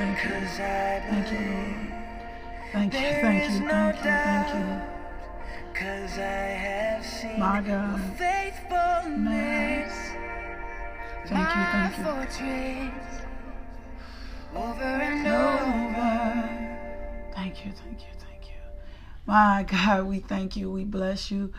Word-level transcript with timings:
Thank 0.00 0.24
you, 0.24 0.30
thank 0.30 1.02
you. 1.02 1.10
Thank 1.10 1.32
you, 1.32 1.38
Lord. 1.38 2.00
Thank 2.72 2.94
you, 2.94 3.00
thank 3.00 3.50
you, 3.50 3.58
thank 3.68 3.96
you, 3.96 4.02
thank 4.02 4.54
you. 4.54 4.80
Cause 5.74 6.18
I 6.18 6.50
have 6.66 7.04
seen 7.04 7.38
My 7.38 7.60
God. 7.60 8.00
faithfulness. 8.16 9.92
Thank 11.26 11.48
you, 11.56 11.64
thank 11.72 11.98
you. 11.98 12.04
Fortress, 12.04 13.22
over 14.54 14.82
and 14.82 15.26
over. 15.26 16.12
Thank 17.34 17.64
you, 17.64 17.72
thank 17.72 18.00
you, 18.00 18.12
thank 18.18 18.46
you. 18.48 18.60
My 19.26 19.64
God, 19.68 20.06
we 20.06 20.20
thank 20.20 20.56
you. 20.56 20.70
We 20.70 20.84
bless 20.84 21.30
you. 21.30 21.52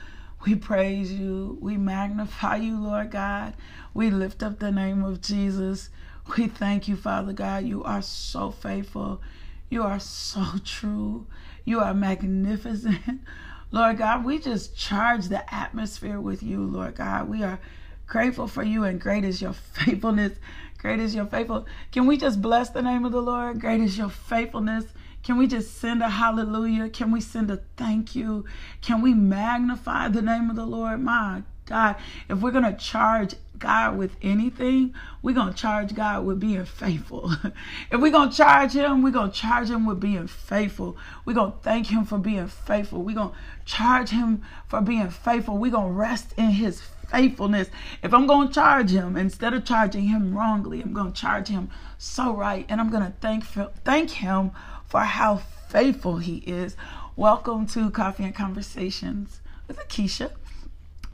We 0.45 0.55
praise 0.55 1.11
you. 1.13 1.57
We 1.61 1.77
magnify 1.77 2.57
you, 2.57 2.79
Lord 2.79 3.11
God. 3.11 3.53
We 3.93 4.09
lift 4.09 4.41
up 4.41 4.59
the 4.59 4.71
name 4.71 5.03
of 5.03 5.21
Jesus. 5.21 5.89
We 6.37 6.48
thank 6.48 6.87
you, 6.87 6.96
Father 6.96 7.34
God. 7.34 7.65
You 7.65 7.84
are 7.84 8.01
so 8.01 8.51
faithful. 8.51 9.21
You 9.70 9.84
are 9.84 9.99
so 9.99 10.46
true. 10.63 11.27
You 11.65 11.79
are 11.79 11.93
magnificent. 11.93 13.21
Lord 13.71 13.98
God, 13.98 14.23
we 14.23 14.40
just 14.40 14.77
charge 14.77 15.27
the 15.27 15.54
atmosphere 15.54 16.20
with 16.20 16.43
you, 16.43 16.63
Lord 16.63 16.96
God. 16.96 17.29
We 17.29 17.43
are 17.43 17.60
grateful 18.05 18.48
for 18.48 18.63
you 18.63 18.84
and 18.84 18.99
great 18.99 19.23
is 19.23 19.41
your 19.41 19.54
faithfulness. 19.73 20.38
Great 20.77 20.99
is 20.99 21.15
your 21.15 21.26
faithful. 21.26 21.65
Can 21.91 22.07
we 22.07 22.18
just 22.18 22.41
bless 22.41 22.70
the 22.70 22.82
name 22.82 23.05
of 23.05 23.12
the 23.12 23.21
Lord? 23.21 23.60
Great 23.60 23.82
is 23.82 23.98
your 23.98 24.10
faithfulness. 24.10 24.85
Can 25.23 25.38
we 25.38 25.48
just 25.48 25.77
send 25.77 26.01
a 26.01 26.10
hallelujah? 26.10 26.90
Can 26.90 27.12
we 27.12 27.21
send 27.21 27.51
a 27.51 27.62
thank 27.77 28.16
you? 28.16 28.45
Can 28.82 29.01
we 29.01 29.13
magnify 29.13 30.07
the 30.07 30.21
name 30.21 30.49
of 30.49 30.55
the 30.55 30.66
Lord? 30.66 31.01
My 31.01 31.43
God, 31.66 31.95
if 32.27 32.40
we're 32.40 32.51
going 32.51 32.63
to 32.63 32.73
charge 32.73 33.35
God 33.62 33.98
with 33.98 34.17
anything, 34.21 34.93
we're 35.21 35.35
going 35.35 35.54
to 35.54 35.57
charge 35.57 35.95
God 35.95 36.26
with 36.26 36.40
being 36.40 36.65
faithful. 36.65 37.31
if 37.91 38.01
we're 38.01 38.12
going 38.12 38.29
to 38.29 38.35
charge 38.35 38.73
Him, 38.73 39.01
we're 39.01 39.12
going 39.12 39.31
to 39.31 39.37
charge 39.37 39.70
Him 39.70 39.85
with 39.85 39.99
being 40.01 40.27
faithful. 40.27 40.98
We're 41.23 41.35
going 41.35 41.54
to 41.54 41.57
thank 41.59 41.87
Him 41.87 42.04
for 42.04 42.17
being 42.17 42.48
faithful. 42.48 43.04
We're 43.04 43.15
going 43.15 43.29
to 43.29 43.35
charge 43.65 44.09
Him 44.09 44.41
for 44.67 44.82
being 44.82 45.09
faithful. 45.09 45.57
We're 45.57 45.71
going 45.71 45.93
to 45.93 45.93
rest 45.93 46.34
in 46.37 46.49
His 46.49 46.82
faithfulness. 47.09 47.70
If 48.04 48.13
I'm 48.13 48.27
going 48.27 48.49
to 48.49 48.54
charge 48.54 48.89
Him, 48.89 49.15
instead 49.15 49.54
of 49.54 49.63
charging 49.63 50.07
Him 50.07 50.35
wrongly, 50.35 50.82
I'm 50.82 50.93
going 50.93 51.13
to 51.13 51.21
charge 51.21 51.48
Him 51.48 51.70
so 51.98 52.35
right. 52.35 52.65
And 52.67 52.82
I'm 52.82 52.89
going 52.89 53.05
to 53.05 53.13
thank, 53.21 53.45
thank 53.45 54.09
Him 54.09 54.51
for 54.85 55.01
how 55.01 55.37
faithful 55.70 56.17
He 56.17 56.37
is. 56.39 56.76
Welcome 57.15 57.67
to 57.67 57.91
Coffee 57.91 58.23
and 58.23 58.35
Conversations 58.35 59.41
with 59.67 59.77
Lakeisha. 59.77 60.32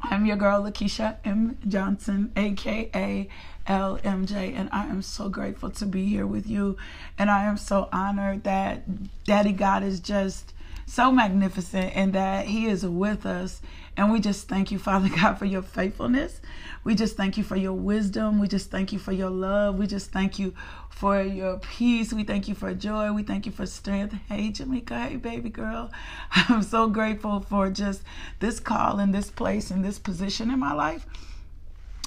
I'm 0.01 0.25
your 0.25 0.37
girl, 0.37 0.61
Lakeisha 0.63 1.17
M. 1.25 1.57
Johnson, 1.67 2.31
aka 2.35 3.27
LMJ, 3.67 4.55
and 4.55 4.69
I 4.71 4.85
am 4.85 5.01
so 5.01 5.27
grateful 5.27 5.69
to 5.71 5.85
be 5.85 6.05
here 6.05 6.25
with 6.25 6.47
you. 6.47 6.77
And 7.17 7.29
I 7.31 7.45
am 7.45 7.57
so 7.57 7.89
honored 7.91 8.43
that 8.43 8.83
Daddy 9.25 9.51
God 9.51 9.83
is 9.83 9.99
just 9.99 10.53
so 10.85 11.11
magnificent 11.11 11.95
and 11.95 12.13
that 12.13 12.45
He 12.45 12.67
is 12.67 12.85
with 12.85 13.25
us. 13.25 13.61
And 13.97 14.11
we 14.11 14.19
just 14.19 14.47
thank 14.47 14.71
you, 14.71 14.77
Father 14.77 15.09
God, 15.15 15.33
for 15.39 15.45
your 15.45 15.63
faithfulness. 15.63 16.39
We 16.83 16.93
just 16.93 17.17
thank 17.17 17.35
you 17.35 17.43
for 17.43 17.55
your 17.55 17.73
wisdom. 17.73 18.39
We 18.39 18.47
just 18.47 18.69
thank 18.69 18.93
you 18.93 18.99
for 18.99 19.11
your 19.11 19.31
love. 19.31 19.77
We 19.77 19.87
just 19.87 20.11
thank 20.11 20.37
you 20.37 20.53
for 20.89 21.21
your 21.21 21.57
peace. 21.57 22.13
We 22.13 22.23
thank 22.23 22.47
you 22.47 22.53
for 22.55 22.73
joy. 22.73 23.11
We 23.11 23.23
thank 23.23 23.47
you 23.47 23.51
for 23.51 23.65
strength. 23.65 24.15
Hey, 24.29 24.51
Jamaica. 24.51 24.99
Hey, 24.99 25.15
baby 25.15 25.49
girl. 25.49 25.91
I'm 26.31 26.61
so 26.61 26.87
grateful 26.87 27.39
for 27.39 27.71
just 27.71 28.03
this 28.39 28.59
call 28.59 28.99
and 28.99 29.13
this 29.13 29.31
place 29.31 29.71
and 29.71 29.83
this 29.83 29.97
position 29.97 30.51
in 30.51 30.59
my 30.59 30.73
life. 30.73 31.05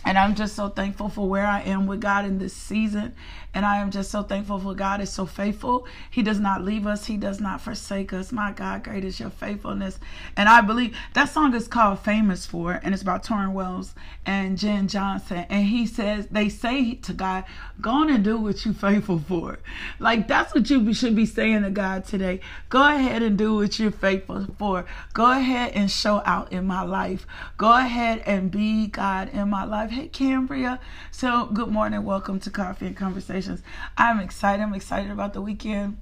And 0.04 0.16
I'm 0.16 0.34
just 0.34 0.56
so 0.56 0.68
thankful 0.68 1.10
for 1.10 1.28
where 1.28 1.46
I 1.46 1.60
am 1.60 1.86
with 1.86 2.00
God 2.00 2.24
in 2.24 2.38
this 2.38 2.54
season. 2.54 3.14
And 3.52 3.66
I 3.66 3.78
am 3.78 3.90
just 3.90 4.10
so 4.10 4.22
thankful 4.22 4.58
for 4.60 4.74
God 4.74 5.00
is 5.00 5.10
so 5.10 5.26
faithful. 5.26 5.86
He 6.10 6.22
does 6.22 6.38
not 6.38 6.64
leave 6.64 6.86
us, 6.86 7.06
He 7.06 7.16
does 7.16 7.40
not 7.40 7.60
forsake 7.60 8.12
us. 8.12 8.32
My 8.32 8.52
God, 8.52 8.84
great 8.84 9.04
is 9.04 9.18
your 9.18 9.30
faithfulness. 9.30 9.98
And 10.36 10.48
I 10.48 10.60
believe 10.60 10.96
that 11.14 11.30
song 11.30 11.54
is 11.54 11.68
called 11.68 12.00
Famous 12.00 12.46
For, 12.46 12.80
and 12.82 12.94
it's 12.94 13.02
about 13.02 13.24
Tauren 13.24 13.52
Wells 13.52 13.94
and 14.24 14.58
Jenn 14.58 14.86
Johnson. 14.86 15.46
And 15.48 15.66
he 15.66 15.86
says, 15.86 16.26
they 16.30 16.48
say 16.48 16.94
to 16.94 17.12
God, 17.12 17.44
go 17.80 17.90
on 17.90 18.10
and 18.10 18.22
do 18.22 18.36
what 18.36 18.64
you're 18.64 18.74
faithful 18.74 19.18
for. 19.18 19.58
Like 19.98 20.28
that's 20.28 20.54
what 20.54 20.68
you 20.70 20.92
should 20.94 21.16
be 21.16 21.26
saying 21.26 21.62
to 21.62 21.70
God 21.70 22.04
today. 22.04 22.40
Go 22.68 22.82
ahead 22.82 23.22
and 23.22 23.36
do 23.36 23.56
what 23.56 23.78
you're 23.78 23.90
faithful 23.90 24.46
for. 24.58 24.84
Go 25.12 25.30
ahead 25.30 25.72
and 25.74 25.90
show 25.90 26.22
out 26.24 26.52
in 26.52 26.66
my 26.66 26.82
life. 26.82 27.26
Go 27.56 27.72
ahead 27.72 28.22
and 28.26 28.50
be 28.50 28.86
God 28.86 29.30
in 29.32 29.48
my 29.48 29.64
life. 29.64 29.90
Hey, 29.90 30.08
Cambria. 30.08 30.78
So, 31.10 31.46
good 31.46 31.68
morning. 31.68 32.04
Welcome 32.04 32.40
to 32.40 32.50
Coffee 32.50 32.86
and 32.86 32.96
I'm 33.96 34.20
excited. 34.20 34.62
I'm 34.62 34.74
excited 34.74 35.10
about 35.10 35.32
the 35.32 35.40
weekend. 35.40 35.98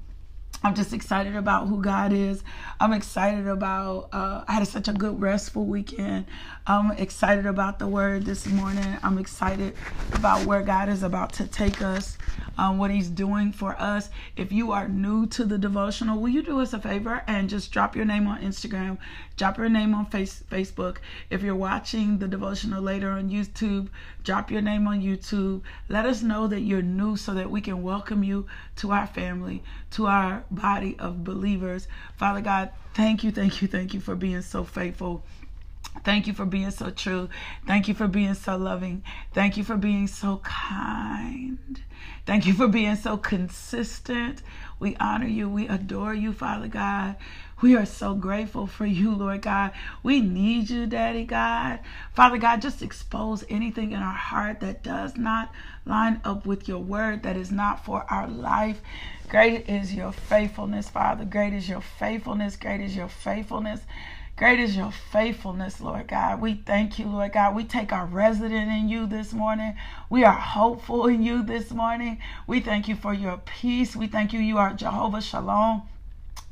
I'm 0.63 0.75
just 0.75 0.93
excited 0.93 1.37
about 1.37 1.69
who 1.69 1.81
God 1.81 2.13
is. 2.13 2.43
I'm 2.81 2.93
excited 2.93 3.47
about, 3.47 4.09
uh, 4.13 4.45
I 4.49 4.55
had 4.55 4.67
such 4.67 4.89
a 4.89 4.93
good 4.93 5.21
restful 5.21 5.65
weekend. 5.65 6.27
I'm 6.71 6.91
excited 6.91 7.47
about 7.47 7.79
the 7.79 7.87
word 7.87 8.27
this 8.27 8.47
morning. 8.47 8.99
I'm 9.03 9.17
excited 9.17 9.75
about 10.13 10.45
where 10.45 10.61
God 10.61 10.91
is 10.91 11.03
about 11.03 11.33
to 11.35 11.47
take 11.47 11.81
us, 11.81 12.19
um, 12.59 12.77
what 12.77 12.91
He's 12.91 13.09
doing 13.09 13.53
for 13.53 13.75
us. 13.81 14.11
If 14.37 14.53
you 14.53 14.71
are 14.73 14.87
new 14.87 15.25
to 15.29 15.47
the 15.47 15.57
devotional, 15.57 16.21
will 16.21 16.29
you 16.29 16.43
do 16.43 16.61
us 16.61 16.75
a 16.75 16.79
favor 16.79 17.23
and 17.27 17.49
just 17.49 17.73
drop 17.73 17.97
your 17.97 18.05
name 18.05 18.27
on 18.27 18.43
Instagram, 18.43 18.99
drop 19.39 19.57
your 19.57 19.71
name 19.71 19.95
on 19.95 20.05
face- 20.05 20.45
Facebook. 20.51 20.99
If 21.31 21.43
you're 21.43 21.55
watching 21.57 22.19
the 22.19 22.29
devotional 22.29 22.83
later 22.83 23.13
on 23.13 23.31
YouTube, 23.31 23.89
drop 24.23 24.51
your 24.51 24.61
name 24.61 24.87
on 24.87 25.01
YouTube. 25.01 25.63
Let 25.89 26.05
us 26.05 26.23
know 26.23 26.47
that 26.49 26.61
you're 26.61 26.83
new 26.83 27.17
so 27.17 27.33
that 27.33 27.51
we 27.51 27.63
can 27.63 27.83
welcome 27.83 28.23
you 28.23 28.47
to 28.77 28.93
our 28.93 29.07
family, 29.07 29.63
to 29.93 30.05
our 30.05 30.45
body 30.51 30.99
of 30.99 31.25
believers. 31.25 31.89
Father 32.19 32.43
God, 32.43 32.69
thank 32.93 33.25
you, 33.25 33.31
thank 33.31 33.63
you, 33.63 33.69
thank 33.69 33.95
you 33.95 34.01
for 34.01 34.15
being 34.15 34.43
so 34.43 34.65
faithful. 34.65 35.25
Thank 36.05 36.27
you 36.27 36.33
for 36.33 36.45
being 36.45 36.71
so 36.71 36.91
true. 36.91 37.29
Thank 37.67 37.89
you 37.89 37.95
for 37.95 38.09
being 38.09 38.35
so 38.35 38.57
loving. 38.57 39.03
Thank 39.33 39.57
you 39.57 39.65
for 39.65 39.77
being 39.77 40.07
so 40.07 40.41
kind. 40.45 41.59
Thank 42.25 42.47
you 42.47 42.53
for 42.53 42.69
being 42.69 42.97
so 42.97 43.17
consistent. 43.17 44.43
We 44.79 44.97
honor 44.97 45.27
you. 45.27 45.49
We 45.49 45.67
adore 45.67 46.15
you, 46.15 46.33
Father 46.33 46.69
God. 46.69 47.17
We 47.61 47.75
are 47.75 47.87
so 47.87 48.15
grateful 48.15 48.67
for 48.69 48.87
you, 48.87 49.13
Lord 49.13 49.43
God. 49.43 49.73
We 50.03 50.21
need 50.21 50.71
you, 50.71 50.87
Daddy 50.87 51.25
God. 51.25 51.81
Father 52.15 52.39
God, 52.39 52.63
just 52.63 52.83
expose 52.83 53.45
anything 53.49 53.93
in 53.93 54.01
our 54.01 54.15
heart 54.15 54.61
that 54.61 54.85
does 54.85 55.17
not 55.17 55.53
line 55.85 56.21
up 56.23 56.47
with 56.47 56.69
your 56.69 56.79
word, 56.79 57.25
that 57.25 57.37
is 57.37 57.51
not 57.51 57.85
for 57.85 58.05
our 58.09 58.29
life. 58.29 58.81
Great 59.29 59.69
is 59.69 59.93
your 59.93 60.13
faithfulness, 60.13 60.89
Father. 60.89 61.25
Great 61.25 61.53
is 61.53 61.69
your 61.69 61.81
faithfulness. 61.81 62.57
Great 62.57 62.81
is 62.81 62.95
your 62.95 63.09
faithfulness. 63.09 63.81
Great 64.39 64.61
is 64.61 64.77
your 64.77 64.93
faithfulness, 64.93 65.81
Lord 65.81 66.07
God. 66.07 66.41
We 66.41 66.55
thank 66.55 66.97
you, 67.01 67.07
Lord 67.07 67.33
God. 67.33 67.57
We 67.57 67.65
take 67.65 67.93
our 67.93 68.07
resident 68.07 68.71
in 68.71 68.89
you 68.89 69.05
this 69.05 69.33
morning. 69.33 69.75
We 70.09 70.23
are 70.23 70.33
hopeful 70.33 71.09
in 71.09 71.25
you 71.25 71.43
this 71.43 71.73
morning. 71.73 72.21
We 72.47 72.61
thank 72.61 72.87
you 72.87 72.95
for 72.95 73.13
your 73.13 73.39
peace. 73.39 73.97
We 73.97 74.07
thank 74.07 74.33
you. 74.33 74.39
You 74.39 74.59
are 74.59 74.75
Jehovah 74.75 75.23
Shalom 75.23 75.89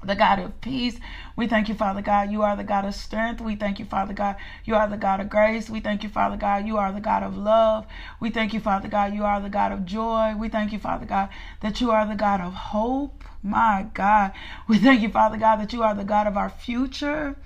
the 0.04 0.14
God 0.14 0.38
of 0.38 0.60
peace. 0.60 0.98
We 1.36 1.46
thank 1.46 1.68
you, 1.68 1.74
Father 1.74 2.02
God. 2.02 2.30
You 2.30 2.42
are 2.42 2.54
the 2.56 2.64
God 2.64 2.84
of 2.84 2.94
strength. 2.94 3.40
We 3.40 3.56
thank 3.56 3.78
you, 3.78 3.84
Father 3.84 4.12
God. 4.12 4.36
You 4.64 4.74
are 4.74 4.88
the 4.88 4.96
God 4.96 5.20
of 5.20 5.30
grace. 5.30 5.70
We 5.70 5.80
thank 5.80 6.02
you, 6.02 6.08
Father 6.08 6.36
God. 6.36 6.66
You 6.66 6.78
are 6.78 6.92
the 6.92 7.00
God 7.00 7.22
of 7.22 7.36
love. 7.36 7.86
We 8.20 8.30
thank 8.30 8.52
you, 8.52 8.60
Father 8.60 8.88
God. 8.88 9.14
You 9.14 9.24
are 9.24 9.40
the 9.40 9.48
God 9.48 9.72
of 9.72 9.86
joy. 9.86 10.34
We 10.36 10.48
thank 10.48 10.72
you, 10.72 10.78
Father 10.78 11.06
God, 11.06 11.30
that 11.60 11.80
you 11.80 11.90
are 11.90 12.06
the 12.06 12.14
God 12.14 12.40
of 12.40 12.52
hope. 12.52 13.24
My 13.42 13.86
God. 13.94 14.32
We 14.66 14.78
thank 14.78 15.02
you, 15.02 15.08
Father 15.08 15.38
God, 15.38 15.56
that 15.56 15.72
you 15.72 15.82
are 15.82 15.94
the 15.94 16.04
God 16.04 16.26
of 16.26 16.36
our 16.36 16.50
future. 16.50 17.36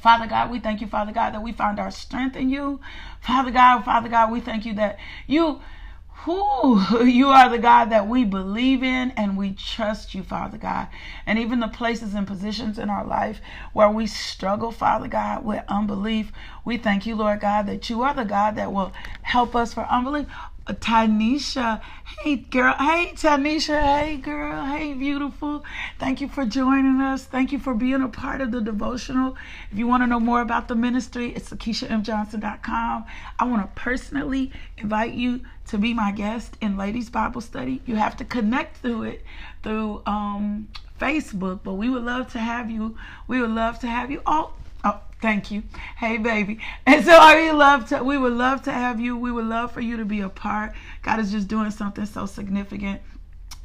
Father 0.00 0.26
God, 0.26 0.50
we 0.50 0.60
thank 0.60 0.80
you, 0.80 0.86
Father 0.86 1.12
God, 1.12 1.34
that 1.34 1.42
we 1.42 1.52
find 1.52 1.78
our 1.80 1.90
strength 1.90 2.36
in 2.36 2.50
you. 2.50 2.80
Father 3.20 3.50
God, 3.50 3.84
Father 3.84 4.08
God, 4.08 4.32
we 4.32 4.40
thank 4.40 4.64
you 4.66 4.74
that 4.74 4.98
you 5.26 5.60
Who 6.24 7.04
you 7.04 7.28
are 7.28 7.48
the 7.50 7.58
God 7.58 7.90
that 7.90 8.08
we 8.08 8.24
believe 8.24 8.82
in 8.82 9.12
and 9.12 9.36
we 9.38 9.52
trust 9.52 10.14
you, 10.14 10.22
Father 10.22 10.58
God. 10.58 10.88
And 11.26 11.38
even 11.38 11.60
the 11.60 11.68
places 11.68 12.14
and 12.14 12.26
positions 12.26 12.78
in 12.78 12.90
our 12.90 13.04
life 13.06 13.40
where 13.72 13.90
we 13.90 14.06
struggle, 14.06 14.72
Father 14.72 15.08
God, 15.08 15.44
with 15.44 15.64
unbelief, 15.68 16.32
we 16.64 16.78
thank 16.78 17.06
you, 17.06 17.16
Lord 17.16 17.40
God, 17.40 17.66
that 17.66 17.90
you 17.90 18.02
are 18.02 18.14
the 18.14 18.24
God 18.24 18.56
that 18.56 18.72
will 18.72 18.92
help 19.22 19.56
us 19.56 19.74
for 19.74 19.82
unbelief. 19.84 20.26
Tanisha. 20.74 21.80
Hey, 22.22 22.36
girl. 22.36 22.74
Hey, 22.74 23.12
Tanisha. 23.14 23.80
Hey, 23.80 24.16
girl. 24.16 24.64
Hey, 24.64 24.94
beautiful. 24.94 25.64
Thank 25.98 26.20
you 26.20 26.28
for 26.28 26.44
joining 26.44 27.00
us. 27.00 27.24
Thank 27.24 27.52
you 27.52 27.58
for 27.58 27.74
being 27.74 28.02
a 28.02 28.08
part 28.08 28.40
of 28.40 28.52
the 28.52 28.60
devotional. 28.60 29.36
If 29.70 29.78
you 29.78 29.86
want 29.86 30.02
to 30.02 30.06
know 30.06 30.20
more 30.20 30.40
about 30.40 30.68
the 30.68 30.74
ministry, 30.74 31.32
it's 31.34 31.50
LakeishaMJohnson.com. 31.50 33.04
I 33.38 33.44
want 33.44 33.62
to 33.62 33.80
personally 33.80 34.52
invite 34.78 35.14
you 35.14 35.42
to 35.68 35.78
be 35.78 35.94
my 35.94 36.12
guest 36.12 36.56
in 36.60 36.76
Ladies 36.76 37.10
Bible 37.10 37.40
Study. 37.40 37.80
You 37.86 37.96
have 37.96 38.16
to 38.16 38.24
connect 38.24 38.78
through 38.78 39.04
it 39.04 39.24
through 39.62 40.02
um, 40.06 40.68
Facebook, 41.00 41.60
but 41.62 41.74
we 41.74 41.88
would 41.88 42.02
love 42.02 42.32
to 42.32 42.38
have 42.38 42.70
you. 42.70 42.96
We 43.28 43.40
would 43.40 43.50
love 43.50 43.78
to 43.80 43.86
have 43.86 44.10
you. 44.10 44.22
Oh, 44.26 44.52
Thank 45.20 45.50
you. 45.50 45.62
Hey, 45.98 46.16
baby. 46.16 46.60
And 46.86 47.04
so 47.04 47.12
I 47.12 47.50
love 47.50 47.88
to, 47.90 48.02
we 48.02 48.16
would 48.16 48.32
love 48.32 48.62
to 48.62 48.72
have 48.72 48.98
you. 49.00 49.16
We 49.16 49.30
would 49.30 49.44
love 49.44 49.70
for 49.72 49.80
you 49.80 49.98
to 49.98 50.04
be 50.04 50.20
a 50.20 50.28
part. 50.30 50.72
God 51.02 51.18
is 51.18 51.30
just 51.30 51.46
doing 51.46 51.70
something 51.70 52.06
so 52.06 52.24
significant. 52.24 53.02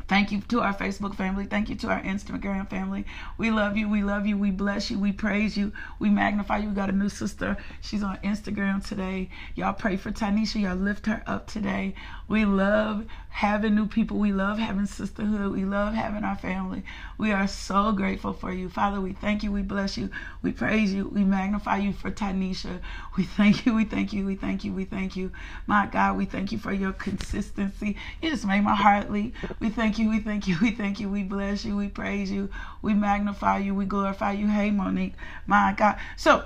Thank 0.07 0.31
you 0.31 0.42
to 0.42 0.62
our 0.62 0.74
Facebook 0.74 1.16
family. 1.16 1.46
Thank 1.46 1.69
you 1.69 1.75
to 1.78 1.88
our 1.90 2.02
Instagram 2.02 2.69
family. 2.69 3.06
We 3.38 3.50
love 3.50 3.75
you. 3.75 3.90
We 3.90 4.04
love 4.04 4.28
you. 4.28 4.38
We 4.38 4.52
bless 4.52 4.92
you. 4.92 5.00
We 5.00 5.12
praise 5.12 5.57
you. 5.57 5.72
We 5.98 6.10
magnify 6.10 6.60
you. 6.60 6.69
We 6.69 6.75
got 6.75 6.90
a 6.90 6.94
new 6.94 7.10
sister. 7.10 7.57
She's 7.81 8.04
on 8.04 8.18
Instagram 8.18 8.86
today. 8.86 9.30
Y'all 9.56 9.74
pray 9.74 9.98
for 9.98 10.12
Tanisha. 10.12 10.62
Y'all 10.62 10.75
lift 10.75 11.07
her 11.07 11.24
up 11.25 11.48
today. 11.48 11.96
We 12.28 12.46
love 12.46 13.06
having 13.30 13.75
new 13.75 13.88
people. 13.88 14.18
We 14.18 14.31
love 14.31 14.60
having 14.60 14.86
sisterhood. 14.86 15.52
We 15.52 15.66
love 15.66 15.94
having 15.94 16.24
our 16.24 16.38
family. 16.38 16.84
We 17.18 17.31
are 17.31 17.48
so 17.48 17.92
grateful 17.92 18.34
for 18.34 18.54
you. 18.54 18.69
Father, 18.69 19.02
we 19.02 19.13
thank 19.13 19.44
you. 19.44 19.52
We 19.52 19.62
bless 19.62 19.98
you. 19.98 20.10
We 20.42 20.52
praise 20.52 20.94
you. 20.94 21.07
We 21.10 21.24
magnify 21.24 21.78
you 21.78 21.94
for 21.94 22.12
Tanisha. 22.12 22.80
We 23.18 23.24
thank 23.24 23.66
you. 23.66 23.74
We 23.74 23.86
thank 23.86 24.13
you. 24.13 24.25
We 24.25 24.36
thank 24.36 24.63
you. 24.63 24.72
We 24.72 24.86
thank 24.86 25.16
you. 25.16 25.31
My 25.68 25.88
God, 25.88 26.18
we 26.18 26.25
thank 26.25 26.52
you 26.52 26.57
for 26.57 26.72
your 26.72 26.94
consistency. 26.94 27.98
You 28.22 28.30
just 28.30 28.46
made 28.46 28.62
my 28.62 28.75
heart 28.75 29.12
leap. 29.12 29.36
We 29.60 29.69
thank 29.69 29.94
you. 30.00 30.09
We 30.09 30.19
thank 30.19 30.47
you. 30.47 30.57
We 30.62 30.71
thank 30.71 31.00
you. 31.00 31.09
We 31.09 31.24
bless 31.24 31.65
you. 31.65 31.75
We 31.77 31.88
praise 31.89 32.31
you. 32.31 32.50
We 32.81 32.94
magnify 32.94 33.59
you. 33.59 33.75
We 33.75 33.86
glorify 33.86 34.33
you. 34.33 34.47
Hey, 34.47 34.71
Monique. 34.71 35.15
My 35.47 35.74
God. 35.77 35.97
So, 36.18 36.45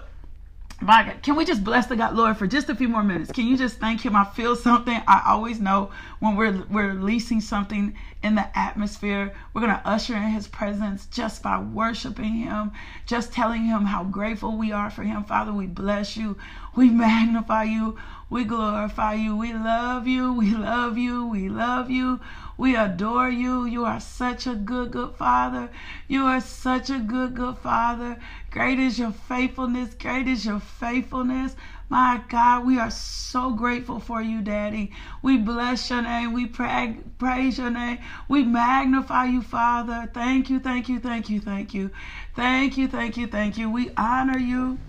my 0.82 1.04
God, 1.04 1.22
can 1.24 1.36
we 1.36 1.44
just 1.46 1.64
bless 1.64 1.88
the 1.88 1.98
God, 1.98 2.16
Lord, 2.16 2.38
for 2.38 2.48
just 2.48 2.70
a 2.70 2.76
few 2.76 2.88
more 2.88 3.04
minutes? 3.04 3.32
Can 3.32 3.48
you 3.48 3.58
just 3.58 3.80
thank 3.80 4.06
Him? 4.06 4.16
I 4.16 4.24
feel 4.24 4.56
something. 4.56 5.02
I 5.08 5.24
always 5.28 5.60
know 5.60 5.92
when 6.20 6.36
we're 6.38 6.64
we're 6.70 6.94
releasing 6.94 7.42
something 7.42 7.96
in 8.24 8.36
the 8.36 8.58
atmosphere, 8.58 9.34
we're 9.54 9.62
gonna 9.62 9.82
usher 9.84 10.16
in 10.16 10.30
His 10.30 10.48
presence 10.48 11.06
just 11.08 11.44
by 11.44 11.60
worshiping 11.60 12.34
Him, 12.36 12.72
just 13.06 13.34
telling 13.34 13.66
Him 13.66 13.86
how 13.86 14.06
grateful 14.06 14.58
we 14.58 14.72
are 14.72 14.90
for 14.90 15.04
Him. 15.04 15.26
Father, 15.26 15.52
we 15.52 15.68
bless 15.68 16.16
you, 16.16 16.38
we 16.76 16.90
magnify 16.90 17.64
you, 17.64 17.98
we 18.30 18.46
glorify 18.46 19.16
you, 19.16 19.36
we 19.36 19.54
love 19.54 20.08
you, 20.08 20.34
we 20.34 20.56
love 20.56 20.98
you, 20.98 21.28
we 21.28 21.50
love 21.50 21.92
you. 21.92 22.22
We 22.22 22.49
adore 22.68 23.30
you. 23.30 23.66
You 23.66 23.86
are 23.86 24.00
such 24.00 24.46
a 24.46 24.56
good, 24.56 24.92
good 24.92 25.16
Father. 25.16 25.70
You 26.08 26.26
are 26.26 26.42
such 26.42 26.90
a 26.90 27.00
good, 27.00 27.34
good 27.36 27.58
Father. 27.58 28.20
Great 28.52 28.80
is 28.80 29.00
your 29.00 29.12
faithfulness. 29.12 29.94
Great 29.94 30.28
is 30.28 30.46
your 30.46 30.60
faithfulness. 30.60 31.56
My 31.90 32.22
God, 32.30 32.66
we 32.66 32.78
are 32.78 32.92
so 32.92 33.54
grateful 33.54 34.00
for 34.00 34.22
you, 34.22 34.42
Daddy. 34.42 34.92
We 35.22 35.38
bless 35.38 35.90
your 35.90 36.02
name. 36.02 36.34
We 36.34 36.46
pra- 36.46 36.98
praise 37.18 37.58
your 37.58 37.72
name. 37.72 38.00
We 38.28 38.44
magnify 38.44 39.26
you, 39.26 39.42
Father. 39.42 40.10
Thank 40.14 40.50
you, 40.50 40.60
thank 40.60 40.90
you, 40.90 41.00
thank 41.00 41.30
you, 41.30 41.40
thank 41.40 41.74
you. 41.74 41.92
Thank 42.36 42.78
you, 42.78 42.88
thank 42.88 43.18
you, 43.18 43.28
thank 43.28 43.58
you. 43.58 43.70
We 43.72 43.90
honor 43.98 44.38
you. 44.38 44.80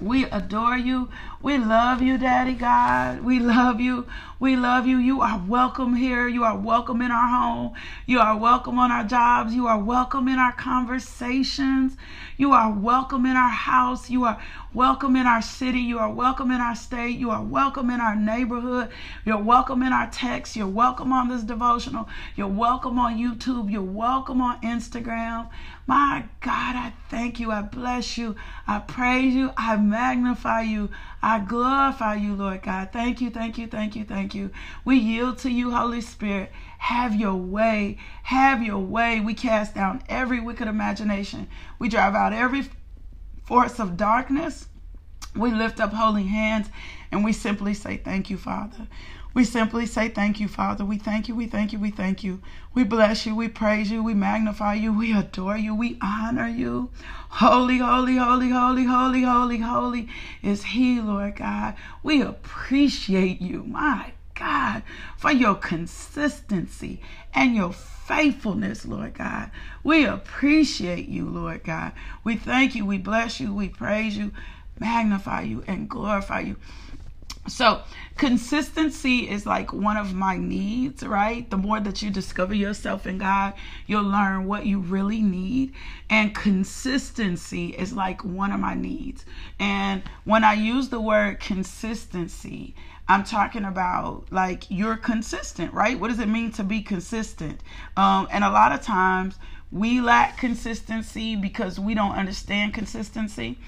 We 0.00 0.24
adore 0.24 0.78
you. 0.78 1.10
We 1.42 1.58
love 1.58 2.00
you, 2.00 2.16
Daddy 2.16 2.54
God. 2.54 3.22
We 3.22 3.38
love 3.38 3.80
you. 3.80 4.06
We 4.40 4.56
love 4.56 4.86
you. 4.86 4.96
You 4.96 5.20
are 5.20 5.38
welcome 5.46 5.94
here. 5.94 6.26
You 6.26 6.44
are 6.44 6.56
welcome 6.56 7.02
in 7.02 7.10
our 7.10 7.28
home. 7.28 7.72
You 8.06 8.20
are 8.20 8.34
welcome 8.34 8.78
on 8.78 8.90
our 8.90 9.04
jobs. 9.04 9.54
You 9.54 9.66
are 9.66 9.78
welcome 9.78 10.28
in 10.28 10.38
our 10.38 10.52
conversations. 10.52 11.94
You 12.38 12.52
are 12.52 12.72
welcome 12.72 13.26
in 13.26 13.36
our 13.36 13.50
house. 13.50 14.08
You 14.08 14.24
are 14.24 14.38
welcome 14.72 15.14
in 15.14 15.26
our 15.26 15.42
city. 15.42 15.80
You 15.80 15.98
are 15.98 16.10
welcome 16.10 16.50
in 16.50 16.62
our 16.62 16.74
state. 16.74 17.18
You 17.18 17.30
are 17.30 17.42
welcome 17.42 17.90
in 17.90 18.00
our 18.00 18.16
neighborhood. 18.16 18.88
You're 19.26 19.36
welcome 19.36 19.82
in 19.82 19.92
our 19.92 20.06
text. 20.06 20.56
You're 20.56 20.66
welcome 20.68 21.12
on 21.12 21.28
this 21.28 21.42
devotional. 21.42 22.08
You're 22.34 22.48
welcome 22.48 22.98
on 22.98 23.18
YouTube. 23.18 23.70
You're 23.70 23.82
welcome 23.82 24.40
on 24.40 24.58
Instagram. 24.62 25.48
My 25.86 26.24
God, 26.40 26.76
I 26.76 26.94
thank 27.10 27.40
you. 27.40 27.52
I 27.52 27.60
bless 27.60 28.16
you. 28.16 28.36
I 28.66 28.78
praise 28.78 29.34
you. 29.34 29.50
I 29.58 29.76
magnify 29.76 30.62
you. 30.62 30.88
I 31.22 31.38
glorify 31.40 32.14
you, 32.14 32.34
Lord 32.34 32.62
God. 32.62 32.90
Thank 32.92 33.20
you, 33.20 33.30
thank 33.30 33.58
you, 33.58 33.66
thank 33.66 33.94
you, 33.94 34.04
thank 34.04 34.34
you. 34.34 34.50
We 34.84 34.96
yield 34.96 35.38
to 35.38 35.50
you, 35.50 35.70
Holy 35.70 36.00
Spirit. 36.00 36.50
Have 36.78 37.14
your 37.14 37.34
way. 37.34 37.98
Have 38.24 38.62
your 38.62 38.78
way. 38.78 39.20
We 39.20 39.34
cast 39.34 39.74
down 39.74 40.02
every 40.08 40.40
wicked 40.40 40.66
imagination. 40.66 41.46
We 41.78 41.88
drive 41.88 42.14
out 42.14 42.32
every 42.32 42.64
force 43.44 43.78
of 43.78 43.96
darkness. 43.96 44.68
We 45.36 45.50
lift 45.52 45.78
up 45.78 45.92
holy 45.92 46.24
hands 46.24 46.68
and 47.12 47.24
we 47.24 47.32
simply 47.32 47.74
say, 47.74 47.98
Thank 47.98 48.30
you, 48.30 48.36
Father. 48.36 48.88
We 49.40 49.44
simply 49.46 49.86
say 49.86 50.10
thank 50.10 50.38
you, 50.38 50.48
Father. 50.48 50.84
We 50.84 50.98
thank 50.98 51.26
you, 51.26 51.34
we 51.34 51.46
thank 51.46 51.72
you, 51.72 51.78
we 51.78 51.90
thank 51.90 52.22
you. 52.22 52.42
We 52.74 52.84
bless 52.84 53.24
you, 53.24 53.34
we 53.34 53.48
praise 53.48 53.90
you, 53.90 54.04
we 54.04 54.12
magnify 54.12 54.74
you, 54.74 54.92
we 54.92 55.16
adore 55.16 55.56
you, 55.56 55.74
we 55.74 55.96
honor 56.02 56.46
you. 56.46 56.90
Holy, 57.30 57.78
holy, 57.78 58.16
holy, 58.16 58.50
holy, 58.50 58.84
holy, 58.84 59.22
holy, 59.22 59.58
holy 59.60 60.08
is 60.42 60.62
He, 60.62 61.00
Lord 61.00 61.36
God. 61.36 61.74
We 62.02 62.20
appreciate 62.20 63.40
you, 63.40 63.62
my 63.62 64.12
God, 64.34 64.82
for 65.16 65.32
your 65.32 65.54
consistency 65.54 67.00
and 67.32 67.56
your 67.56 67.72
faithfulness, 67.72 68.84
Lord 68.84 69.14
God. 69.14 69.50
We 69.82 70.04
appreciate 70.04 71.08
you, 71.08 71.24
Lord 71.24 71.64
God. 71.64 71.92
We 72.24 72.36
thank 72.36 72.74
you, 72.74 72.84
we 72.84 72.98
bless 72.98 73.40
you, 73.40 73.54
we 73.54 73.70
praise 73.70 74.18
you, 74.18 74.32
magnify 74.78 75.44
you, 75.44 75.64
and 75.66 75.88
glorify 75.88 76.40
you. 76.40 76.56
So, 77.48 77.82
consistency 78.16 79.28
is 79.28 79.46
like 79.46 79.72
one 79.72 79.96
of 79.96 80.14
my 80.14 80.36
needs, 80.36 81.02
right? 81.02 81.48
The 81.48 81.56
more 81.56 81.80
that 81.80 82.02
you 82.02 82.10
discover 82.10 82.54
yourself 82.54 83.06
in 83.06 83.18
God, 83.18 83.54
you'll 83.86 84.04
learn 84.04 84.46
what 84.46 84.66
you 84.66 84.78
really 84.78 85.22
need. 85.22 85.72
And 86.10 86.34
consistency 86.34 87.68
is 87.68 87.92
like 87.94 88.22
one 88.24 88.52
of 88.52 88.60
my 88.60 88.74
needs. 88.74 89.24
And 89.58 90.02
when 90.24 90.44
I 90.44 90.52
use 90.52 90.90
the 90.90 91.00
word 91.00 91.40
consistency, 91.40 92.74
I'm 93.08 93.24
talking 93.24 93.64
about 93.64 94.26
like 94.30 94.64
you're 94.68 94.96
consistent, 94.96 95.72
right? 95.72 95.98
What 95.98 96.08
does 96.08 96.20
it 96.20 96.28
mean 96.28 96.52
to 96.52 96.62
be 96.62 96.82
consistent? 96.82 97.60
Um, 97.96 98.28
and 98.30 98.44
a 98.44 98.50
lot 98.50 98.70
of 98.70 98.82
times 98.82 99.36
we 99.72 100.00
lack 100.00 100.38
consistency 100.38 101.36
because 101.36 101.80
we 101.80 101.94
don't 101.94 102.12
understand 102.12 102.74
consistency. 102.74 103.58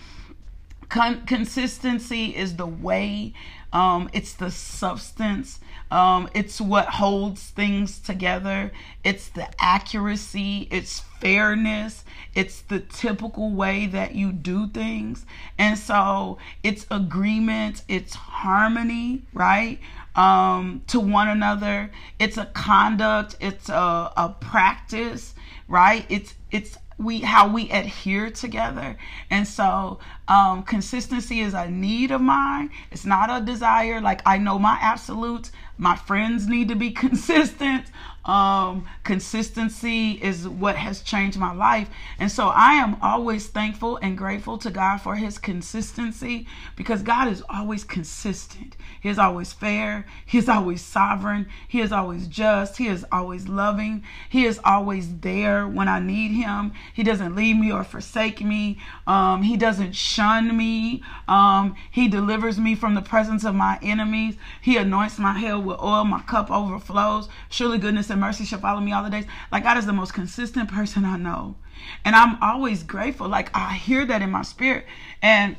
Con- 0.88 1.24
consistency 1.26 2.36
is 2.36 2.56
the 2.56 2.66
way 2.66 3.32
um, 3.72 4.10
it's 4.12 4.34
the 4.34 4.50
substance. 4.50 5.58
Um, 5.90 6.28
it's 6.34 6.60
what 6.60 6.86
holds 6.88 7.50
things 7.50 7.98
together. 7.98 8.72
It's 9.04 9.28
the 9.28 9.48
accuracy. 9.62 10.68
It's 10.70 11.00
fairness. 11.20 12.04
It's 12.34 12.62
the 12.62 12.80
typical 12.80 13.50
way 13.50 13.86
that 13.86 14.14
you 14.14 14.32
do 14.32 14.68
things. 14.68 15.26
And 15.58 15.78
so 15.78 16.38
it's 16.62 16.86
agreement. 16.90 17.82
It's 17.88 18.14
harmony, 18.14 19.22
right? 19.32 19.80
Um, 20.16 20.82
to 20.88 21.00
one 21.00 21.28
another. 21.28 21.90
It's 22.18 22.36
a 22.36 22.46
conduct. 22.46 23.36
It's 23.40 23.68
a, 23.68 24.12
a 24.16 24.34
practice, 24.40 25.34
right? 25.68 26.04
It's, 26.08 26.34
it's 26.50 26.76
we 27.02 27.20
how 27.20 27.48
we 27.48 27.70
adhere 27.70 28.30
together. 28.30 28.96
And 29.30 29.46
so 29.46 29.98
um, 30.28 30.62
consistency 30.62 31.40
is 31.40 31.54
a 31.54 31.68
need 31.70 32.10
of 32.10 32.20
mine. 32.20 32.70
It's 32.90 33.04
not 33.04 33.30
a 33.30 33.44
desire. 33.44 34.00
Like 34.00 34.22
i 34.26 34.38
know 34.38 34.58
my 34.58 34.78
absolutes. 34.80 35.52
My 35.78 35.96
friends 35.96 36.46
need 36.46 36.68
to 36.68 36.76
be 36.76 36.90
consistent 37.04 37.86
Um, 38.24 38.86
consistency 39.02 40.12
is 40.12 40.48
what 40.48 40.76
has 40.76 41.02
changed 41.02 41.38
my 41.38 41.52
life. 41.52 41.90
And 42.18 42.30
so 42.30 42.48
I 42.48 42.74
am 42.74 42.96
always 43.02 43.48
thankful 43.48 43.96
and 43.96 44.16
grateful 44.16 44.58
to 44.58 44.70
God 44.70 44.98
for 44.98 45.16
his 45.16 45.38
consistency 45.38 46.46
because 46.76 47.02
God 47.02 47.28
is 47.28 47.42
always 47.48 47.82
consistent. 47.82 48.76
He 49.00 49.08
is 49.08 49.18
always 49.18 49.52
fair. 49.52 50.06
He 50.24 50.38
is 50.38 50.48
always 50.48 50.80
sovereign. 50.80 51.48
He 51.66 51.80
is 51.80 51.90
always 51.90 52.28
just. 52.28 52.76
He 52.76 52.86
is 52.86 53.04
always 53.10 53.48
loving. 53.48 54.04
He 54.28 54.44
is 54.44 54.60
always 54.64 55.18
there 55.18 55.66
when 55.66 55.88
I 55.88 55.98
need 55.98 56.28
him. 56.28 56.72
He 56.94 57.02
doesn't 57.02 57.34
leave 57.34 57.56
me 57.56 57.72
or 57.72 57.82
forsake 57.82 58.44
me. 58.44 58.78
Um, 59.06 59.42
he 59.42 59.56
doesn't 59.56 59.96
shun 59.96 60.56
me. 60.56 61.02
Um, 61.26 61.74
he 61.90 62.06
delivers 62.06 62.58
me 62.58 62.76
from 62.76 62.94
the 62.94 63.02
presence 63.02 63.42
of 63.44 63.56
my 63.56 63.80
enemies. 63.82 64.36
He 64.60 64.76
anoints 64.76 65.18
my 65.18 65.32
head 65.32 65.64
with 65.64 65.80
oil. 65.80 66.04
My 66.04 66.20
cup 66.20 66.50
overflows. 66.50 67.28
Surely 67.48 67.78
goodness 67.78 68.11
and 68.12 68.20
mercy 68.20 68.44
shall 68.44 68.60
follow 68.60 68.80
me 68.80 68.92
all 68.92 69.02
the 69.02 69.10
days. 69.10 69.26
Like 69.50 69.64
God 69.64 69.76
is 69.78 69.86
the 69.86 69.92
most 69.92 70.14
consistent 70.14 70.70
person 70.70 71.04
I 71.04 71.16
know. 71.16 71.56
And 72.04 72.14
I'm 72.14 72.40
always 72.40 72.82
grateful. 72.84 73.28
Like 73.28 73.50
I 73.54 73.74
hear 73.74 74.06
that 74.06 74.22
in 74.22 74.30
my 74.30 74.42
spirit. 74.42 74.86
And 75.20 75.56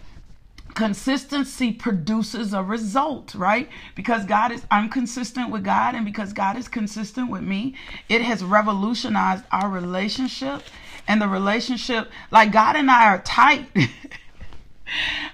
consistency 0.73 1.71
produces 1.71 2.53
a 2.53 2.63
result, 2.63 3.35
right? 3.35 3.69
Because 3.95 4.25
God 4.25 4.51
is, 4.51 4.65
I'm 4.71 4.89
consistent 4.89 5.51
with 5.51 5.63
God, 5.63 5.95
and 5.95 6.05
because 6.05 6.33
God 6.33 6.57
is 6.57 6.67
consistent 6.67 7.29
with 7.29 7.43
me, 7.43 7.75
it 8.09 8.21
has 8.21 8.43
revolutionized 8.43 9.43
our 9.51 9.69
relationship. 9.69 10.63
And 11.07 11.21
the 11.21 11.27
relationship, 11.27 12.09
like 12.31 12.51
God 12.51 12.75
and 12.75 12.89
I 12.89 13.07
are 13.07 13.21
tight. 13.21 13.67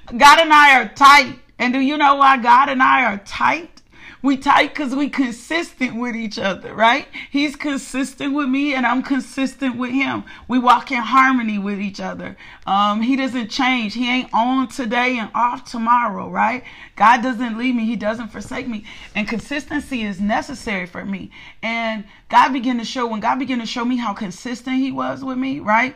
God 0.07 0.39
and 0.39 0.51
I 0.51 0.81
are 0.81 0.89
tight. 0.89 1.39
And 1.59 1.73
do 1.73 1.79
you 1.79 1.97
know 1.97 2.15
why 2.15 2.38
God 2.38 2.69
and 2.69 2.81
I 2.81 3.05
are 3.05 3.19
tight? 3.19 3.78
We 4.21 4.35
tight 4.35 4.73
because 4.73 4.93
we 4.93 5.07
consistent 5.07 5.95
with 5.95 6.13
each 6.13 6.38
other, 6.38 6.73
right? 6.73 7.07
He's 7.31 7.55
consistent 7.55 8.33
with 8.33 8.49
me 8.49 8.73
and 8.73 8.85
I'm 8.85 9.01
consistent 9.01 9.77
with 9.77 9.91
him. 9.91 10.25
We 10.47 10.59
walk 10.59 10.91
in 10.91 10.97
harmony 10.97 11.57
with 11.57 11.79
each 11.79 12.01
other. 12.01 12.35
Um, 12.65 13.01
he 13.01 13.15
doesn't 13.15 13.47
change. 13.47 13.93
He 13.93 14.09
ain't 14.09 14.29
on 14.33 14.67
today 14.67 15.17
and 15.17 15.31
off 15.33 15.63
tomorrow, 15.63 16.29
right? 16.29 16.65
God 16.97 17.23
doesn't 17.23 17.57
leave 17.57 17.75
me. 17.75 17.85
He 17.85 17.95
doesn't 17.95 18.27
forsake 18.27 18.67
me. 18.67 18.83
And 19.15 19.25
consistency 19.25 20.03
is 20.03 20.19
necessary 20.19 20.85
for 20.85 21.05
me. 21.05 21.31
And 21.63 22.03
God 22.27 22.51
began 22.51 22.77
to 22.79 22.85
show, 22.85 23.07
when 23.07 23.21
God 23.21 23.39
began 23.39 23.59
to 23.59 23.65
show 23.65 23.85
me 23.85 23.95
how 23.95 24.13
consistent 24.13 24.77
he 24.77 24.91
was 24.91 25.23
with 25.23 25.38
me, 25.38 25.61
right? 25.61 25.95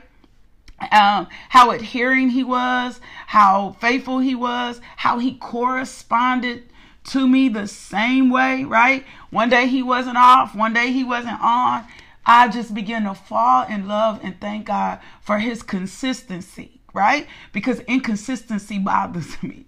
Um, 0.92 1.28
how 1.50 1.72
adhering 1.72 2.30
he 2.30 2.44
was, 2.44 3.02
how 3.28 3.76
faithful 3.82 4.20
he 4.20 4.34
was, 4.34 4.80
how 4.96 5.20
he 5.20 5.36
corresponded 5.36 6.64
to 7.06 7.28
me 7.28 7.50
the 7.50 7.68
same 7.68 8.30
way, 8.30 8.64
right? 8.64 9.06
One 9.30 9.50
day 9.50 9.68
he 9.68 9.84
wasn't 9.84 10.18
off, 10.18 10.56
one 10.56 10.74
day 10.74 10.92
he 10.92 11.04
wasn't 11.04 11.42
on. 11.42 11.86
I 12.26 12.48
just 12.48 12.74
began 12.74 13.04
to 13.04 13.14
fall 13.14 13.68
in 13.68 13.88
love 13.88 14.20
and 14.24 14.40
thank 14.40 14.68
God 14.68 15.00
for 15.22 15.40
his 15.40 15.62
consistency, 15.62 16.80
right? 16.94 17.28
Because 17.52 17.82
inconsistency 17.82 18.80
bothers 18.80 19.36
me. 19.44 19.66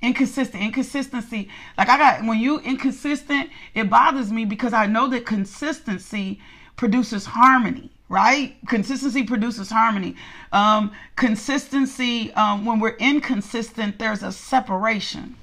Inconsistent, 0.00 0.60
inconsistency. 0.60 1.48
Like 1.78 1.88
I 1.88 1.96
got, 1.96 2.24
when 2.24 2.40
you 2.40 2.58
inconsistent, 2.58 3.50
it 3.72 3.88
bothers 3.88 4.32
me 4.32 4.44
because 4.44 4.72
I 4.72 4.86
know 4.86 5.08
that 5.10 5.24
consistency 5.24 6.40
produces 6.74 7.24
harmony, 7.24 7.92
right? 8.08 8.56
Consistency 8.66 9.22
produces 9.22 9.70
harmony. 9.70 10.16
Um, 10.50 10.90
consistency, 11.14 12.32
um, 12.32 12.64
when 12.64 12.80
we're 12.80 12.96
inconsistent, 12.96 14.00
there's 14.00 14.24
a 14.24 14.32
separation 14.32 15.36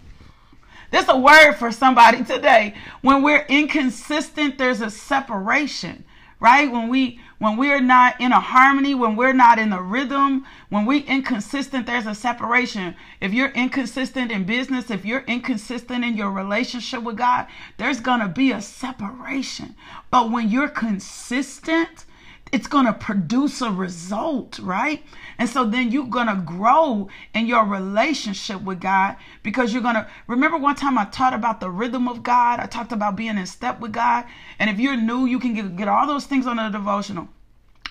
there's 0.92 1.08
a 1.08 1.18
word 1.18 1.54
for 1.54 1.72
somebody 1.72 2.24
today. 2.24 2.76
When 3.02 3.22
we're 3.22 3.46
inconsistent, 3.48 4.58
there's 4.58 4.82
a 4.82 4.90
separation, 4.90 6.04
right? 6.40 6.72
When 6.72 6.90
we 6.90 7.20
when 7.38 7.56
we're 7.56 7.80
not 7.80 8.20
in 8.20 8.34
a 8.34 8.40
harmony, 8.40 8.94
when 8.94 9.16
we're 9.16 9.34
not 9.34 9.60
in 9.60 9.72
a 9.72 9.82
rhythm, 9.82 10.46
when 10.68 10.86
we're 10.86 11.06
inconsistent, 11.06 11.86
there's 11.86 12.06
a 12.06 12.14
separation. 12.14 12.96
If 13.22 13.34
you're 13.34 13.52
inconsistent 13.52 14.30
in 14.30 14.44
business, 14.44 14.92
if 14.92 15.06
you're 15.06 15.24
inconsistent 15.26 16.04
in 16.04 16.18
your 16.18 16.32
relationship 16.32 17.02
with 17.04 17.16
God, 17.18 17.48
there's 17.78 18.02
gonna 18.02 18.28
be 18.28 18.52
a 18.52 18.62
separation. 18.62 19.76
But 20.12 20.32
when 20.32 20.50
you're 20.50 20.68
consistent, 20.68 22.06
it's 22.52 22.68
going 22.68 22.86
to 22.86 22.94
produce 22.94 23.62
a 23.62 23.72
result, 23.72 24.60
right? 24.60 25.04
And 25.40 25.50
so 25.50 25.66
then 25.66 25.92
you're 25.92 26.06
going 26.06 26.28
to 26.28 26.36
grow 26.36 27.08
in 27.34 27.48
your 27.48 27.66
relationship 27.66 28.62
with 28.62 28.82
God 28.82 29.16
because 29.42 29.74
you're 29.74 29.82
going 29.82 29.96
to 29.96 30.08
remember 30.28 30.58
one 30.58 30.76
time 30.76 30.98
I 30.98 31.06
taught 31.06 31.34
about 31.34 31.62
the 31.62 31.72
rhythm 31.72 32.08
of 32.10 32.22
God. 32.22 32.60
I 32.60 32.66
talked 32.66 32.92
about 32.92 33.16
being 33.16 33.38
in 33.38 33.46
step 33.48 33.80
with 33.80 33.94
God. 33.94 34.26
And 34.60 34.70
if 34.70 34.80
you're 34.80 34.98
new, 34.98 35.26
you 35.26 35.40
can 35.40 35.54
get, 35.54 35.78
get 35.78 35.88
all 35.88 36.06
those 36.06 36.26
things 36.26 36.46
on 36.46 36.58
the 36.58 36.70
devotional. 36.70 37.30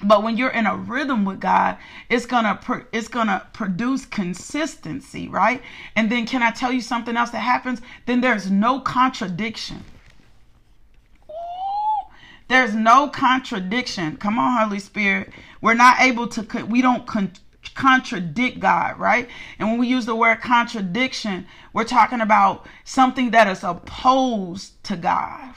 But 0.03 0.23
when 0.23 0.37
you're 0.37 0.51
in 0.51 0.67
a 0.67 0.77
rhythm 0.77 1.25
with 1.25 1.41
God, 1.41 1.77
it's 2.09 2.25
gonna 2.25 2.61
it's 2.93 3.09
gonna 3.09 3.49
produce 3.53 4.07
consistency, 4.07 5.27
right? 5.27 5.61
And 5.97 6.09
then 6.09 6.25
can 6.25 6.41
I 6.41 6.53
tell 6.53 6.71
you 6.71 6.81
something 6.81 7.17
else 7.17 7.31
that 7.31 7.39
happens? 7.39 7.83
Then 8.07 8.21
there's 8.21 8.49
no 8.49 8.79
contradiction. 8.79 9.83
There's 12.49 12.75
no 12.75 13.09
contradiction. 13.09 14.17
Come 14.17 14.39
on, 14.39 14.69
Holy 14.69 14.81
Spirit. 14.81 15.33
We're 15.61 15.75
not 15.75 16.01
able 16.01 16.29
to, 16.29 16.65
we 16.65 16.81
don't 16.81 17.07
con- 17.07 17.33
contradict 17.75 18.59
God, 18.59 18.99
right? 18.99 19.29
And 19.59 19.69
when 19.69 19.79
we 19.79 19.87
use 19.87 20.07
the 20.07 20.17
word 20.17 20.41
contradiction, 20.41 21.47
we're 21.73 21.85
talking 21.85 22.21
about 22.21 22.67
something 22.85 23.31
that 23.33 23.47
is 23.49 23.63
opposed 23.63 24.83
to 24.85 24.97
God. 24.97 25.55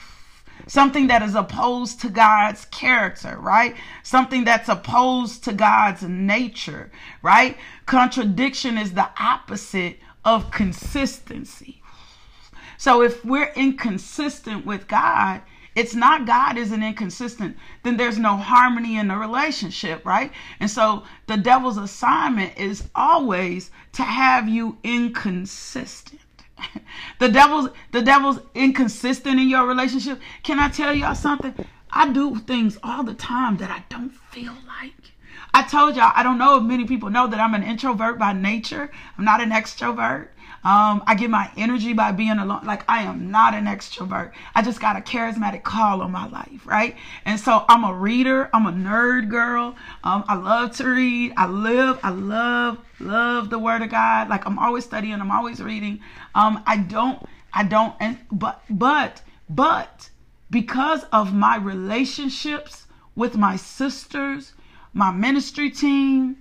Something 0.66 1.08
that 1.08 1.22
is 1.22 1.34
opposed 1.34 2.00
to 2.02 2.08
God's 2.08 2.66
character, 2.66 3.36
right? 3.40 3.74
Something 4.02 4.44
that's 4.44 4.68
opposed 4.68 5.42
to 5.44 5.52
God's 5.52 6.02
nature, 6.02 6.92
right? 7.22 7.56
Contradiction 7.86 8.78
is 8.78 8.92
the 8.92 9.08
opposite 9.18 9.98
of 10.24 10.52
consistency. 10.52 11.82
So 12.78 13.02
if 13.02 13.24
we're 13.24 13.52
inconsistent 13.54 14.64
with 14.64 14.86
God, 14.86 15.42
it's 15.74 15.94
not 15.94 16.26
God 16.26 16.58
isn't 16.58 16.82
inconsistent, 16.82 17.56
then 17.82 17.96
there's 17.96 18.18
no 18.18 18.36
harmony 18.36 18.98
in 18.98 19.08
the 19.08 19.16
relationship, 19.16 20.04
right? 20.04 20.30
And 20.60 20.70
so 20.70 21.04
the 21.26 21.36
devil's 21.36 21.78
assignment 21.78 22.58
is 22.58 22.84
always 22.94 23.70
to 23.92 24.02
have 24.02 24.48
you 24.48 24.78
inconsistent. 24.82 26.20
the 27.18 27.28
devil's 27.28 27.70
the 27.92 28.02
devil's 28.02 28.38
inconsistent 28.54 29.40
in 29.40 29.48
your 29.48 29.66
relationship. 29.66 30.20
Can 30.42 30.58
I 30.58 30.68
tell 30.68 30.94
y'all 30.94 31.14
something? 31.14 31.54
I 31.90 32.12
do 32.12 32.36
things 32.36 32.78
all 32.82 33.02
the 33.02 33.14
time 33.14 33.56
that 33.58 33.70
I 33.70 33.84
don't 33.88 34.12
feel 34.30 34.54
like. 34.66 35.12
I 35.54 35.62
told 35.62 35.96
y'all, 35.96 36.12
I 36.14 36.22
don't 36.22 36.38
know 36.38 36.56
if 36.56 36.62
many 36.62 36.86
people 36.86 37.10
know 37.10 37.26
that 37.26 37.40
I'm 37.40 37.54
an 37.54 37.62
introvert 37.62 38.18
by 38.18 38.32
nature. 38.32 38.90
I'm 39.18 39.24
not 39.24 39.42
an 39.42 39.50
extrovert. 39.50 40.28
Um, 40.64 41.02
I 41.06 41.16
get 41.16 41.28
my 41.28 41.50
energy 41.56 41.92
by 41.92 42.12
being 42.12 42.38
alone. 42.38 42.64
Like 42.64 42.84
I 42.88 43.02
am 43.02 43.30
not 43.30 43.54
an 43.54 43.66
extrovert. 43.66 44.32
I 44.54 44.62
just 44.62 44.80
got 44.80 44.96
a 44.96 45.00
charismatic 45.00 45.64
call 45.64 46.02
on 46.02 46.12
my 46.12 46.28
life, 46.28 46.64
right? 46.64 46.96
And 47.24 47.38
so 47.38 47.64
I'm 47.68 47.82
a 47.84 47.92
reader. 47.92 48.48
I'm 48.54 48.66
a 48.66 48.72
nerd 48.72 49.28
girl. 49.28 49.74
Um, 50.04 50.24
I 50.28 50.36
love 50.36 50.76
to 50.76 50.88
read. 50.88 51.32
I 51.36 51.46
live. 51.46 51.98
I 52.02 52.10
love 52.10 52.78
love 53.00 53.50
the 53.50 53.58
Word 53.58 53.82
of 53.82 53.90
God. 53.90 54.28
Like 54.28 54.46
I'm 54.46 54.58
always 54.58 54.84
studying. 54.84 55.20
I'm 55.20 55.32
always 55.32 55.60
reading. 55.60 56.00
Um, 56.34 56.62
I 56.66 56.76
don't. 56.76 57.20
I 57.52 57.64
don't. 57.64 57.94
And 58.00 58.18
but 58.30 58.62
but 58.70 59.22
but 59.50 60.10
because 60.50 61.04
of 61.12 61.34
my 61.34 61.56
relationships 61.56 62.86
with 63.16 63.36
my 63.36 63.56
sisters, 63.56 64.52
my 64.92 65.10
ministry 65.10 65.70
team, 65.70 66.36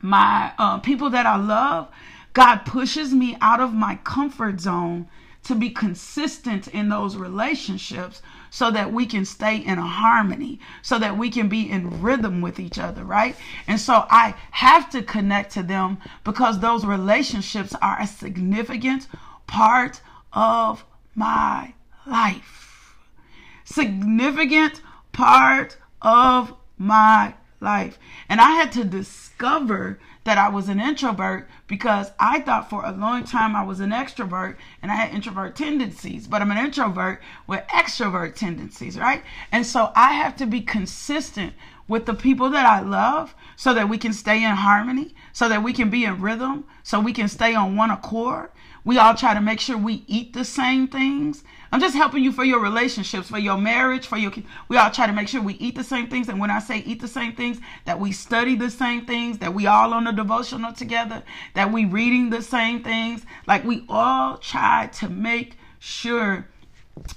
my 0.00 0.52
uh, 0.58 0.78
people 0.78 1.10
that 1.10 1.26
I 1.26 1.36
love, 1.36 1.88
God 2.32 2.58
pushes 2.64 3.12
me 3.12 3.36
out 3.40 3.60
of 3.60 3.74
my 3.74 3.96
comfort 4.04 4.60
zone 4.60 5.08
to 5.44 5.54
be 5.54 5.70
consistent 5.70 6.68
in 6.68 6.88
those 6.88 7.16
relationships 7.16 8.22
so 8.50 8.70
that 8.70 8.92
we 8.92 9.06
can 9.06 9.24
stay 9.24 9.56
in 9.56 9.78
a 9.78 9.86
harmony, 9.86 10.60
so 10.82 10.98
that 10.98 11.18
we 11.18 11.30
can 11.30 11.48
be 11.48 11.68
in 11.68 12.00
rhythm 12.00 12.40
with 12.40 12.60
each 12.60 12.78
other, 12.78 13.02
right? 13.04 13.34
And 13.66 13.80
so 13.80 14.06
I 14.08 14.34
have 14.52 14.88
to 14.90 15.02
connect 15.02 15.52
to 15.54 15.62
them 15.62 15.98
because 16.22 16.60
those 16.60 16.84
relationships 16.84 17.74
are 17.82 18.00
a 18.00 18.06
significant 18.06 19.08
part 19.46 20.00
of 20.32 20.84
my 21.14 21.74
life. 22.06 22.96
Significant 23.64 24.80
part 25.12 25.76
of 26.00 26.54
my 26.78 27.34
life. 27.60 27.98
And 28.28 28.40
I 28.40 28.50
had 28.50 28.72
to 28.72 28.84
discover 28.84 29.98
that 30.24 30.38
I 30.38 30.48
was 30.48 30.68
an 30.68 30.80
introvert 30.80 31.48
because 31.66 32.12
I 32.18 32.40
thought 32.40 32.70
for 32.70 32.84
a 32.84 32.92
long 32.92 33.24
time 33.24 33.56
I 33.56 33.64
was 33.64 33.80
an 33.80 33.90
extrovert 33.90 34.56
and 34.80 34.90
I 34.90 34.94
had 34.94 35.14
introvert 35.14 35.56
tendencies, 35.56 36.26
but 36.26 36.40
I'm 36.40 36.50
an 36.50 36.58
introvert 36.58 37.20
with 37.46 37.66
extrovert 37.68 38.34
tendencies, 38.34 38.98
right? 38.98 39.22
And 39.50 39.66
so 39.66 39.92
I 39.96 40.12
have 40.12 40.36
to 40.36 40.46
be 40.46 40.60
consistent 40.60 41.54
with 41.88 42.06
the 42.06 42.14
people 42.14 42.50
that 42.50 42.66
I 42.66 42.80
love 42.80 43.34
so 43.56 43.74
that 43.74 43.88
we 43.88 43.98
can 43.98 44.12
stay 44.12 44.44
in 44.44 44.56
harmony, 44.56 45.14
so 45.32 45.48
that 45.48 45.62
we 45.62 45.72
can 45.72 45.90
be 45.90 46.04
in 46.04 46.20
rhythm, 46.20 46.64
so 46.82 47.00
we 47.00 47.12
can 47.12 47.28
stay 47.28 47.54
on 47.54 47.76
one 47.76 47.90
accord. 47.90 48.50
We 48.84 48.98
all 48.98 49.14
try 49.14 49.34
to 49.34 49.40
make 49.40 49.60
sure 49.60 49.78
we 49.78 50.04
eat 50.08 50.32
the 50.32 50.44
same 50.44 50.88
things. 50.88 51.44
I'm 51.70 51.80
just 51.80 51.94
helping 51.94 52.24
you 52.24 52.32
for 52.32 52.44
your 52.44 52.60
relationships, 52.60 53.28
for 53.28 53.38
your 53.38 53.56
marriage, 53.56 54.06
for 54.06 54.18
your. 54.18 54.32
We 54.68 54.76
all 54.76 54.90
try 54.90 55.06
to 55.06 55.12
make 55.12 55.28
sure 55.28 55.40
we 55.40 55.54
eat 55.54 55.76
the 55.76 55.84
same 55.84 56.08
things. 56.08 56.28
And 56.28 56.40
when 56.40 56.50
I 56.50 56.58
say 56.58 56.78
eat 56.78 57.00
the 57.00 57.08
same 57.08 57.34
things, 57.34 57.60
that 57.84 58.00
we 58.00 58.12
study 58.12 58.56
the 58.56 58.70
same 58.70 59.06
things, 59.06 59.38
that 59.38 59.54
we 59.54 59.66
all 59.66 59.94
on 59.94 60.04
the 60.04 60.12
devotional 60.12 60.72
together, 60.72 61.22
that 61.54 61.72
we 61.72 61.84
reading 61.84 62.30
the 62.30 62.42
same 62.42 62.82
things. 62.82 63.24
Like 63.46 63.64
we 63.64 63.84
all 63.88 64.36
try 64.38 64.88
to 64.94 65.08
make 65.08 65.56
sure 65.78 66.48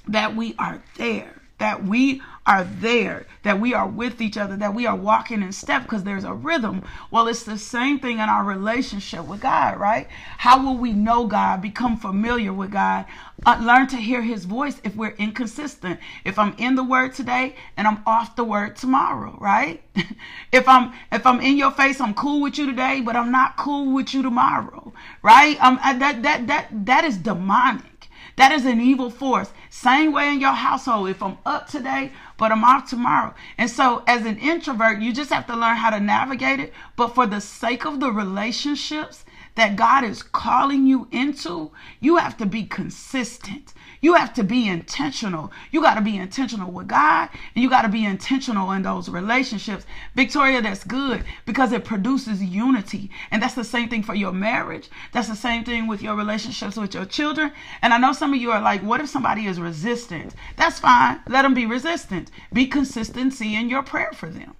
that 0.07 0.35
we 0.35 0.55
are 0.59 0.81
there, 0.97 1.41
that 1.57 1.83
we 1.83 2.21
are 2.47 2.63
there, 2.63 3.25
that 3.43 3.59
we 3.59 3.73
are 3.73 3.87
with 3.87 4.21
each 4.21 4.37
other, 4.37 4.55
that 4.57 4.73
we 4.73 4.85
are 4.85 4.95
walking 4.95 5.41
in 5.41 5.51
step 5.51 5.83
because 5.83 6.03
there's 6.03 6.23
a 6.23 6.33
rhythm. 6.33 6.83
Well, 7.09 7.27
it's 7.27 7.43
the 7.43 7.57
same 7.57 7.99
thing 7.99 8.19
in 8.19 8.29
our 8.29 8.43
relationship 8.43 9.25
with 9.25 9.41
God, 9.41 9.79
right? 9.79 10.07
How 10.37 10.63
will 10.63 10.77
we 10.77 10.93
know 10.93 11.25
God, 11.25 11.61
become 11.61 11.97
familiar 11.97 12.53
with 12.53 12.71
God, 12.71 13.05
uh, 13.45 13.59
learn 13.61 13.87
to 13.87 13.97
hear 13.97 14.21
his 14.21 14.45
voice 14.45 14.79
if 14.83 14.95
we're 14.95 15.15
inconsistent? 15.17 15.99
If 16.23 16.37
I'm 16.37 16.53
in 16.57 16.75
the 16.75 16.83
word 16.83 17.13
today 17.13 17.55
and 17.77 17.87
I'm 17.87 18.03
off 18.05 18.35
the 18.35 18.43
word 18.43 18.75
tomorrow, 18.75 19.37
right? 19.41 19.81
if 20.51 20.67
I'm 20.67 20.93
if 21.11 21.25
I'm 21.25 21.41
in 21.41 21.57
your 21.57 21.71
face, 21.71 21.99
I'm 21.99 22.13
cool 22.13 22.41
with 22.41 22.57
you 22.57 22.65
today, 22.67 23.01
but 23.01 23.15
I'm 23.15 23.31
not 23.31 23.57
cool 23.57 23.93
with 23.93 24.13
you 24.13 24.21
tomorrow, 24.21 24.93
right? 25.23 25.61
Um 25.63 25.79
that 25.83 26.21
that 26.23 26.47
that 26.47 26.85
that 26.85 27.03
is 27.05 27.17
demonic. 27.17 28.09
That 28.37 28.51
is 28.51 28.65
an 28.65 28.81
evil 28.81 29.09
force. 29.09 29.51
Same 29.75 30.13
way 30.13 30.31
in 30.31 30.39
your 30.39 30.53
household. 30.53 31.09
If 31.09 31.21
I'm 31.21 31.37
up 31.45 31.67
today, 31.67 32.13
but 32.37 32.49
I'm 32.49 32.63
off 32.63 32.89
tomorrow. 32.89 33.33
And 33.57 33.69
so, 33.69 34.03
as 34.07 34.25
an 34.25 34.37
introvert, 34.37 35.01
you 35.01 35.11
just 35.11 35.31
have 35.31 35.45
to 35.47 35.55
learn 35.55 35.75
how 35.75 35.89
to 35.89 35.99
navigate 35.99 36.61
it. 36.61 36.73
But 36.95 37.13
for 37.13 37.27
the 37.27 37.41
sake 37.41 37.85
of 37.85 37.99
the 37.99 38.09
relationships 38.09 39.25
that 39.55 39.75
God 39.75 40.05
is 40.05 40.23
calling 40.23 40.87
you 40.87 41.09
into, 41.11 41.71
you 41.99 42.15
have 42.15 42.37
to 42.37 42.45
be 42.45 42.63
consistent. 42.63 43.73
You 44.01 44.13
have 44.15 44.33
to 44.35 44.43
be 44.43 44.67
intentional. 44.67 45.51
You 45.71 45.81
got 45.81 45.95
to 45.95 46.01
be 46.01 46.17
intentional 46.17 46.71
with 46.71 46.87
God 46.87 47.29
and 47.53 47.63
you 47.63 47.69
got 47.69 47.83
to 47.83 47.89
be 47.89 48.05
intentional 48.05 48.71
in 48.71 48.83
those 48.83 49.09
relationships. 49.09 49.85
Victoria, 50.15 50.61
that's 50.61 50.83
good 50.83 51.23
because 51.45 51.71
it 51.71 51.85
produces 51.85 52.43
unity. 52.43 53.09
And 53.31 53.41
that's 53.41 53.55
the 53.55 53.63
same 53.63 53.89
thing 53.89 54.03
for 54.03 54.15
your 54.15 54.31
marriage. 54.31 54.89
That's 55.11 55.27
the 55.27 55.35
same 55.35 55.63
thing 55.63 55.87
with 55.87 56.01
your 56.01 56.15
relationships 56.15 56.77
with 56.77 56.93
your 56.93 57.05
children. 57.05 57.51
And 57.81 57.93
I 57.93 57.97
know 57.97 58.13
some 58.13 58.33
of 58.33 58.41
you 58.41 58.51
are 58.51 58.61
like, 58.61 58.81
what 58.81 59.01
if 59.01 59.09
somebody 59.09 59.45
is 59.45 59.59
resistant? 59.59 60.35
That's 60.55 60.79
fine. 60.79 61.21
Let 61.27 61.43
them 61.43 61.53
be 61.53 61.65
resistant. 61.65 62.31
Be 62.53 62.67
consistency 62.67 63.55
in 63.55 63.69
your 63.69 63.83
prayer 63.83 64.11
for 64.13 64.29
them. 64.29 64.55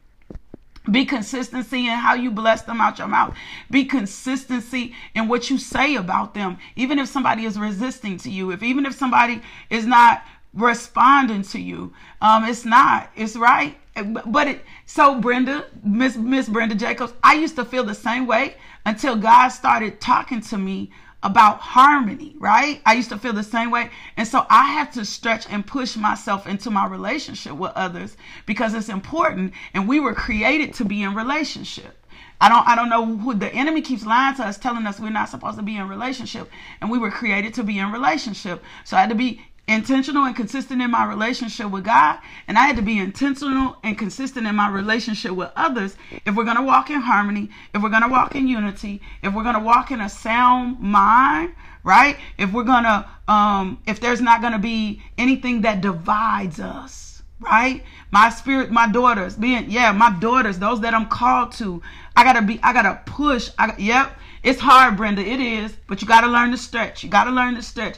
Be 0.89 1.05
consistency 1.05 1.87
in 1.87 1.97
how 1.97 2.13
you 2.13 2.31
bless 2.31 2.61
them 2.61 2.79
out 2.81 2.99
your 2.99 3.07
mouth. 3.07 3.35
Be 3.71 3.85
consistency 3.85 4.93
in 5.13 5.27
what 5.27 5.49
you 5.49 5.57
say 5.57 5.95
about 5.95 6.33
them. 6.33 6.57
Even 6.75 6.99
if 6.99 7.07
somebody 7.07 7.45
is 7.45 7.57
resisting 7.57 8.17
to 8.19 8.29
you, 8.29 8.51
if 8.51 8.61
even 8.61 8.85
if 8.85 8.93
somebody 8.93 9.41
is 9.69 9.85
not 9.85 10.23
responding 10.53 11.41
to 11.43 11.59
you, 11.59 11.93
um, 12.21 12.45
it's 12.45 12.65
not. 12.65 13.11
It's 13.15 13.35
right. 13.35 13.77
But 14.25 14.47
it 14.47 14.65
so 14.85 15.19
Brenda, 15.19 15.65
Miss 15.83 16.17
Miss 16.17 16.49
Brenda 16.49 16.75
Jacobs, 16.75 17.13
I 17.23 17.35
used 17.35 17.55
to 17.55 17.65
feel 17.65 17.83
the 17.83 17.95
same 17.95 18.27
way 18.27 18.55
until 18.85 19.15
God 19.15 19.49
started 19.49 19.99
talking 20.01 20.41
to 20.41 20.57
me 20.57 20.91
about 21.25 21.59
harmony, 21.59 22.35
right? 22.37 22.79
I 22.85 22.93
used 22.93 23.09
to 23.09 23.17
feel 23.17 23.33
the 23.33 23.41
same 23.41 23.71
way. 23.71 23.89
And 24.15 24.27
so 24.27 24.45
I 24.47 24.73
have 24.73 24.93
to 24.93 25.03
stretch 25.03 25.47
and 25.49 25.65
push 25.65 25.97
myself 25.97 26.45
into 26.45 26.69
my 26.69 26.85
relationship 26.85 27.53
with 27.53 27.71
others 27.75 28.15
because 28.45 28.75
it's 28.75 28.89
important 28.89 29.53
and 29.73 29.87
we 29.87 29.99
were 29.99 30.13
created 30.13 30.75
to 30.75 30.85
be 30.85 31.01
in 31.01 31.15
relationship. 31.15 31.97
I 32.39 32.47
don't 32.47 32.67
I 32.67 32.75
don't 32.75 32.89
know 32.89 33.17
who 33.17 33.33
the 33.33 33.51
enemy 33.51 33.81
keeps 33.81 34.05
lying 34.05 34.35
to 34.35 34.43
us 34.43 34.59
telling 34.59 34.85
us 34.85 34.99
we're 34.99 35.09
not 35.09 35.29
supposed 35.29 35.57
to 35.57 35.63
be 35.63 35.77
in 35.77 35.89
relationship 35.89 36.47
and 36.79 36.91
we 36.91 36.99
were 36.99 37.09
created 37.09 37.55
to 37.55 37.63
be 37.63 37.79
in 37.79 37.91
relationship. 37.91 38.63
So 38.83 38.95
I 38.95 38.99
had 38.99 39.09
to 39.09 39.15
be 39.15 39.41
intentional 39.67 40.25
and 40.25 40.35
consistent 40.35 40.81
in 40.81 40.91
my 40.91 41.05
relationship 41.05 41.71
with 41.71 41.83
God, 41.83 42.19
and 42.47 42.57
I 42.57 42.67
had 42.67 42.75
to 42.75 42.81
be 42.81 42.99
intentional 42.99 43.77
and 43.83 43.97
consistent 43.97 44.45
in 44.45 44.55
my 44.55 44.69
relationship 44.69 45.31
with 45.31 45.51
others 45.55 45.95
if 46.25 46.35
we're 46.35 46.43
going 46.43 46.57
to 46.57 46.63
walk 46.63 46.89
in 46.89 47.01
harmony, 47.01 47.49
if 47.73 47.81
we're 47.81 47.89
going 47.89 48.03
to 48.03 48.09
walk 48.09 48.35
in 48.35 48.47
unity, 48.47 49.01
if 49.23 49.33
we're 49.33 49.43
going 49.43 49.55
to 49.55 49.61
walk 49.61 49.91
in 49.91 50.01
a 50.01 50.09
sound 50.09 50.79
mind, 50.79 51.53
right? 51.83 52.17
If 52.37 52.53
we're 52.53 52.63
going 52.63 52.83
to 52.83 53.07
um 53.27 53.81
if 53.87 53.99
there's 53.99 54.21
not 54.21 54.41
going 54.41 54.53
to 54.53 54.59
be 54.59 55.01
anything 55.17 55.61
that 55.61 55.81
divides 55.81 56.59
us, 56.59 57.23
right? 57.39 57.83
My 58.11 58.29
spirit, 58.29 58.69
my 58.71 58.87
daughters, 58.87 59.35
being 59.35 59.69
yeah, 59.69 59.91
my 59.91 60.15
daughters, 60.19 60.59
those 60.59 60.81
that 60.81 60.93
I'm 60.93 61.07
called 61.07 61.53
to, 61.53 61.81
I 62.15 62.23
got 62.23 62.33
to 62.33 62.43
be 62.43 62.59
I 62.61 62.71
got 62.71 62.83
to 62.83 63.11
push. 63.11 63.49
I 63.57 63.73
yep, 63.79 64.17
it's 64.43 64.59
hard, 64.59 64.95
Brenda. 64.95 65.23
It 65.23 65.39
is, 65.39 65.73
but 65.87 66.01
you 66.03 66.07
got 66.07 66.21
to 66.21 66.27
learn 66.27 66.51
to 66.51 66.57
stretch. 66.57 67.03
You 67.03 67.09
got 67.09 67.23
to 67.23 67.31
learn 67.31 67.55
to 67.55 67.63
stretch 67.63 67.97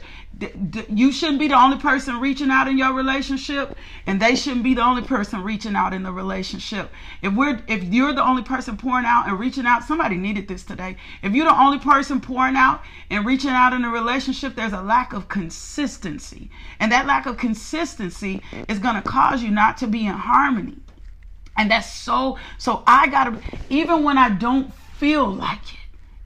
you 0.88 1.10
shouldn't 1.10 1.40
be 1.40 1.48
the 1.48 1.60
only 1.60 1.78
person 1.78 2.20
reaching 2.20 2.50
out 2.50 2.68
in 2.68 2.78
your 2.78 2.92
relationship 2.92 3.76
and 4.06 4.20
they 4.20 4.36
shouldn't 4.36 4.62
be 4.62 4.74
the 4.74 4.82
only 4.82 5.02
person 5.02 5.42
reaching 5.42 5.74
out 5.74 5.92
in 5.92 6.04
the 6.04 6.12
relationship. 6.12 6.92
If 7.22 7.34
we're 7.34 7.60
if 7.66 7.82
you're 7.84 8.12
the 8.12 8.24
only 8.24 8.42
person 8.42 8.76
pouring 8.76 9.04
out 9.04 9.26
and 9.28 9.38
reaching 9.38 9.66
out 9.66 9.82
somebody 9.82 10.16
needed 10.16 10.46
this 10.46 10.62
today. 10.62 10.96
If 11.22 11.34
you're 11.34 11.46
the 11.46 11.60
only 11.60 11.78
person 11.78 12.20
pouring 12.20 12.56
out 12.56 12.82
and 13.10 13.26
reaching 13.26 13.50
out 13.50 13.72
in 13.72 13.84
a 13.84 13.90
relationship 13.90 14.54
there's 14.54 14.72
a 14.72 14.82
lack 14.82 15.12
of 15.12 15.28
consistency. 15.28 16.50
And 16.78 16.92
that 16.92 17.06
lack 17.06 17.26
of 17.26 17.36
consistency 17.36 18.42
is 18.68 18.78
going 18.78 18.94
to 18.94 19.02
cause 19.02 19.42
you 19.42 19.50
not 19.50 19.76
to 19.78 19.88
be 19.88 20.06
in 20.06 20.14
harmony. 20.14 20.78
And 21.56 21.70
that's 21.70 21.92
so 21.92 22.38
so 22.58 22.84
i 22.86 23.08
gotta 23.08 23.40
even 23.68 24.04
when 24.04 24.16
i 24.16 24.28
don't 24.30 24.72
feel 24.72 25.26
like 25.28 25.74
it 25.74 25.78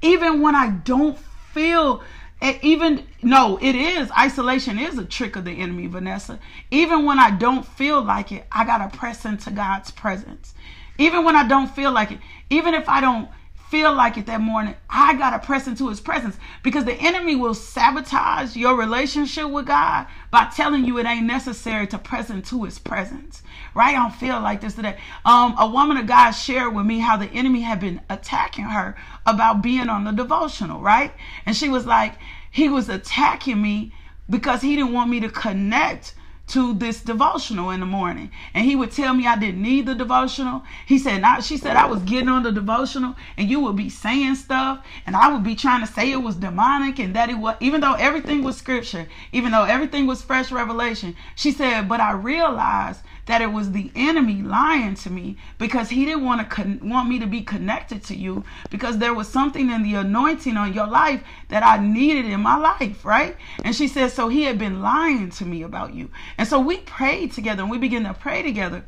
even 0.02 0.42
when 0.42 0.54
i 0.54 0.68
don't 0.68 1.18
feel 1.18 2.02
even 2.42 3.06
no, 3.22 3.58
it 3.62 3.76
is 3.76 4.10
isolation 4.12 4.78
is 4.78 4.98
a 4.98 5.04
trick 5.04 5.36
of 5.36 5.44
the 5.44 5.52
enemy, 5.52 5.86
Vanessa. 5.86 6.40
Even 6.70 7.04
when 7.04 7.18
I 7.18 7.30
don't 7.30 7.64
feel 7.64 8.02
like 8.02 8.32
it, 8.32 8.46
I 8.50 8.64
gotta 8.64 8.96
press 8.96 9.24
into 9.24 9.50
God's 9.50 9.90
presence. 9.90 10.54
Even 10.98 11.24
when 11.24 11.36
I 11.36 11.46
don't 11.46 11.70
feel 11.74 11.92
like 11.92 12.10
it, 12.10 12.18
even 12.50 12.74
if 12.74 12.88
I 12.88 13.00
don't 13.00 13.28
feel 13.72 13.94
like 13.94 14.18
it 14.18 14.26
that 14.26 14.42
morning, 14.42 14.74
I 14.90 15.14
got 15.14 15.30
to 15.30 15.38
press 15.38 15.66
into 15.66 15.88
his 15.88 15.98
presence 15.98 16.36
because 16.62 16.84
the 16.84 16.92
enemy 16.92 17.36
will 17.36 17.54
sabotage 17.54 18.54
your 18.54 18.76
relationship 18.76 19.48
with 19.48 19.64
God 19.64 20.06
by 20.30 20.50
telling 20.54 20.84
you 20.84 20.98
it 20.98 21.06
ain't 21.06 21.24
necessary 21.24 21.86
to 21.86 21.96
press 21.96 22.28
into 22.28 22.64
his 22.64 22.78
presence. 22.78 23.42
Right? 23.74 23.96
I 23.96 24.02
don't 24.02 24.14
feel 24.14 24.38
like 24.40 24.60
this 24.60 24.74
today. 24.74 24.98
Um, 25.24 25.54
a 25.58 25.66
woman 25.66 25.96
of 25.96 26.06
God 26.06 26.32
shared 26.32 26.74
with 26.74 26.84
me 26.84 26.98
how 26.98 27.16
the 27.16 27.30
enemy 27.30 27.62
had 27.62 27.80
been 27.80 28.02
attacking 28.10 28.66
her 28.66 28.94
about 29.24 29.62
being 29.62 29.88
on 29.88 30.04
the 30.04 30.12
devotional, 30.12 30.82
right? 30.82 31.14
And 31.46 31.56
she 31.56 31.70
was 31.70 31.86
like, 31.86 32.16
he 32.50 32.68
was 32.68 32.90
attacking 32.90 33.62
me 33.62 33.94
because 34.28 34.60
he 34.60 34.76
didn't 34.76 34.92
want 34.92 35.08
me 35.08 35.20
to 35.20 35.30
connect 35.30 36.12
to 36.52 36.74
this 36.74 37.00
devotional 37.00 37.70
in 37.70 37.80
the 37.80 37.86
morning. 37.86 38.30
And 38.52 38.66
he 38.66 38.76
would 38.76 38.92
tell 38.92 39.14
me 39.14 39.26
I 39.26 39.38
didn't 39.38 39.62
need 39.62 39.86
the 39.86 39.94
devotional. 39.94 40.62
He 40.84 40.98
said, 40.98 41.22
now 41.22 41.40
she 41.40 41.56
said 41.56 41.76
I 41.76 41.86
was 41.86 42.02
getting 42.02 42.28
on 42.28 42.42
the 42.42 42.52
devotional 42.52 43.16
and 43.38 43.48
you 43.48 43.60
would 43.60 43.76
be 43.76 43.88
saying 43.88 44.34
stuff 44.34 44.84
and 45.06 45.16
I 45.16 45.32
would 45.32 45.42
be 45.42 45.54
trying 45.54 45.80
to 45.80 45.90
say 45.90 46.12
it 46.12 46.22
was 46.22 46.36
demonic 46.36 46.98
and 46.98 47.16
that 47.16 47.30
it 47.30 47.38
was, 47.38 47.56
even 47.60 47.80
though 47.80 47.94
everything 47.94 48.44
was 48.44 48.58
scripture, 48.58 49.08
even 49.32 49.52
though 49.52 49.64
everything 49.64 50.06
was 50.06 50.20
fresh 50.20 50.52
revelation. 50.52 51.16
She 51.36 51.52
said, 51.52 51.88
but 51.88 52.00
I 52.00 52.12
realized 52.12 53.00
that 53.26 53.40
it 53.40 53.52
was 53.52 53.70
the 53.72 53.90
enemy 53.94 54.42
lying 54.42 54.94
to 54.94 55.10
me 55.10 55.36
because 55.58 55.90
he 55.90 56.04
didn't 56.04 56.24
want 56.24 56.40
to 56.40 56.46
con- 56.46 56.80
want 56.82 57.08
me 57.08 57.18
to 57.18 57.26
be 57.26 57.40
connected 57.40 58.02
to 58.04 58.16
you 58.16 58.44
because 58.70 58.98
there 58.98 59.14
was 59.14 59.28
something 59.28 59.70
in 59.70 59.82
the 59.82 59.94
anointing 59.94 60.56
on 60.56 60.72
your 60.72 60.86
life 60.86 61.22
that 61.48 61.62
I 61.62 61.78
needed 61.78 62.26
in 62.26 62.40
my 62.40 62.56
life, 62.56 63.04
right? 63.04 63.36
And 63.62 63.74
she 63.74 63.86
said, 63.86 64.10
so 64.10 64.28
he 64.28 64.42
had 64.44 64.58
been 64.58 64.80
lying 64.80 65.30
to 65.30 65.44
me 65.44 65.62
about 65.62 65.94
you. 65.94 66.10
And 66.36 66.48
so 66.48 66.58
we 66.60 66.78
prayed 66.78 67.32
together 67.32 67.62
and 67.62 67.70
we 67.70 67.78
began 67.78 68.04
to 68.04 68.14
pray 68.14 68.42
together. 68.42 68.84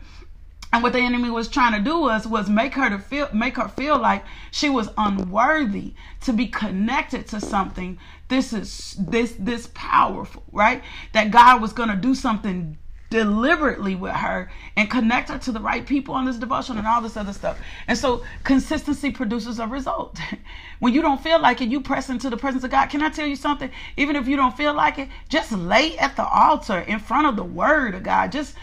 And 0.72 0.82
what 0.82 0.92
the 0.92 0.98
enemy 0.98 1.30
was 1.30 1.46
trying 1.46 1.72
to 1.74 1.88
do 1.88 2.00
was 2.00 2.26
was 2.26 2.50
make 2.50 2.74
her 2.74 2.90
to 2.90 2.98
feel 2.98 3.28
make 3.32 3.58
her 3.58 3.68
feel 3.68 3.96
like 3.96 4.24
she 4.50 4.68
was 4.68 4.88
unworthy 4.98 5.94
to 6.22 6.32
be 6.32 6.48
connected 6.48 7.28
to 7.28 7.40
something. 7.40 7.96
This 8.26 8.52
is 8.52 8.96
this 8.98 9.36
this 9.38 9.70
powerful, 9.72 10.42
right? 10.50 10.82
That 11.12 11.30
God 11.30 11.62
was 11.62 11.72
going 11.72 11.90
to 11.90 11.96
do 11.96 12.16
something 12.16 12.76
deliberately 13.10 13.94
with 13.94 14.12
her 14.12 14.50
and 14.76 14.90
connect 14.90 15.28
her 15.28 15.38
to 15.38 15.52
the 15.52 15.60
right 15.60 15.86
people 15.86 16.14
on 16.14 16.24
this 16.24 16.36
devotion 16.36 16.78
and 16.78 16.86
all 16.86 17.00
this 17.00 17.16
other 17.16 17.32
stuff. 17.32 17.58
And 17.86 17.96
so 17.96 18.24
consistency 18.42 19.10
produces 19.10 19.58
a 19.58 19.66
result. 19.66 20.18
when 20.80 20.92
you 20.94 21.02
don't 21.02 21.22
feel 21.22 21.40
like 21.40 21.60
it, 21.60 21.68
you 21.68 21.80
press 21.80 22.10
into 22.10 22.30
the 22.30 22.36
presence 22.36 22.64
of 22.64 22.70
God. 22.70 22.86
Can 22.86 23.02
I 23.02 23.10
tell 23.10 23.26
you 23.26 23.36
something? 23.36 23.70
Even 23.96 24.16
if 24.16 24.26
you 24.26 24.36
don't 24.36 24.56
feel 24.56 24.74
like 24.74 24.98
it, 24.98 25.08
just 25.28 25.52
lay 25.52 25.96
at 25.98 26.16
the 26.16 26.26
altar 26.26 26.80
in 26.80 26.98
front 26.98 27.26
of 27.26 27.36
the 27.36 27.44
word 27.44 27.94
of 27.94 28.02
God. 28.02 28.32
Just 28.32 28.56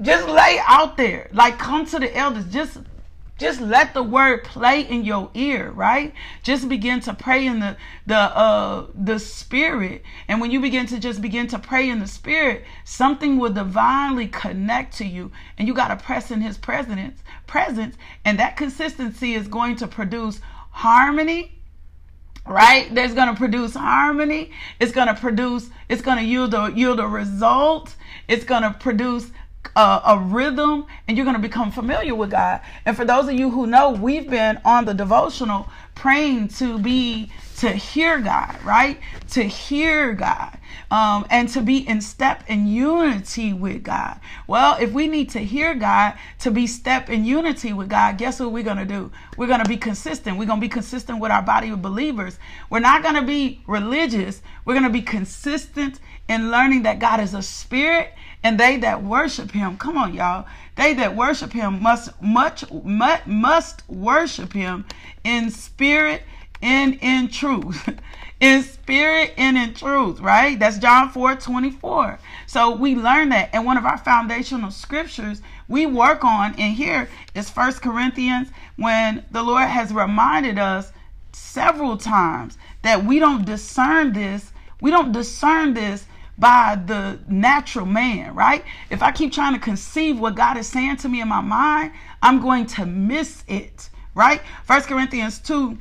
just 0.00 0.28
lay 0.28 0.60
out 0.64 0.96
there. 0.96 1.28
Like 1.32 1.58
come 1.58 1.84
to 1.86 1.98
the 1.98 2.16
elders. 2.16 2.44
Just 2.46 2.78
just 3.38 3.60
let 3.60 3.94
the 3.94 4.02
word 4.02 4.44
play 4.44 4.82
in 4.82 5.04
your 5.04 5.30
ear 5.34 5.70
right? 5.70 6.12
Just 6.42 6.68
begin 6.68 7.00
to 7.00 7.14
pray 7.14 7.46
in 7.46 7.60
the 7.60 7.76
the 8.06 8.16
uh 8.16 8.86
the 8.94 9.18
spirit. 9.18 10.02
And 10.26 10.40
when 10.40 10.50
you 10.50 10.60
begin 10.60 10.86
to 10.86 10.98
just 10.98 11.22
begin 11.22 11.46
to 11.48 11.58
pray 11.58 11.88
in 11.88 12.00
the 12.00 12.06
spirit 12.06 12.64
something 12.84 13.38
will 13.38 13.52
divinely 13.52 14.28
connect 14.28 14.96
to 14.98 15.06
you. 15.06 15.30
And 15.56 15.68
you 15.68 15.74
got 15.74 15.88
to 15.88 16.04
press 16.04 16.30
in 16.30 16.40
his 16.40 16.58
presence 16.58 17.22
presence. 17.46 17.96
And 18.24 18.38
that 18.38 18.56
consistency 18.56 19.34
is 19.34 19.48
going 19.48 19.76
to 19.76 19.86
produce 19.86 20.40
harmony 20.70 21.58
right? 22.46 22.92
There's 22.94 23.14
going 23.14 23.28
to 23.28 23.34
produce 23.34 23.74
harmony. 23.74 24.52
It's 24.80 24.92
going 24.92 25.08
to 25.08 25.14
produce 25.14 25.70
it's 25.88 26.02
going 26.02 26.18
to 26.18 26.24
yield 26.24 26.54
a 26.54 26.72
yield 26.74 27.00
a 27.00 27.06
result. 27.06 27.94
It's 28.26 28.44
going 28.44 28.62
to 28.62 28.70
produce 28.70 29.30
a, 29.76 30.00
a, 30.06 30.18
rhythm 30.18 30.86
and 31.06 31.16
you're 31.16 31.24
going 31.24 31.36
to 31.36 31.42
become 31.42 31.70
familiar 31.70 32.14
with 32.14 32.30
god 32.30 32.60
and 32.84 32.96
for 32.96 33.04
those 33.04 33.28
of 33.28 33.34
you 33.34 33.50
who 33.50 33.66
know 33.66 33.90
we've 33.90 34.28
been 34.28 34.60
on 34.64 34.84
the 34.84 34.94
devotional 34.94 35.68
praying 35.94 36.48
to 36.48 36.78
be 36.78 37.30
to 37.56 37.70
hear 37.70 38.20
god 38.20 38.56
right 38.64 38.98
to 39.28 39.42
hear 39.42 40.12
god 40.12 40.58
um, 40.90 41.26
and 41.30 41.48
to 41.50 41.60
be 41.60 41.86
in 41.86 42.00
step 42.00 42.44
in 42.48 42.66
unity 42.66 43.52
with 43.52 43.82
God. 43.82 44.20
Well, 44.46 44.76
if 44.80 44.92
we 44.92 45.06
need 45.06 45.30
to 45.30 45.40
hear 45.40 45.74
God 45.74 46.14
to 46.40 46.50
be 46.50 46.66
step 46.66 47.10
in 47.10 47.24
unity 47.24 47.72
with 47.72 47.88
God, 47.88 48.18
guess 48.18 48.40
what 48.40 48.52
we're 48.52 48.62
going 48.62 48.78
to 48.78 48.86
do? 48.86 49.10
We're 49.36 49.46
going 49.46 49.62
to 49.62 49.68
be 49.68 49.76
consistent. 49.76 50.38
We're 50.38 50.46
going 50.46 50.60
to 50.60 50.64
be 50.64 50.70
consistent 50.70 51.20
with 51.20 51.30
our 51.30 51.42
body 51.42 51.70
of 51.70 51.82
believers. 51.82 52.38
We're 52.70 52.80
not 52.80 53.02
going 53.02 53.16
to 53.16 53.22
be 53.22 53.62
religious. 53.66 54.40
We're 54.64 54.74
going 54.74 54.84
to 54.84 54.90
be 54.90 55.02
consistent 55.02 56.00
in 56.28 56.50
learning 56.50 56.82
that 56.82 56.98
God 56.98 57.20
is 57.20 57.34
a 57.34 57.42
spirit 57.42 58.14
and 58.42 58.58
they 58.58 58.76
that 58.76 59.02
worship 59.02 59.50
him 59.50 59.76
come 59.76 59.96
on 59.96 60.14
y'all 60.14 60.46
they 60.76 60.94
that 60.94 61.16
worship 61.16 61.52
him 61.52 61.82
must 61.82 62.10
much 62.22 62.64
must, 62.72 63.88
worship 63.88 64.52
him 64.52 64.84
in 65.24 65.50
spirit 65.50 66.22
and 66.62 66.98
in 67.00 67.28
truth 67.28 67.88
in 68.40 68.62
spirit 68.62 69.34
and 69.36 69.56
in 69.58 69.74
truth, 69.74 70.20
right? 70.20 70.58
That's 70.58 70.78
John 70.78 71.10
4 71.10 71.36
24. 71.36 72.18
So 72.46 72.74
we 72.74 72.94
learn 72.94 73.30
that. 73.30 73.50
And 73.52 73.64
one 73.64 73.76
of 73.76 73.84
our 73.84 73.98
foundational 73.98 74.70
scriptures 74.70 75.42
we 75.66 75.86
work 75.86 76.24
on 76.24 76.54
in 76.54 76.72
here 76.72 77.08
is 77.34 77.50
First 77.50 77.82
Corinthians, 77.82 78.48
when 78.76 79.24
the 79.30 79.42
Lord 79.42 79.68
has 79.68 79.92
reminded 79.92 80.58
us 80.58 80.92
several 81.32 81.96
times 81.96 82.56
that 82.82 83.04
we 83.04 83.18
don't 83.18 83.44
discern 83.44 84.12
this, 84.12 84.52
we 84.80 84.90
don't 84.90 85.12
discern 85.12 85.74
this 85.74 86.06
by 86.38 86.80
the 86.86 87.18
natural 87.28 87.84
man, 87.84 88.34
right? 88.34 88.64
If 88.90 89.02
I 89.02 89.10
keep 89.10 89.32
trying 89.32 89.54
to 89.54 89.60
conceive 89.60 90.18
what 90.18 90.36
God 90.36 90.56
is 90.56 90.68
saying 90.68 90.98
to 90.98 91.08
me 91.08 91.20
in 91.20 91.28
my 91.28 91.40
mind, 91.40 91.92
I'm 92.22 92.40
going 92.40 92.66
to 92.66 92.86
miss 92.86 93.42
it, 93.48 93.90
right? 94.14 94.40
First 94.64 94.88
Corinthians 94.88 95.40
2 95.40 95.76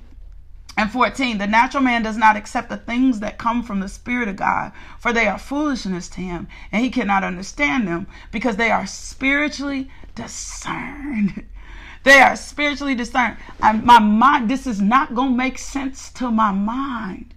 and 0.78 0.91
14, 0.91 1.38
the 1.38 1.48
natural 1.48 1.84
man 1.84 2.04
does 2.04 2.17
not 2.17 2.36
accept 2.36 2.70
the 2.70 2.78
things 2.78 3.20
that 3.20 3.38
come 3.38 3.63
from 3.63 3.80
the 3.80 3.89
Spirit 3.89 4.28
of 4.28 4.36
God, 4.36 4.72
for 5.00 5.13
they 5.13 5.28
are 5.28 5.39
foolishness 5.39 6.08
to 6.10 6.22
him, 6.22 6.48
and 6.72 6.84
he 6.84 6.89
cannot 6.89 7.24
understand 7.24 7.88
them 7.88 8.08
because 8.32 8.56
they 8.58 8.72
are 8.72 8.86
spiritually 8.86 9.89
discerned. 10.15 11.46
they 12.04 12.20
are 12.20 12.36
spiritually 12.36 12.96
discerned. 12.96 13.38
My 13.60 14.00
mind, 14.00 14.50
this 14.50 14.67
is 14.67 14.82
not 14.82 15.15
going 15.15 15.32
to 15.32 15.38
make 15.38 15.58
sense 15.58 16.12
to 16.13 16.32
my 16.32 16.52
mind. 16.52 17.34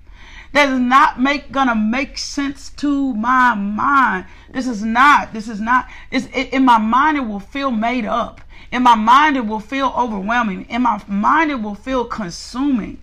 That 0.52 0.68
is 0.68 0.78
not 0.78 1.20
make 1.20 1.52
gonna 1.52 1.74
make 1.74 2.18
sense 2.18 2.70
to 2.70 3.14
my 3.14 3.54
mind. 3.54 4.26
This 4.50 4.66
is 4.66 4.82
not. 4.82 5.32
This 5.32 5.48
is 5.48 5.60
not. 5.60 5.88
It's, 6.10 6.26
it, 6.34 6.52
in 6.52 6.64
my 6.64 6.78
mind, 6.78 7.16
it 7.16 7.26
will 7.26 7.40
feel 7.40 7.70
made 7.70 8.04
up. 8.04 8.40
In 8.72 8.82
my 8.82 8.94
mind, 8.94 9.36
it 9.36 9.46
will 9.46 9.60
feel 9.60 9.92
overwhelming. 9.96 10.66
In 10.68 10.82
my 10.82 11.02
mind, 11.08 11.50
it 11.50 11.62
will 11.62 11.74
feel 11.74 12.04
consuming 12.04 12.98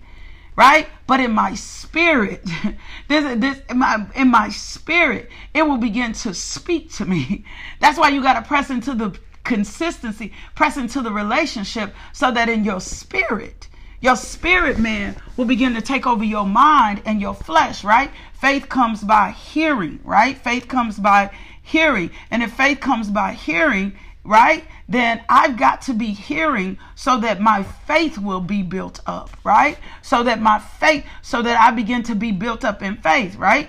right? 0.58 0.88
But 1.06 1.20
in 1.20 1.30
my 1.30 1.54
spirit, 1.54 2.44
this, 3.08 3.38
this 3.38 3.60
in 3.70 3.78
my 3.78 4.04
in 4.16 4.28
my 4.28 4.48
spirit, 4.48 5.30
it 5.54 5.62
will 5.62 5.78
begin 5.78 6.12
to 6.14 6.34
speak 6.34 6.92
to 6.94 7.04
me. 7.04 7.44
That's 7.80 7.96
why 7.96 8.08
you 8.08 8.20
got 8.20 8.34
to 8.34 8.42
press 8.42 8.68
into 8.68 8.92
the 8.94 9.16
consistency, 9.44 10.32
press 10.56 10.76
into 10.76 11.00
the 11.00 11.12
relationship, 11.12 11.94
so 12.12 12.32
that 12.32 12.48
in 12.48 12.64
your 12.64 12.80
spirit, 12.80 13.68
your 14.00 14.16
spirit 14.16 14.78
man 14.78 15.16
will 15.36 15.44
begin 15.44 15.74
to 15.74 15.80
take 15.80 16.06
over 16.06 16.24
your 16.24 16.46
mind 16.46 17.02
and 17.04 17.20
your 17.20 17.34
flesh, 17.34 17.82
right? 17.84 18.10
Faith 18.34 18.68
comes 18.68 19.02
by 19.02 19.30
hearing, 19.30 20.00
right? 20.04 20.36
Faith 20.38 20.68
comes 20.68 20.98
by 20.98 21.30
hearing, 21.62 22.10
and 22.30 22.42
if 22.42 22.52
faith 22.52 22.80
comes 22.80 23.10
by 23.10 23.32
hearing, 23.32 23.92
right? 24.24 24.64
Then 24.88 25.22
I've 25.28 25.56
got 25.56 25.82
to 25.82 25.94
be 25.94 26.06
hearing 26.06 26.78
so 26.94 27.18
that 27.20 27.40
my 27.40 27.62
faith 27.62 28.18
will 28.18 28.40
be 28.40 28.62
built 28.62 29.00
up, 29.06 29.30
right? 29.44 29.78
So 30.02 30.22
that 30.24 30.40
my 30.40 30.58
faith, 30.58 31.04
so 31.22 31.42
that 31.42 31.58
I 31.58 31.70
begin 31.72 32.02
to 32.04 32.14
be 32.14 32.32
built 32.32 32.64
up 32.64 32.82
in 32.82 32.96
faith, 32.96 33.36
right? 33.36 33.68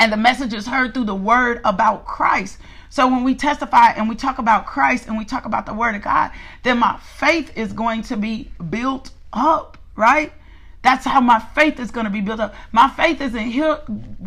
And 0.00 0.12
the 0.12 0.16
message 0.16 0.52
is 0.52 0.66
heard 0.66 0.92
through 0.92 1.04
the 1.04 1.14
word 1.14 1.60
about 1.64 2.04
Christ. 2.04 2.58
So 2.90 3.06
when 3.06 3.24
we 3.24 3.34
testify 3.34 3.90
and 3.90 4.08
we 4.08 4.16
talk 4.16 4.38
about 4.38 4.66
Christ 4.66 5.06
and 5.06 5.18
we 5.18 5.24
talk 5.24 5.46
about 5.46 5.66
the 5.66 5.74
word 5.74 5.94
of 5.94 6.02
God, 6.02 6.30
then 6.62 6.78
my 6.78 6.98
faith 6.98 7.56
is 7.56 7.72
going 7.72 8.02
to 8.02 8.16
be 8.16 8.50
built 8.70 9.10
up, 9.34 9.76
right? 9.96 10.32
That's 10.82 11.04
how 11.04 11.20
my 11.20 11.38
faith 11.38 11.80
is 11.80 11.90
going 11.90 12.04
to 12.04 12.10
be 12.10 12.20
built 12.20 12.40
up. 12.40 12.54
My 12.72 12.88
faith 12.88 13.20
isn't 13.20 13.46
here 13.46 13.78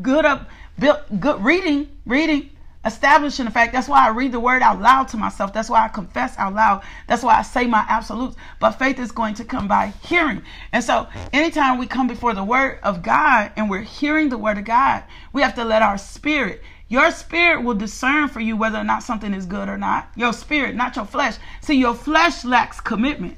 good 0.02 0.26
up 0.26 0.50
built 0.78 1.20
good 1.20 1.43
reading, 1.43 1.89
reading 2.06 2.52
establishing 2.86 3.46
the 3.46 3.52
fact. 3.52 3.74
That's 3.74 3.89
why 3.89 4.06
I 4.06 4.10
read 4.10 4.32
the 4.32 4.39
word 4.39 4.62
out 4.62 4.82
loud 4.82 5.10
to 5.10 5.17
myself. 5.17 5.52
That's 5.54 5.70
why 5.70 5.86
I 5.86 5.89
confess 5.89 6.38
out 6.38 6.54
loud. 6.54 6.84
That's 7.08 7.22
why 7.22 7.38
I 7.38 7.41
say 7.41 7.67
my 7.67 7.86
absolutes. 7.88 8.38
But 8.60 8.72
faith 8.74 8.98
is 9.00 9.12
going 9.12 9.36
to 9.36 9.43
come 9.43 9.67
by 9.67 9.93
hearing. 10.04 10.41
And 10.72 10.84
so 10.84 11.08
anytime 11.34 11.78
we 11.78 11.86
come 11.86 12.08
before 12.08 12.34
the 12.34 12.43
word 12.43 12.80
of 12.84 13.04
God 13.04 13.52
and 13.56 13.70
we're 13.70 13.82
hearing 13.82 14.30
the 14.30 14.38
word 14.38 14.58
of 14.58 14.65
God, 14.65 15.04
we 15.34 15.41
have 15.41 15.56
to 15.56 15.65
let 15.65 15.82
our 15.82 15.98
spirit 15.98 16.62
your 16.89 17.12
spirit 17.12 17.63
will 17.63 17.74
discern 17.74 18.30
for 18.30 18.39
you 18.39 18.56
whether 18.56 18.78
or 18.78 18.84
not 18.86 19.04
something 19.04 19.34
is 19.34 19.46
good 19.46 19.67
or 19.67 19.78
not. 19.78 20.10
Your 20.15 20.32
spirit, 20.32 20.74
not 20.74 20.96
your 20.96 21.04
flesh. 21.04 21.36
See, 21.60 21.76
your 21.76 21.93
flesh 21.93 22.46
lacks 22.46 22.80
commitment. 22.80 23.38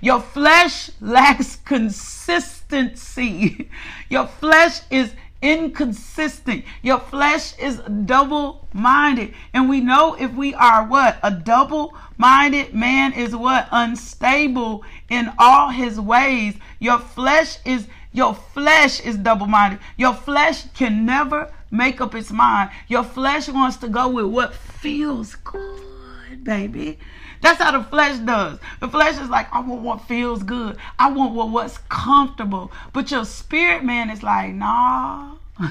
Your 0.00 0.20
flesh 0.20 0.90
lacks 1.00 1.56
consistency. 1.56 3.68
Your 4.08 4.26
flesh 4.26 4.80
is 4.90 5.14
inconsistent. 5.42 6.64
Your 6.82 6.98
flesh 6.98 7.58
is 7.58 7.80
double 8.04 8.68
minded. 8.72 9.34
And 9.52 9.68
we 9.68 9.80
know 9.80 10.14
if 10.14 10.32
we 10.34 10.54
are 10.54 10.86
what? 10.86 11.18
A 11.22 11.30
double 11.30 11.94
minded 12.18 12.74
man 12.74 13.12
is 13.12 13.34
what? 13.34 13.68
Unstable 13.70 14.84
in 15.08 15.32
all 15.38 15.70
his 15.70 16.00
ways. 16.00 16.56
Your 16.78 16.98
flesh 16.98 17.58
is 17.64 17.86
your 18.12 18.34
flesh 18.34 19.00
is 19.00 19.16
double 19.16 19.46
minded. 19.46 19.78
Your 19.96 20.14
flesh 20.14 20.64
can 20.74 21.06
never 21.06 21.52
make 21.70 22.00
up 22.00 22.14
its 22.14 22.32
mind. 22.32 22.70
Your 22.88 23.04
flesh 23.04 23.48
wants 23.48 23.76
to 23.78 23.88
go 23.88 24.08
with 24.08 24.26
what 24.26 24.52
feels 24.52 25.36
good, 25.36 26.42
baby. 26.42 26.98
That's 27.40 27.60
how 27.60 27.72
the 27.72 27.84
flesh 27.84 28.18
does. 28.18 28.58
The 28.80 28.88
flesh 28.88 29.18
is 29.20 29.28
like, 29.28 29.52
I 29.52 29.60
want 29.60 29.82
what 29.82 30.06
feels 30.06 30.42
good. 30.42 30.76
I 30.98 31.10
want 31.10 31.34
what 31.34 31.50
what's 31.50 31.78
comfortable. 31.88 32.70
But 32.92 33.10
your 33.10 33.24
spirit 33.24 33.84
man 33.84 34.10
is 34.10 34.22
like, 34.22 34.52
nah, 34.52 35.36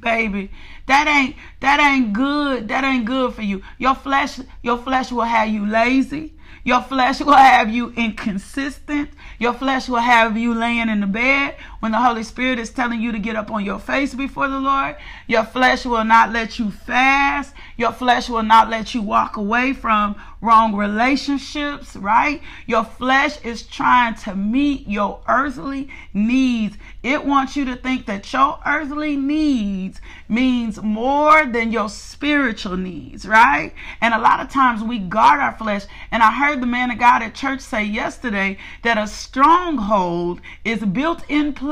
baby, 0.00 0.50
that 0.86 1.06
ain't 1.06 1.36
that 1.60 1.78
ain't 1.80 2.12
good. 2.12 2.68
That 2.68 2.84
ain't 2.84 3.04
good 3.04 3.34
for 3.34 3.42
you. 3.42 3.62
Your 3.78 3.94
flesh, 3.94 4.40
your 4.62 4.78
flesh 4.78 5.12
will 5.12 5.22
have 5.22 5.48
you 5.48 5.66
lazy. 5.66 6.34
Your 6.64 6.80
flesh 6.80 7.20
will 7.20 7.32
have 7.34 7.70
you 7.70 7.92
inconsistent. 7.96 9.10
Your 9.38 9.52
flesh 9.52 9.88
will 9.88 9.96
have 9.96 10.36
you 10.38 10.54
laying 10.54 10.88
in 10.88 11.00
the 11.00 11.06
bed 11.08 11.56
when 11.82 11.90
the 11.90 11.98
Holy 11.98 12.22
Spirit 12.22 12.60
is 12.60 12.70
telling 12.70 13.00
you 13.00 13.10
to 13.10 13.18
get 13.18 13.34
up 13.34 13.50
on 13.50 13.64
your 13.64 13.80
face 13.80 14.14
before 14.14 14.46
the 14.46 14.60
Lord. 14.60 14.94
Your 15.26 15.42
flesh 15.42 15.84
will 15.84 16.04
not 16.04 16.32
let 16.32 16.56
you 16.56 16.70
fast. 16.70 17.54
Your 17.76 17.90
flesh 17.90 18.28
will 18.28 18.44
not 18.44 18.70
let 18.70 18.94
you 18.94 19.02
walk 19.02 19.36
away 19.36 19.72
from 19.72 20.14
wrong 20.40 20.76
relationships, 20.76 21.96
right? 21.96 22.40
Your 22.66 22.84
flesh 22.84 23.40
is 23.44 23.64
trying 23.64 24.14
to 24.14 24.36
meet 24.36 24.86
your 24.86 25.22
earthly 25.28 25.88
needs. 26.14 26.76
It 27.02 27.24
wants 27.24 27.56
you 27.56 27.64
to 27.64 27.74
think 27.74 28.06
that 28.06 28.32
your 28.32 28.60
earthly 28.64 29.16
needs 29.16 30.00
means 30.28 30.80
more 30.80 31.46
than 31.46 31.72
your 31.72 31.88
spiritual 31.88 32.76
needs, 32.76 33.26
right? 33.26 33.72
And 34.00 34.14
a 34.14 34.20
lot 34.20 34.38
of 34.38 34.50
times 34.50 34.84
we 34.84 35.00
guard 35.00 35.40
our 35.40 35.56
flesh. 35.56 35.84
And 36.12 36.22
I 36.22 36.30
heard 36.30 36.60
the 36.60 36.66
man 36.66 36.92
of 36.92 36.98
God 37.00 37.22
at 37.22 37.34
church 37.34 37.60
say 37.60 37.82
yesterday 37.82 38.56
that 38.82 38.98
a 38.98 39.08
stronghold 39.08 40.40
is 40.64 40.78
built 40.78 41.24
in 41.28 41.52
place 41.52 41.71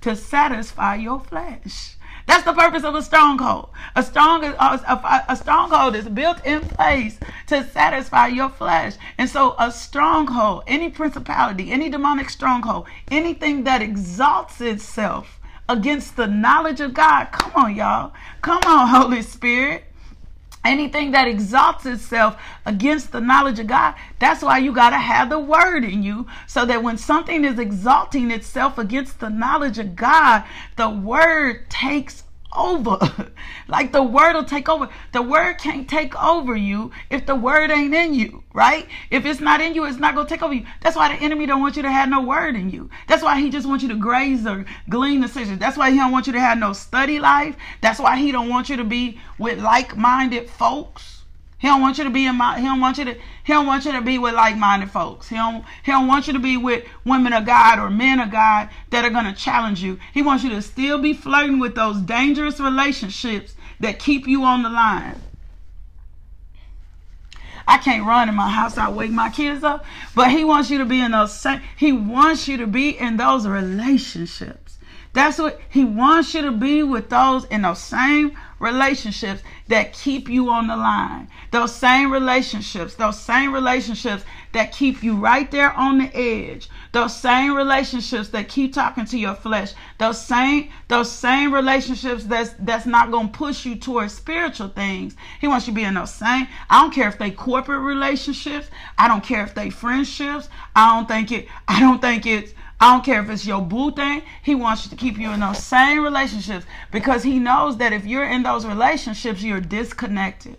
to 0.00 0.16
satisfy 0.16 0.96
your 0.96 1.20
flesh. 1.20 1.96
That's 2.26 2.44
the 2.44 2.52
purpose 2.52 2.84
of 2.84 2.94
a 2.94 3.02
stronghold. 3.02 3.70
A 3.96 4.02
strong 4.02 4.44
a, 4.44 5.24
a 5.28 5.36
stronghold 5.36 5.96
is 5.96 6.08
built 6.08 6.44
in 6.44 6.60
place 6.60 7.18
to 7.46 7.64
satisfy 7.70 8.26
your 8.26 8.50
flesh. 8.50 8.96
And 9.16 9.30
so 9.30 9.54
a 9.58 9.70
stronghold, 9.70 10.64
any 10.66 10.90
principality, 10.90 11.70
any 11.70 11.88
demonic 11.88 12.28
stronghold, 12.28 12.86
anything 13.10 13.64
that 13.64 13.80
exalts 13.80 14.60
itself 14.60 15.40
against 15.68 16.16
the 16.16 16.26
knowledge 16.26 16.80
of 16.80 16.92
God. 16.92 17.26
Come 17.32 17.52
on, 17.54 17.76
y'all. 17.76 18.12
Come 18.42 18.60
on, 18.66 18.88
Holy 19.02 19.22
Spirit 19.22 19.84
anything 20.64 21.12
that 21.12 21.28
exalts 21.28 21.86
itself 21.86 22.40
against 22.66 23.12
the 23.12 23.20
knowledge 23.20 23.58
of 23.58 23.66
God. 23.66 23.94
That's 24.18 24.42
why 24.42 24.58
you 24.58 24.72
got 24.72 24.90
to 24.90 24.98
have 24.98 25.30
the 25.30 25.38
word 25.38 25.84
in 25.84 26.02
you 26.02 26.26
so 26.46 26.64
that 26.66 26.82
when 26.82 26.98
something 26.98 27.44
is 27.44 27.58
exalting 27.58 28.30
itself 28.30 28.78
against 28.78 29.20
the 29.20 29.30
knowledge 29.30 29.78
of 29.78 29.96
God, 29.96 30.44
the 30.76 30.90
word 30.90 31.68
takes 31.70 32.24
over. 32.56 32.98
like 33.68 33.92
the 33.92 34.02
word 34.02 34.34
will 34.34 34.44
take 34.44 34.68
over. 34.68 34.88
The 35.12 35.22
word 35.22 35.58
can't 35.58 35.88
take 35.88 36.20
over 36.22 36.56
you 36.56 36.90
if 37.10 37.26
the 37.26 37.34
word 37.34 37.70
ain't 37.70 37.94
in 37.94 38.14
you, 38.14 38.44
right? 38.52 38.86
If 39.10 39.24
it's 39.26 39.40
not 39.40 39.60
in 39.60 39.74
you, 39.74 39.84
it's 39.84 39.98
not 39.98 40.14
gonna 40.14 40.28
take 40.28 40.42
over 40.42 40.54
you. 40.54 40.66
That's 40.80 40.96
why 40.96 41.14
the 41.14 41.22
enemy 41.22 41.46
don't 41.46 41.60
want 41.60 41.76
you 41.76 41.82
to 41.82 41.92
have 41.92 42.08
no 42.08 42.22
word 42.22 42.56
in 42.56 42.70
you. 42.70 42.90
That's 43.06 43.22
why 43.22 43.40
he 43.40 43.50
just 43.50 43.66
wants 43.66 43.82
you 43.82 43.88
to 43.90 43.96
graze 43.96 44.46
or 44.46 44.64
glean 44.88 45.20
decisions. 45.20 45.58
That's 45.58 45.76
why 45.76 45.90
he 45.90 45.96
don't 45.96 46.12
want 46.12 46.26
you 46.26 46.32
to 46.32 46.40
have 46.40 46.58
no 46.58 46.72
study 46.72 47.18
life. 47.18 47.56
That's 47.80 48.00
why 48.00 48.16
he 48.16 48.32
don't 48.32 48.48
want 48.48 48.68
you 48.68 48.76
to 48.76 48.84
be 48.84 49.20
with 49.38 49.60
like-minded 49.60 50.48
folks. 50.50 51.17
He 51.58 51.66
don't 51.66 51.80
want 51.80 51.98
you 51.98 52.04
to 52.04 52.10
be 52.10 52.24
in 52.24 52.36
my. 52.36 52.60
He 52.60 52.66
don't 52.66 52.80
want 52.80 52.98
you 52.98 53.04
to. 53.06 53.14
He 53.14 53.52
don't 53.52 53.66
want 53.66 53.84
you 53.84 53.90
to 53.92 54.00
be 54.00 54.16
with 54.16 54.34
like-minded 54.34 54.90
folks. 54.90 55.28
He 55.28 55.34
don't. 55.34 55.64
He 55.82 55.90
don't 55.90 56.06
want 56.06 56.28
you 56.28 56.32
to 56.32 56.38
be 56.38 56.56
with 56.56 56.84
women 57.04 57.32
of 57.32 57.46
God 57.46 57.80
or 57.80 57.90
men 57.90 58.20
of 58.20 58.30
God 58.30 58.68
that 58.90 59.04
are 59.04 59.10
gonna 59.10 59.34
challenge 59.34 59.82
you. 59.82 59.98
He 60.14 60.22
wants 60.22 60.44
you 60.44 60.50
to 60.50 60.62
still 60.62 60.98
be 60.98 61.14
flirting 61.14 61.58
with 61.58 61.74
those 61.74 62.00
dangerous 62.00 62.60
relationships 62.60 63.56
that 63.80 63.98
keep 63.98 64.28
you 64.28 64.44
on 64.44 64.62
the 64.62 64.70
line. 64.70 65.20
I 67.66 67.78
can't 67.78 68.06
run 68.06 68.28
in 68.28 68.36
my 68.36 68.48
house. 68.48 68.78
I 68.78 68.88
wake 68.90 69.10
my 69.10 69.28
kids 69.28 69.64
up, 69.64 69.84
but 70.14 70.30
he 70.30 70.44
wants 70.44 70.70
you 70.70 70.78
to 70.78 70.84
be 70.84 71.00
in 71.00 71.10
those. 71.10 71.44
He 71.76 71.90
wants 71.90 72.46
you 72.46 72.56
to 72.58 72.68
be 72.68 72.96
in 72.96 73.16
those 73.16 73.48
relationships. 73.48 74.78
That's 75.12 75.38
what 75.38 75.60
he 75.68 75.84
wants 75.84 76.34
you 76.34 76.42
to 76.42 76.52
be 76.52 76.82
with 76.82 77.10
those 77.10 77.44
in 77.46 77.62
those 77.62 77.80
same 77.80 78.38
relationships 78.60 79.42
that 79.68 79.92
keep 79.92 80.28
you 80.28 80.50
on 80.50 80.66
the 80.66 80.76
line. 80.76 81.28
Those 81.50 81.74
same 81.74 82.10
relationships, 82.10 82.94
those 82.94 83.20
same 83.20 83.52
relationships 83.52 84.24
that 84.52 84.72
keep 84.72 85.02
you 85.02 85.16
right 85.16 85.50
there 85.50 85.72
on 85.72 85.98
the 85.98 86.16
edge. 86.16 86.68
Those 86.92 87.14
same 87.16 87.54
relationships 87.54 88.30
that 88.30 88.48
keep 88.48 88.72
talking 88.72 89.04
to 89.06 89.18
your 89.18 89.34
flesh. 89.34 89.74
Those 89.98 90.20
same 90.20 90.70
those 90.88 91.12
same 91.12 91.52
relationships 91.52 92.24
that's 92.24 92.54
that's 92.58 92.86
not 92.86 93.10
going 93.10 93.30
to 93.30 93.38
push 93.38 93.64
you 93.66 93.76
towards 93.76 94.14
spiritual 94.14 94.68
things. 94.68 95.14
He 95.40 95.48
wants 95.48 95.66
you 95.66 95.74
to 95.74 95.76
be 95.76 95.84
in 95.84 95.94
those 95.94 96.14
same. 96.14 96.48
I 96.70 96.80
don't 96.82 96.94
care 96.94 97.08
if 97.08 97.18
they 97.18 97.30
corporate 97.30 97.82
relationships. 97.82 98.68
I 98.96 99.06
don't 99.06 99.22
care 99.22 99.44
if 99.44 99.54
they 99.54 99.70
friendships. 99.70 100.48
I 100.74 100.96
don't 100.96 101.08
think 101.08 101.30
it 101.30 101.48
I 101.68 101.80
don't 101.80 102.00
think 102.00 102.26
it's 102.26 102.52
I 102.80 102.92
don't 102.92 103.04
care 103.04 103.20
if 103.20 103.28
it's 103.28 103.46
your 103.46 103.60
boo 103.60 103.90
thing. 103.90 104.22
He 104.42 104.54
wants 104.54 104.84
you 104.84 104.90
to 104.90 104.96
keep 104.96 105.18
you 105.18 105.30
in 105.32 105.40
those 105.40 105.62
same 105.62 106.02
relationships 106.02 106.64
because 106.92 107.24
he 107.24 107.38
knows 107.38 107.78
that 107.78 107.92
if 107.92 108.06
you're 108.06 108.28
in 108.28 108.44
those 108.44 108.64
relationships, 108.64 109.42
you're 109.42 109.60
disconnected. 109.60 110.56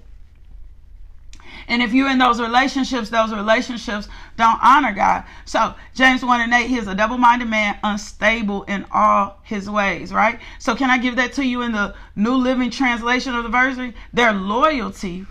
And 1.69 1.83
if 1.83 1.93
you're 1.93 2.09
in 2.09 2.17
those 2.17 2.41
relationships, 2.41 3.09
those 3.09 3.31
relationships 3.31 4.07
don't 4.37 4.59
honor 4.61 4.91
God. 4.91 5.23
So 5.45 5.75
James 5.93 6.25
1 6.25 6.41
and 6.41 6.53
8, 6.53 6.67
he's 6.67 6.87
a 6.87 6.95
double-minded 6.95 7.47
man, 7.47 7.77
unstable 7.83 8.63
in 8.63 8.85
all 8.91 9.37
his 9.43 9.69
ways, 9.69 10.11
right? 10.11 10.39
So 10.57 10.75
can 10.75 10.89
I 10.89 10.97
give 10.97 11.15
that 11.17 11.33
to 11.33 11.45
you 11.45 11.61
in 11.61 11.71
the 11.71 11.93
New 12.15 12.33
Living 12.35 12.71
Translation 12.71 13.35
of 13.35 13.43
the 13.43 13.49
verse? 13.49 13.77
Their 14.13 14.33
loyalty 14.33 15.27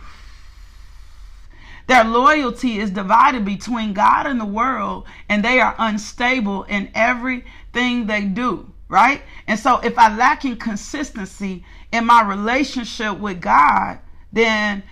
their 1.89 2.05
loyalty 2.05 2.79
is 2.79 2.91
divided 2.91 3.45
between 3.45 3.95
God 3.95 4.27
and 4.27 4.39
the 4.39 4.45
world, 4.45 5.07
and 5.29 5.43
they 5.43 5.59
are 5.59 5.75
unstable 5.79 6.65
in 6.65 6.91
everything 6.95 8.07
they 8.07 8.27
do, 8.27 8.71
right? 8.89 9.23
And 9.47 9.59
so, 9.59 9.79
if 9.79 9.99
I 9.99 10.15
lack 10.15 10.45
in 10.45 10.57
consistency 10.57 11.65
in 11.91 12.05
my 12.05 12.23
relationship 12.23 13.19
with 13.19 13.41
God, 13.41 13.99
then 14.31 14.83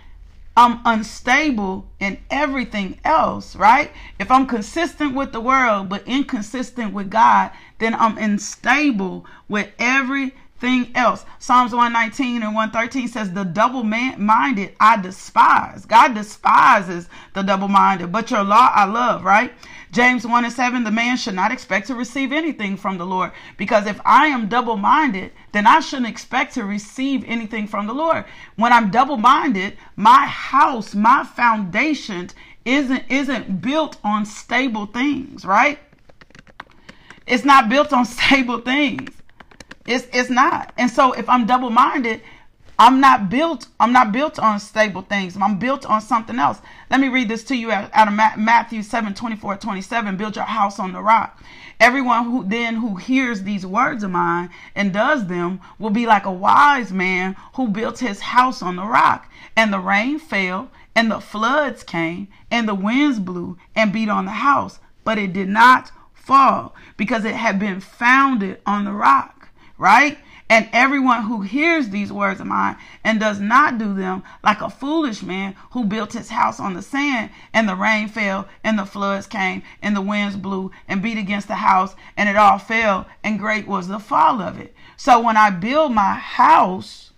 I'm 0.57 0.81
unstable 0.87 1.87
in 2.01 2.17
everything 2.31 2.99
else, 3.05 3.55
right? 3.55 3.93
If 4.19 4.31
I'm 4.31 4.47
consistent 4.47 5.15
with 5.15 5.33
the 5.33 5.41
world 5.41 5.91
but 5.91 6.09
inconsistent 6.09 6.95
with 6.95 7.11
God, 7.11 7.51
then 7.79 7.95
I'm 7.95 8.17
unstable 8.17 9.27
with 9.49 9.69
every 9.79 10.35
thing 10.59 10.90
else. 10.95 11.25
Psalms 11.38 11.73
119 11.73 12.42
and 12.42 12.55
113 12.55 13.09
says, 13.09 13.33
The 13.33 13.45
double 13.45 13.85
minded 13.85 14.75
I 14.81 15.01
despise. 15.01 15.85
God 15.85 16.14
despises 16.14 17.09
the 17.35 17.42
double 17.42 17.69
minded, 17.69 18.12
but 18.12 18.31
your 18.31 18.45
law 18.45 18.71
I 18.75 18.85
love, 18.85 19.25
right? 19.25 19.53
James 19.92 20.27
1 20.27 20.45
and 20.45 20.53
7, 20.53 20.85
the 20.85 20.90
man 20.90 21.16
should 21.16 21.35
not 21.35 21.53
expect 21.53 21.87
to 21.87 21.95
receive 21.95 22.33
anything 22.33 22.77
from 22.77 22.99
the 22.99 23.07
Lord. 23.07 23.33
Because 23.57 23.87
if 23.87 24.01
I 24.05 24.27
am 24.27 24.49
double 24.49 24.77
minded, 24.77 25.33
then 25.53 25.66
I 25.66 25.81
shouldn't 25.81 26.09
expect 26.09 26.55
to 26.55 26.64
receive 26.64 27.25
anything 27.27 27.66
from 27.66 27.87
the 27.87 27.95
Lord. 27.95 28.25
When 28.57 28.73
I'm 28.73 28.90
double 28.90 29.16
minded, 29.16 29.79
my 29.95 30.27
house, 30.27 30.95
my 30.95 31.25
foundation 31.25 32.29
isn't 32.66 33.05
isn't 33.09 33.62
built 33.62 33.97
on 34.03 34.27
stable 34.27 34.87
things, 34.87 35.45
right? 35.45 35.79
It's 37.27 37.45
not 37.45 37.69
built 37.69 37.92
on 37.92 38.05
stable 38.19 38.59
things. 38.59 39.16
It's 39.87 40.07
it's 40.12 40.31
not. 40.31 40.72
And 40.79 40.90
so 40.90 41.12
if 41.12 41.29
I'm 41.29 41.46
double 41.46 41.70
minded, 41.70 42.20
I'm 42.79 43.01
not 43.01 43.31
built. 43.31 43.68
I'm 43.81 43.92
not 43.92 44.12
built 44.12 44.38
on 44.38 44.61
stable 44.61 45.01
things. 45.03 45.37
I'm 45.37 45.59
built 45.59 45.87
on 45.87 46.03
something 46.03 46.38
else. 46.38 46.61
Let 46.90 47.01
me 47.01 47.09
read 47.09 47.29
this 47.29 47.44
to 47.44 47.57
you 47.57 47.72
out, 47.72 47.90
of 47.94 48.38
Matthew 48.38 48.83
7, 48.83 49.14
24, 49.14 49.57
27. 49.57 50.16
Build 50.16 50.37
your 50.37 50.44
house 50.44 50.79
on 50.79 50.92
the 50.92 51.01
rock. 51.01 51.42
Everyone 51.81 52.25
who 52.25 52.44
then 52.44 52.77
who 52.77 52.96
hears 52.96 53.42
these 53.42 53.64
words 53.64 54.03
of 54.03 54.11
mine 54.11 54.51
and 54.75 54.92
does 54.92 55.27
them 55.27 55.61
will 55.79 55.90
be 55.90 56.07
like 56.07 56.27
a 56.27 56.33
wise 56.33 56.92
man 56.92 57.37
who 57.55 57.68
built 57.68 57.99
his 57.99 58.20
house 58.20 58.61
on 58.61 58.77
the 58.77 58.85
rock. 58.85 59.31
And 59.57 59.72
the 59.72 59.81
rain 59.81 60.18
fell, 60.18 60.70
and 60.94 61.11
the 61.11 61.20
floods 61.20 61.83
came, 61.83 62.29
and 62.51 62.68
the 62.68 62.75
winds 62.75 63.18
blew 63.18 63.57
and 63.75 63.92
beat 63.92 64.09
on 64.09 64.27
the 64.27 64.31
house, 64.33 64.81
but 65.05 65.18
it 65.18 65.33
did 65.33 65.49
not 65.49 65.92
fall 66.12 66.75
because 66.96 67.25
it 67.25 67.35
had 67.35 67.59
been 67.59 67.81
founded 67.81 68.61
on 68.66 68.85
the 68.85 68.92
rock 68.92 69.36
right? 69.79 70.19
And 70.49 70.69
everyone 70.73 71.25
who 71.25 71.41
hears 71.41 71.89
these 71.89 72.12
words 72.12 72.41
of 72.41 72.47
mine 72.47 72.77
and 73.03 73.19
does 73.19 73.41
not 73.41 73.79
do 73.79 73.95
them, 73.95 74.23
like 74.45 74.61
a 74.61 74.71
foolish 74.71 75.23
man 75.23 75.57
who 75.73 75.85
built 75.85 76.12
his 76.12 76.31
house 76.31 76.61
on 76.61 76.75
the 76.75 76.83
sand, 76.83 77.31
and 77.53 77.69
the 77.69 77.75
rain 77.75 78.07
fell, 78.07 78.47
and 78.62 78.79
the 78.79 78.85
floods 78.85 79.27
came, 79.27 79.62
and 79.83 79.97
the 79.97 80.01
winds 80.01 80.37
blew 80.37 80.71
and 80.87 81.03
beat 81.03 81.19
against 81.19 81.49
the 81.49 81.57
house, 81.57 81.97
and 82.17 82.29
it 82.29 82.37
all 82.37 82.59
fell, 82.59 83.07
and 83.25 83.41
great 83.41 83.67
was 83.67 83.89
the 83.89 83.99
fall 83.99 84.41
of 84.41 84.61
it. 84.61 84.73
So 84.97 85.21
when 85.21 85.37
I 85.37 85.51
build 85.51 85.93
my 85.93 86.15
house 86.15 87.11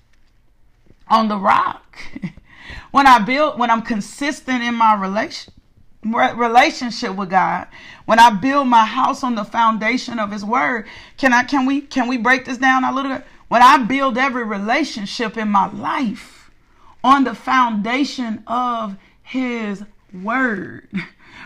on 1.08 1.28
the 1.28 1.38
rock, 1.38 1.98
when 2.92 3.06
I 3.06 3.18
build, 3.18 3.58
when 3.58 3.70
I'm 3.70 3.82
consistent 3.82 4.62
in 4.62 4.74
my 4.74 4.94
relation, 4.94 5.52
relationship 6.04 7.14
with 7.16 7.30
God, 7.30 7.66
when 8.06 8.18
I 8.18 8.30
build 8.30 8.68
my 8.68 8.84
house 8.84 9.22
on 9.22 9.34
the 9.34 9.44
foundation 9.44 10.18
of 10.18 10.30
his 10.30 10.44
word, 10.44 10.86
can 11.16 11.32
I 11.32 11.44
can 11.44 11.66
we 11.66 11.80
can 11.80 12.08
we 12.08 12.16
break 12.16 12.44
this 12.44 12.58
down 12.58 12.84
a 12.84 12.92
little 12.92 13.12
bit? 13.12 13.24
When 13.48 13.62
I 13.62 13.78
build 13.78 14.18
every 14.18 14.44
relationship 14.44 15.36
in 15.36 15.48
my 15.48 15.70
life 15.72 16.50
on 17.02 17.24
the 17.24 17.34
foundation 17.34 18.42
of 18.46 18.96
his 19.22 19.84
word. 20.12 20.88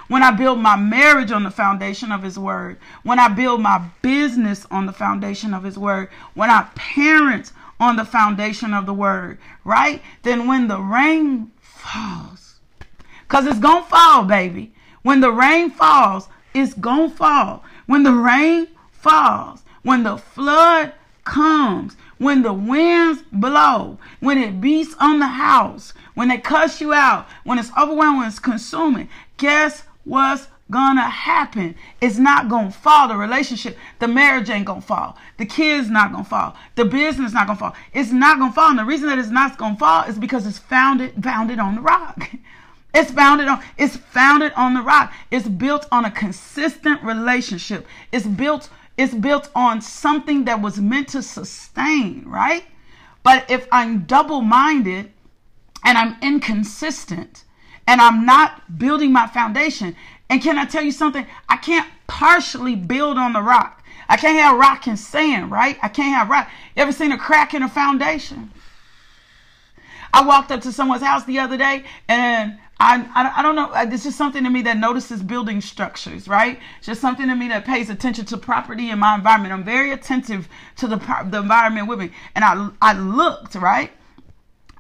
When 0.09 0.23
I 0.23 0.31
build 0.31 0.59
my 0.59 0.77
marriage 0.77 1.31
on 1.31 1.43
the 1.43 1.51
foundation 1.51 2.13
of 2.13 2.23
his 2.23 2.39
word, 2.39 2.77
when 3.03 3.19
I 3.19 3.29
build 3.29 3.63
my 3.63 3.83
business 4.03 4.67
on 4.71 4.85
the 4.85 4.93
foundation 4.93 5.55
of 5.55 5.65
his 5.65 5.79
word, 5.79 6.11
when 6.35 6.51
I 6.51 6.69
parent 6.75 7.51
on 7.81 7.97
the 7.97 8.05
foundation 8.05 8.75
of 8.75 8.85
the 8.85 8.93
word, 8.93 9.39
right? 9.65 10.03
Then 10.23 10.47
when 10.47 10.69
the 10.69 10.81
rain 10.81 11.51
falls, 11.61 12.42
because 13.33 13.47
it's 13.47 13.61
going 13.61 13.83
to 13.83 13.89
fall, 13.89 14.25
baby. 14.25 14.75
When 15.01 15.23
the 15.23 15.33
rain 15.33 15.71
falls, 15.71 16.29
it's 16.53 16.75
going 16.75 17.11
to 17.11 17.17
fall. 17.17 17.65
When 17.87 18.03
the 18.03 18.13
rain 18.13 18.69
falls, 18.91 19.63
when 19.83 20.03
the 20.03 20.19
flood 20.19 20.93
comes, 21.25 21.97
when 22.19 22.43
the 22.43 22.53
winds 22.53 23.23
blow, 23.33 23.97
when 24.21 24.37
it 24.37 24.61
beats 24.61 24.95
on 25.01 25.19
the 25.19 25.29
house, 25.29 25.95
when 26.13 26.29
they 26.29 26.37
cuss 26.37 26.79
you 26.83 26.93
out, 26.93 27.27
when 27.45 27.59
it's 27.59 27.71
overwhelming, 27.71 28.19
when 28.19 28.29
it's 28.29 28.39
consuming, 28.39 29.09
guess 29.39 29.85
what's 30.05 30.49
gonna 30.71 31.01
happen? 31.01 31.75
It's 32.03 32.19
not 32.19 32.51
gonna 32.51 32.71
fall. 32.71 33.09
The 33.09 33.17
relationship, 33.17 33.79
the 33.99 34.09
marriage 34.09 34.51
ain't 34.51 34.67
gonna 34.67 34.83
fall. 34.83 35.17
The 35.39 35.47
kids 35.47 35.89
not 35.89 36.13
gonna 36.13 36.25
fall. 36.25 36.55
The 36.75 36.85
business 36.85 37.33
not 37.33 37.47
gonna 37.47 37.59
fall. 37.59 37.75
It's 37.95 38.13
not 38.13 38.39
gonna 38.39 38.53
fall. 38.53 38.69
And 38.69 38.79
the 38.79 38.85
reason 38.85 39.09
that 39.09 39.19
it's 39.19 39.31
not 39.31 39.57
gonna 39.57 39.79
fall 39.79 40.05
is 40.05 40.19
because 40.19 40.47
it's 40.47 40.59
founded, 40.59 41.25
founded 41.25 41.59
on 41.59 41.77
the 41.77 41.81
rock. 41.81 42.31
It's 42.95 43.11
founded 43.11 43.49
on 43.49 43.63
it's 43.79 43.97
founded 43.97 44.53
on 44.55 44.75
the 44.75 44.83
rock. 44.83 45.13
It's 45.31 45.49
built 45.49 45.87
on 45.91 46.05
a 46.05 46.11
consistent 46.11 47.03
relationship. 47.03 47.87
It's 48.13 48.27
built 48.27 48.69
it's 48.99 49.15
built 49.15 49.49
on 49.55 49.81
something 49.81 50.45
that 50.45 50.61
was 50.61 50.79
meant 50.79 51.09
to 51.09 51.23
sustain, 51.23 52.25
right? 52.27 52.65
But 53.23 53.51
if 53.51 53.67
I'm 53.73 54.01
double-minded 54.01 55.11
and 55.85 55.99
I'm 55.99 56.17
inconsistent 56.21 57.45
and 57.87 58.01
I'm 58.01 58.27
not 58.27 58.79
building 58.79 59.13
my 59.13 59.27
foundation, 59.27 59.97
and 60.29 60.43
can 60.43 60.59
I 60.59 60.67
tell 60.67 60.83
you 60.83 60.93
something? 60.93 61.27
I 61.49 61.57
can't 61.57 61.89
partially 62.07 62.77
build 62.77 63.17
on 63.17 63.33
the 63.33 63.43
rock. 63.43 63.83
I 64.09 64.17
can't 64.17 64.39
have 64.39 64.59
rock 64.59 64.87
and 64.87 64.99
sand, 64.99 65.51
right? 65.51 65.79
I 65.83 65.89
can't 65.89 66.15
have 66.15 66.29
rock. 66.29 66.51
You 66.77 66.83
ever 66.83 66.93
seen 66.93 67.13
a 67.13 67.19
crack 67.19 67.55
in 67.55 67.63
a 67.63 67.69
foundation? 67.69 68.51
I 70.13 70.25
walked 70.25 70.53
up 70.53 70.61
to 70.63 70.73
someone's 70.73 71.03
house 71.03 71.25
the 71.25 71.39
other 71.39 71.57
day 71.57 71.85
and 72.09 72.59
I, 72.85 73.31
I, 73.39 73.43
don't 73.43 73.55
know. 73.55 73.71
Uh, 73.71 73.87
it's 73.89 74.03
just 74.03 74.19
something 74.19 74.43
to 74.43 74.51
me 74.51 74.63
that 74.63 74.77
notices 74.77 75.23
building 75.23 75.61
structures, 75.61 76.27
right? 76.27 76.59
It's 76.79 76.87
just 76.87 77.01
something 77.01 77.29
to 77.29 77.37
me 77.37 77.47
that 77.49 77.65
pays 77.65 77.89
attention 77.91 78.25
to 78.27 78.37
property 78.37 78.91
in 78.91 78.99
my 78.99 79.15
environment. 79.15 79.55
I'm 79.55 79.63
very 79.63 79.93
attentive 79.93 80.49
to 80.79 80.89
the 80.89 80.97
the 81.31 81.39
environment 81.39 81.87
with 81.87 82.01
me, 82.01 82.11
and 82.35 82.45
I 82.45 82.71
I 82.81 82.93
looked 82.95 83.55
right. 83.55 83.93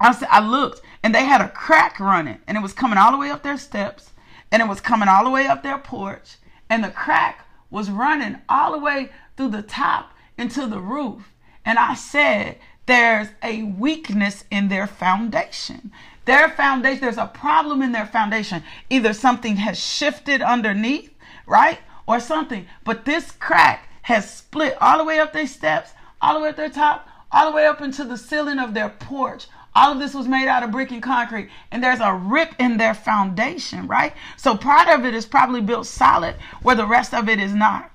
I 0.01 0.13
said, 0.13 0.29
I 0.33 0.41
looked, 0.41 0.81
and 1.05 1.15
they 1.15 1.25
had 1.25 1.41
a 1.41 1.49
crack 1.49 2.01
running, 2.01 2.39
and 2.49 2.57
it 2.57 2.61
was 2.61 2.73
coming 2.73 2.99
all 2.99 3.13
the 3.13 3.19
way 3.19 3.31
up 3.31 3.45
their 3.45 3.57
steps, 3.57 4.11
and 4.51 4.61
it 4.61 4.69
was 4.69 4.81
coming 4.81 5.09
all 5.09 5.23
the 5.23 5.31
way 5.31 5.47
up 5.47 5.63
their 5.63 5.79
porch, 5.79 6.39
and 6.69 6.83
the 6.83 6.91
crack 6.91 7.47
was 7.71 7.89
running 7.89 8.39
all 8.49 8.73
the 8.73 8.79
way 8.79 9.11
through 9.37 9.51
the 9.51 9.63
top 9.63 10.13
into 10.37 10.67
the 10.67 10.81
roof. 10.81 11.33
And 11.65 11.79
I 11.79 11.95
said, 11.95 12.59
there's 12.87 13.29
a 13.45 13.63
weakness 13.63 14.45
in 14.51 14.69
their 14.69 14.89
foundation. 14.89 15.93
Their 16.25 16.49
foundation, 16.51 17.01
there's 17.01 17.19
a 17.19 17.27
problem 17.27 17.83
in 17.83 17.93
their 17.93 18.07
foundation. 18.07 18.63
Either 18.91 19.13
something 19.13 19.57
has 19.57 19.79
shifted 19.79 20.41
underneath, 20.43 21.13
right? 21.47 21.79
Or 22.07 22.21
something. 22.21 22.67
But 22.85 23.05
this 23.05 23.33
crack 23.33 23.89
has 24.03 24.33
split 24.33 24.77
all 24.81 24.99
the 24.99 25.05
way 25.05 25.19
up 25.19 25.33
their 25.33 25.47
steps, 25.47 25.93
all 26.21 26.35
the 26.35 26.41
way 26.41 26.51
up 26.51 26.57
their 26.57 26.71
top, 26.71 27.09
all 27.33 27.51
the 27.51 27.57
way 27.57 27.67
up 27.67 27.81
into 27.81 28.05
the 28.05 28.19
ceiling 28.19 28.59
of 28.59 28.75
their 28.75 28.89
porch. 28.89 29.47
All 29.75 29.93
of 29.93 29.99
this 29.99 30.15
was 30.15 30.29
made 30.29 30.49
out 30.49 30.63
of 30.63 30.71
brick 30.71 30.91
and 30.91 31.03
concrete, 31.03 31.49
and 31.71 31.83
there's 31.83 32.01
a 32.01 32.13
rip 32.13 32.55
in 32.59 32.77
their 32.77 32.93
foundation, 32.93 33.87
right? 33.87 34.13
So 34.37 34.55
part 34.55 34.89
of 34.89 35.07
it 35.07 35.15
is 35.15 35.25
probably 35.25 35.63
built 35.63 35.87
solid, 35.87 36.37
where 36.61 36.77
the 36.77 36.87
rest 36.87 37.15
of 37.15 37.29
it 37.29 37.41
is 37.41 37.55
not. 37.55 37.91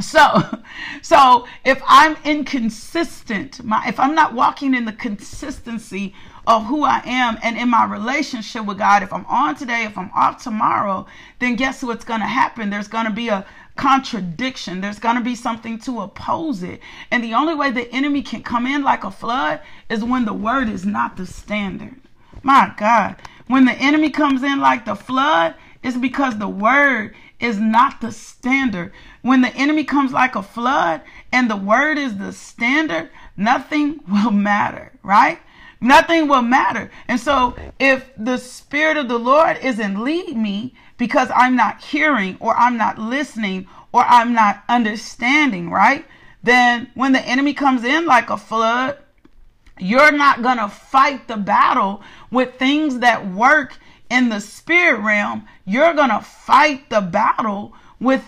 So, 0.00 0.42
so 1.02 1.46
if 1.64 1.82
I'm 1.86 2.16
inconsistent, 2.24 3.62
my 3.64 3.86
if 3.88 3.98
I'm 3.98 4.14
not 4.14 4.34
walking 4.34 4.74
in 4.74 4.84
the 4.84 4.92
consistency 4.92 6.14
of 6.46 6.64
who 6.66 6.82
I 6.84 7.02
am 7.04 7.38
and 7.42 7.58
in 7.58 7.68
my 7.68 7.84
relationship 7.84 8.64
with 8.64 8.78
God, 8.78 9.02
if 9.02 9.12
I'm 9.12 9.26
on 9.26 9.54
today, 9.54 9.84
if 9.84 9.98
I'm 9.98 10.10
off 10.14 10.42
tomorrow, 10.42 11.06
then 11.40 11.56
guess 11.56 11.82
what's 11.82 12.04
going 12.04 12.20
to 12.20 12.26
happen? 12.26 12.70
There's 12.70 12.88
going 12.88 13.04
to 13.04 13.12
be 13.12 13.28
a 13.28 13.46
contradiction. 13.76 14.80
There's 14.80 14.98
going 14.98 15.16
to 15.16 15.22
be 15.22 15.34
something 15.34 15.78
to 15.80 16.00
oppose 16.00 16.62
it. 16.62 16.80
And 17.10 17.22
the 17.22 17.34
only 17.34 17.54
way 17.54 17.70
the 17.70 17.90
enemy 17.92 18.22
can 18.22 18.42
come 18.42 18.66
in 18.66 18.82
like 18.82 19.04
a 19.04 19.10
flood 19.10 19.60
is 19.88 20.04
when 20.04 20.24
the 20.24 20.32
word 20.34 20.68
is 20.68 20.84
not 20.84 21.16
the 21.16 21.26
standard. 21.26 22.00
My 22.42 22.72
God. 22.76 23.16
When 23.46 23.64
the 23.64 23.72
enemy 23.72 24.10
comes 24.10 24.42
in 24.42 24.58
like 24.58 24.84
the 24.84 24.94
flood, 24.94 25.54
it's 25.82 25.96
because 25.96 26.38
the 26.38 26.48
word 26.48 27.14
is 27.40 27.58
not 27.58 28.00
the 28.00 28.12
standard. 28.12 28.92
When 29.28 29.42
the 29.42 29.54
enemy 29.54 29.84
comes 29.84 30.10
like 30.10 30.36
a 30.36 30.42
flood 30.42 31.02
and 31.30 31.50
the 31.50 31.56
word 31.56 31.98
is 31.98 32.16
the 32.16 32.32
standard, 32.32 33.10
nothing 33.36 34.00
will 34.08 34.30
matter, 34.30 34.90
right? 35.02 35.38
Nothing 35.82 36.28
will 36.28 36.40
matter. 36.40 36.90
And 37.08 37.20
so 37.20 37.54
if 37.78 38.10
the 38.16 38.38
spirit 38.38 38.96
of 38.96 39.08
the 39.08 39.18
Lord 39.18 39.58
isn't 39.58 40.02
lead 40.02 40.34
me 40.34 40.74
because 40.96 41.28
I'm 41.36 41.56
not 41.56 41.84
hearing 41.84 42.38
or 42.40 42.56
I'm 42.56 42.78
not 42.78 42.98
listening 42.98 43.68
or 43.92 44.02
I'm 44.02 44.32
not 44.32 44.64
understanding, 44.66 45.68
right? 45.70 46.06
Then 46.42 46.90
when 46.94 47.12
the 47.12 47.20
enemy 47.20 47.52
comes 47.52 47.84
in 47.84 48.06
like 48.06 48.30
a 48.30 48.38
flood, 48.38 48.96
you're 49.78 50.10
not 50.10 50.40
going 50.40 50.56
to 50.56 50.70
fight 50.70 51.28
the 51.28 51.36
battle 51.36 52.02
with 52.30 52.54
things 52.54 53.00
that 53.00 53.30
work 53.30 53.76
in 54.10 54.28
the 54.28 54.40
spirit 54.40 55.00
realm, 55.00 55.46
you're 55.64 55.94
going 55.94 56.10
to 56.10 56.20
fight 56.20 56.88
the 56.90 57.00
battle 57.00 57.74
with 58.00 58.22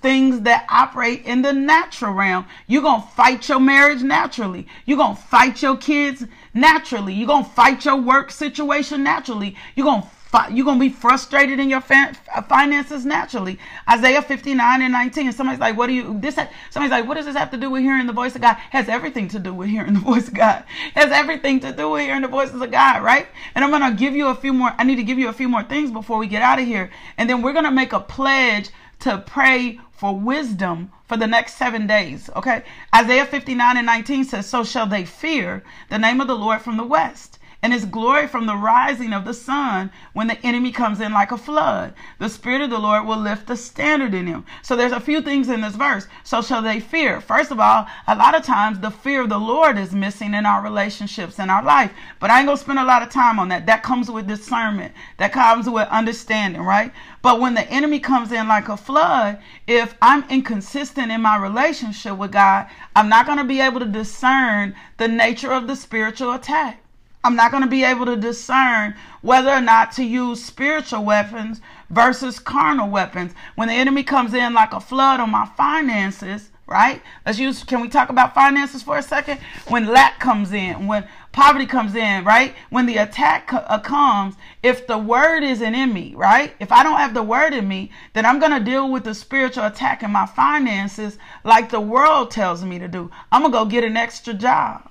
things 0.00 0.40
that 0.40 0.66
operate 0.70 1.24
in 1.24 1.42
the 1.42 1.52
natural 1.52 2.14
realm. 2.14 2.46
You're 2.66 2.82
going 2.82 3.02
to 3.02 3.08
fight 3.08 3.48
your 3.48 3.60
marriage 3.60 4.02
naturally. 4.02 4.66
You're 4.86 4.96
going 4.96 5.16
to 5.16 5.22
fight 5.22 5.62
your 5.62 5.76
kids 5.76 6.24
naturally. 6.54 7.12
You're 7.12 7.26
going 7.26 7.44
to 7.44 7.50
fight 7.50 7.84
your 7.84 7.96
work 7.96 8.30
situation 8.30 9.02
naturally. 9.02 9.56
You're 9.74 9.84
going 9.84 10.02
to 10.02 10.08
you're 10.50 10.64
going 10.64 10.78
to 10.78 10.80
be 10.80 10.88
frustrated 10.88 11.58
in 11.58 11.68
your 11.68 11.82
uh, 11.90 12.42
finances 12.42 13.04
naturally. 13.04 13.58
Isaiah 13.88 14.22
59 14.22 14.82
and 14.82 14.92
19. 14.92 15.26
And 15.26 15.34
Somebody's 15.34 15.60
like, 15.60 15.76
what 15.76 15.88
do 15.88 15.92
you, 15.92 16.18
this, 16.20 16.38
somebody's 16.70 16.92
like, 16.92 17.06
what 17.06 17.16
does 17.16 17.26
this 17.26 17.36
have 17.36 17.50
to 17.50 17.56
do 17.56 17.70
with 17.70 17.82
hearing 17.82 18.06
the 18.06 18.12
voice 18.12 18.34
of 18.34 18.40
God? 18.40 18.54
Has 18.70 18.88
everything 18.88 19.28
to 19.28 19.38
do 19.38 19.52
with 19.52 19.68
hearing 19.68 19.94
the 19.94 20.00
voice 20.00 20.28
of 20.28 20.34
God. 20.34 20.64
Has 20.94 21.10
everything 21.10 21.60
to 21.60 21.72
do 21.72 21.90
with 21.90 22.02
hearing 22.02 22.22
the 22.22 22.28
voices 22.28 22.60
of 22.60 22.70
God, 22.70 23.02
right? 23.02 23.26
And 23.54 23.64
I'm 23.64 23.70
going 23.70 23.90
to 23.90 23.98
give 23.98 24.14
you 24.14 24.28
a 24.28 24.34
few 24.34 24.52
more, 24.52 24.72
I 24.78 24.84
need 24.84 24.96
to 24.96 25.02
give 25.02 25.18
you 25.18 25.28
a 25.28 25.32
few 25.32 25.48
more 25.48 25.64
things 25.64 25.90
before 25.90 26.18
we 26.18 26.26
get 26.26 26.42
out 26.42 26.60
of 26.60 26.66
here. 26.66 26.90
And 27.18 27.28
then 27.28 27.42
we're 27.42 27.52
going 27.52 27.64
to 27.64 27.70
make 27.70 27.92
a 27.92 28.00
pledge 28.00 28.70
to 29.00 29.18
pray 29.26 29.80
for 29.90 30.16
wisdom 30.16 30.92
for 31.08 31.16
the 31.16 31.26
next 31.26 31.54
seven 31.56 31.86
days. 31.86 32.30
Okay. 32.36 32.62
Isaiah 32.94 33.26
59 33.26 33.76
and 33.76 33.86
19 33.86 34.24
says, 34.24 34.46
So 34.46 34.64
shall 34.64 34.86
they 34.86 35.04
fear 35.04 35.62
the 35.88 35.98
name 35.98 36.20
of 36.20 36.28
the 36.28 36.36
Lord 36.36 36.62
from 36.62 36.76
the 36.76 36.84
west 36.84 37.29
and 37.62 37.72
his 37.72 37.84
glory 37.84 38.26
from 38.26 38.46
the 38.46 38.56
rising 38.56 39.12
of 39.12 39.24
the 39.24 39.34
sun 39.34 39.90
when 40.12 40.26
the 40.28 40.46
enemy 40.46 40.70
comes 40.70 41.00
in 41.00 41.12
like 41.12 41.32
a 41.32 41.38
flood. 41.38 41.94
The 42.18 42.28
Spirit 42.28 42.62
of 42.62 42.70
the 42.70 42.78
Lord 42.78 43.06
will 43.06 43.18
lift 43.18 43.46
the 43.46 43.56
standard 43.56 44.14
in 44.14 44.26
him. 44.26 44.46
So 44.62 44.76
there's 44.76 44.92
a 44.92 45.00
few 45.00 45.20
things 45.20 45.48
in 45.48 45.60
this 45.60 45.74
verse. 45.74 46.06
So 46.24 46.42
shall 46.42 46.62
they 46.62 46.80
fear. 46.80 47.20
First 47.20 47.50
of 47.50 47.58
all, 47.58 47.86
a 48.06 48.14
lot 48.14 48.34
of 48.34 48.44
times 48.44 48.78
the 48.78 48.90
fear 48.90 49.22
of 49.22 49.28
the 49.28 49.38
Lord 49.38 49.78
is 49.78 49.92
missing 49.92 50.34
in 50.34 50.46
our 50.46 50.62
relationships 50.62 51.38
in 51.38 51.50
our 51.50 51.62
life. 51.62 51.92
But 52.20 52.30
I 52.30 52.38
ain't 52.38 52.46
gonna 52.46 52.56
spend 52.56 52.78
a 52.78 52.84
lot 52.84 53.02
of 53.02 53.10
time 53.10 53.38
on 53.38 53.48
that. 53.48 53.66
That 53.66 53.82
comes 53.82 54.10
with 54.10 54.26
discernment. 54.26 54.94
That 55.18 55.32
comes 55.32 55.68
with 55.68 55.88
understanding, 55.88 56.62
right? 56.62 56.92
But 57.22 57.40
when 57.40 57.54
the 57.54 57.68
enemy 57.68 58.00
comes 58.00 58.32
in 58.32 58.48
like 58.48 58.68
a 58.68 58.76
flood, 58.76 59.38
if 59.66 59.94
I'm 60.00 60.24
inconsistent 60.30 61.10
in 61.10 61.20
my 61.20 61.36
relationship 61.36 62.16
with 62.16 62.32
God, 62.32 62.68
I'm 62.94 63.08
not 63.08 63.26
to 63.40 63.44
be 63.44 63.60
able 63.60 63.80
to 63.80 63.86
discern 63.86 64.74
the 64.98 65.08
nature 65.08 65.52
of 65.52 65.66
the 65.66 65.76
spiritual 65.76 66.32
attack. 66.32 66.82
I'm 67.22 67.36
not 67.36 67.50
going 67.50 67.62
to 67.62 67.68
be 67.68 67.84
able 67.84 68.06
to 68.06 68.16
discern 68.16 68.94
whether 69.20 69.50
or 69.50 69.60
not 69.60 69.92
to 69.92 70.04
use 70.04 70.42
spiritual 70.42 71.04
weapons 71.04 71.60
versus 71.90 72.38
carnal 72.38 72.88
weapons. 72.88 73.32
When 73.56 73.68
the 73.68 73.74
enemy 73.74 74.04
comes 74.04 74.32
in 74.32 74.54
like 74.54 74.72
a 74.72 74.80
flood 74.80 75.20
on 75.20 75.30
my 75.30 75.46
finances, 75.56 76.50
right? 76.70 77.02
Let's 77.26 77.38
use, 77.38 77.64
can 77.64 77.82
we 77.82 77.88
talk 77.88 78.08
about 78.08 78.32
finances 78.32 78.82
for 78.82 78.96
a 78.96 79.02
second? 79.02 79.40
When 79.68 79.88
lack 79.88 80.20
comes 80.20 80.52
in, 80.52 80.86
when 80.86 81.06
poverty 81.32 81.66
comes 81.66 81.94
in, 81.94 82.24
right? 82.24 82.54
When 82.70 82.86
the 82.86 82.96
attack 82.98 83.52
uh, 83.52 83.80
comes, 83.80 84.36
if 84.62 84.86
the 84.86 84.96
word 84.96 85.42
isn't 85.42 85.74
in 85.74 85.92
me, 85.92 86.14
right? 86.14 86.54
If 86.60 86.72
I 86.72 86.82
don't 86.84 86.98
have 86.98 87.12
the 87.12 87.24
word 87.24 87.52
in 87.52 87.66
me, 87.68 87.90
then 88.14 88.24
I'm 88.24 88.38
going 88.38 88.52
to 88.52 88.64
deal 88.64 88.90
with 88.90 89.04
the 89.04 89.14
spiritual 89.14 89.66
attack 89.66 90.02
in 90.02 90.12
my 90.12 90.26
finances 90.26 91.18
like 91.44 91.70
the 91.70 91.80
world 91.80 92.30
tells 92.30 92.64
me 92.64 92.78
to 92.78 92.88
do. 92.88 93.10
I'm 93.30 93.42
going 93.42 93.52
to 93.52 93.58
go 93.58 93.64
get 93.66 93.84
an 93.84 93.96
extra 93.96 94.32
job. 94.32 94.89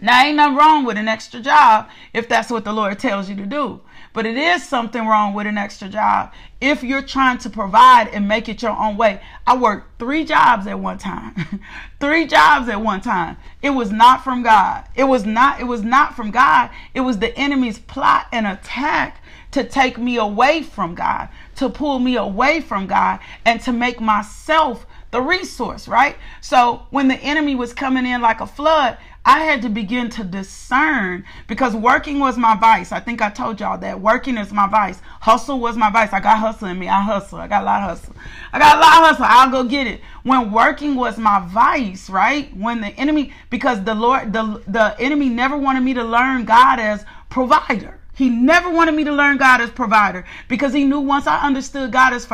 Now, 0.00 0.22
ain't 0.22 0.36
nothing 0.36 0.56
wrong 0.56 0.84
with 0.84 0.96
an 0.96 1.08
extra 1.08 1.40
job 1.40 1.88
if 2.12 2.28
that's 2.28 2.50
what 2.50 2.64
the 2.64 2.72
Lord 2.72 2.98
tells 2.98 3.28
you 3.28 3.36
to 3.36 3.46
do. 3.46 3.80
But 4.12 4.26
it 4.26 4.36
is 4.36 4.66
something 4.66 5.06
wrong 5.06 5.34
with 5.34 5.46
an 5.46 5.58
extra 5.58 5.88
job 5.88 6.32
if 6.60 6.82
you're 6.82 7.02
trying 7.02 7.38
to 7.38 7.50
provide 7.50 8.08
and 8.08 8.26
make 8.26 8.48
it 8.48 8.62
your 8.62 8.72
own 8.72 8.96
way. 8.96 9.20
I 9.46 9.56
worked 9.56 9.98
three 9.98 10.24
jobs 10.24 10.66
at 10.66 10.78
one 10.78 10.98
time. 10.98 11.60
three 12.00 12.26
jobs 12.26 12.68
at 12.68 12.80
one 12.80 13.00
time. 13.00 13.36
It 13.62 13.70
was 13.70 13.92
not 13.92 14.24
from 14.24 14.42
God. 14.42 14.84
It 14.94 15.04
was 15.04 15.24
not 15.24 15.60
it 15.60 15.64
was 15.64 15.82
not 15.82 16.16
from 16.16 16.30
God. 16.30 16.70
It 16.94 17.00
was 17.00 17.18
the 17.18 17.36
enemy's 17.36 17.78
plot 17.78 18.26
and 18.32 18.46
attack 18.46 19.22
to 19.52 19.64
take 19.64 19.98
me 19.98 20.16
away 20.16 20.62
from 20.62 20.94
God, 20.94 21.28
to 21.56 21.68
pull 21.68 21.98
me 21.98 22.16
away 22.16 22.60
from 22.60 22.86
God 22.86 23.20
and 23.44 23.60
to 23.62 23.72
make 23.72 24.00
myself 24.00 24.86
the 25.10 25.20
resource, 25.22 25.88
right? 25.88 26.16
So 26.40 26.82
when 26.90 27.08
the 27.08 27.16
enemy 27.16 27.54
was 27.54 27.72
coming 27.72 28.04
in 28.04 28.20
like 28.20 28.40
a 28.40 28.46
flood, 28.46 28.98
I 29.28 29.40
had 29.40 29.60
to 29.60 29.68
begin 29.68 30.08
to 30.12 30.24
discern 30.24 31.22
because 31.48 31.76
working 31.76 32.18
was 32.18 32.38
my 32.38 32.56
vice. 32.56 32.92
I 32.92 33.00
think 33.00 33.20
I 33.20 33.28
told 33.28 33.60
y'all 33.60 33.76
that 33.76 34.00
working 34.00 34.38
is 34.38 34.54
my 34.54 34.66
vice. 34.66 35.02
Hustle 35.20 35.60
was 35.60 35.76
my 35.76 35.90
vice. 35.90 36.14
I 36.14 36.20
got 36.20 36.38
hustle 36.38 36.68
in 36.68 36.78
me. 36.78 36.88
I 36.88 37.02
hustle. 37.02 37.38
I 37.38 37.46
got 37.46 37.60
a 37.60 37.66
lot 37.66 37.82
of 37.82 37.90
hustle. 37.90 38.16
I 38.54 38.58
got 38.58 38.78
a 38.78 38.80
lot 38.80 38.96
of 38.96 39.04
hustle. 39.04 39.26
I'll 39.28 39.50
go 39.50 39.68
get 39.68 39.86
it. 39.86 40.00
When 40.22 40.50
working 40.50 40.94
was 40.94 41.18
my 41.18 41.46
vice, 41.46 42.08
right? 42.08 42.56
When 42.56 42.80
the 42.80 42.88
enemy, 42.88 43.34
because 43.50 43.84
the 43.84 43.94
Lord, 43.94 44.32
the, 44.32 44.62
the 44.66 44.98
enemy 44.98 45.28
never 45.28 45.58
wanted 45.58 45.82
me 45.82 45.92
to 45.92 46.04
learn 46.04 46.46
God 46.46 46.80
as 46.80 47.04
provider. 47.28 47.97
He 48.18 48.28
never 48.28 48.68
wanted 48.68 48.96
me 48.96 49.04
to 49.04 49.12
learn 49.12 49.36
God 49.36 49.60
as 49.60 49.70
provider 49.70 50.24
because 50.48 50.72
he 50.72 50.84
knew 50.84 50.98
once 50.98 51.28
I 51.28 51.38
understood 51.38 51.92
God 51.92 52.12
as, 52.12 52.26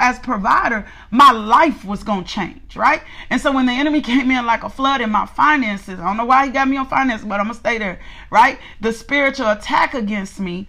as 0.00 0.18
provider, 0.18 0.86
my 1.10 1.30
life 1.30 1.84
was 1.84 2.02
going 2.02 2.24
to 2.24 2.30
change, 2.30 2.74
right? 2.74 3.02
And 3.28 3.38
so 3.38 3.52
when 3.52 3.66
the 3.66 3.72
enemy 3.72 4.00
came 4.12 4.30
in 4.30 4.46
like 4.46 4.64
a 4.64 4.70
flood 4.70 5.02
in 5.02 5.10
my 5.10 5.26
finances, 5.26 6.00
I 6.00 6.04
don't 6.04 6.16
know 6.16 6.24
why 6.24 6.46
he 6.46 6.52
got 6.52 6.68
me 6.68 6.78
on 6.78 6.88
finances, 6.88 7.26
but 7.26 7.38
I'm 7.38 7.48
going 7.48 7.54
to 7.54 7.60
stay 7.60 7.76
there, 7.76 8.00
right? 8.30 8.58
The 8.80 8.94
spiritual 8.94 9.50
attack 9.50 9.92
against 9.92 10.40
me, 10.40 10.68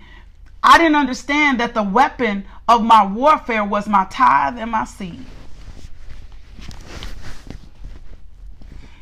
I 0.61 0.77
didn't 0.77 0.97
understand 0.97 1.61
that 1.61 1.73
the 1.73 1.83
weapon 1.83 2.43
of 2.67 2.83
my 2.83 3.05
warfare 3.05 3.63
was 3.63 3.87
my 3.87 4.05
tithe 4.09 4.57
and 4.57 4.69
my 4.69 4.83
seed. 4.83 5.23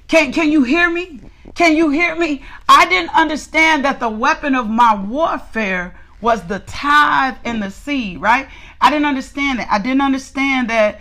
Can, 0.07 0.31
can 0.31 0.51
you 0.51 0.61
hear 0.61 0.91
me? 0.91 1.21
Can 1.55 1.77
you 1.77 1.89
hear 1.89 2.15
me? 2.15 2.43
I 2.67 2.87
didn't 2.87 3.15
understand 3.15 3.85
that 3.85 3.99
the 3.99 4.09
weapon 4.09 4.55
of 4.55 4.69
my 4.69 4.93
warfare 4.93 5.95
was 6.21 6.43
the 6.47 6.59
tithe 6.59 7.37
and 7.45 7.63
the 7.63 7.71
seed, 7.71 8.21
right? 8.21 8.47
I 8.81 8.89
didn't 8.89 9.05
understand 9.05 9.59
that. 9.59 9.69
I 9.71 9.79
didn't 9.79 10.01
understand 10.01 10.69
that. 10.69 10.99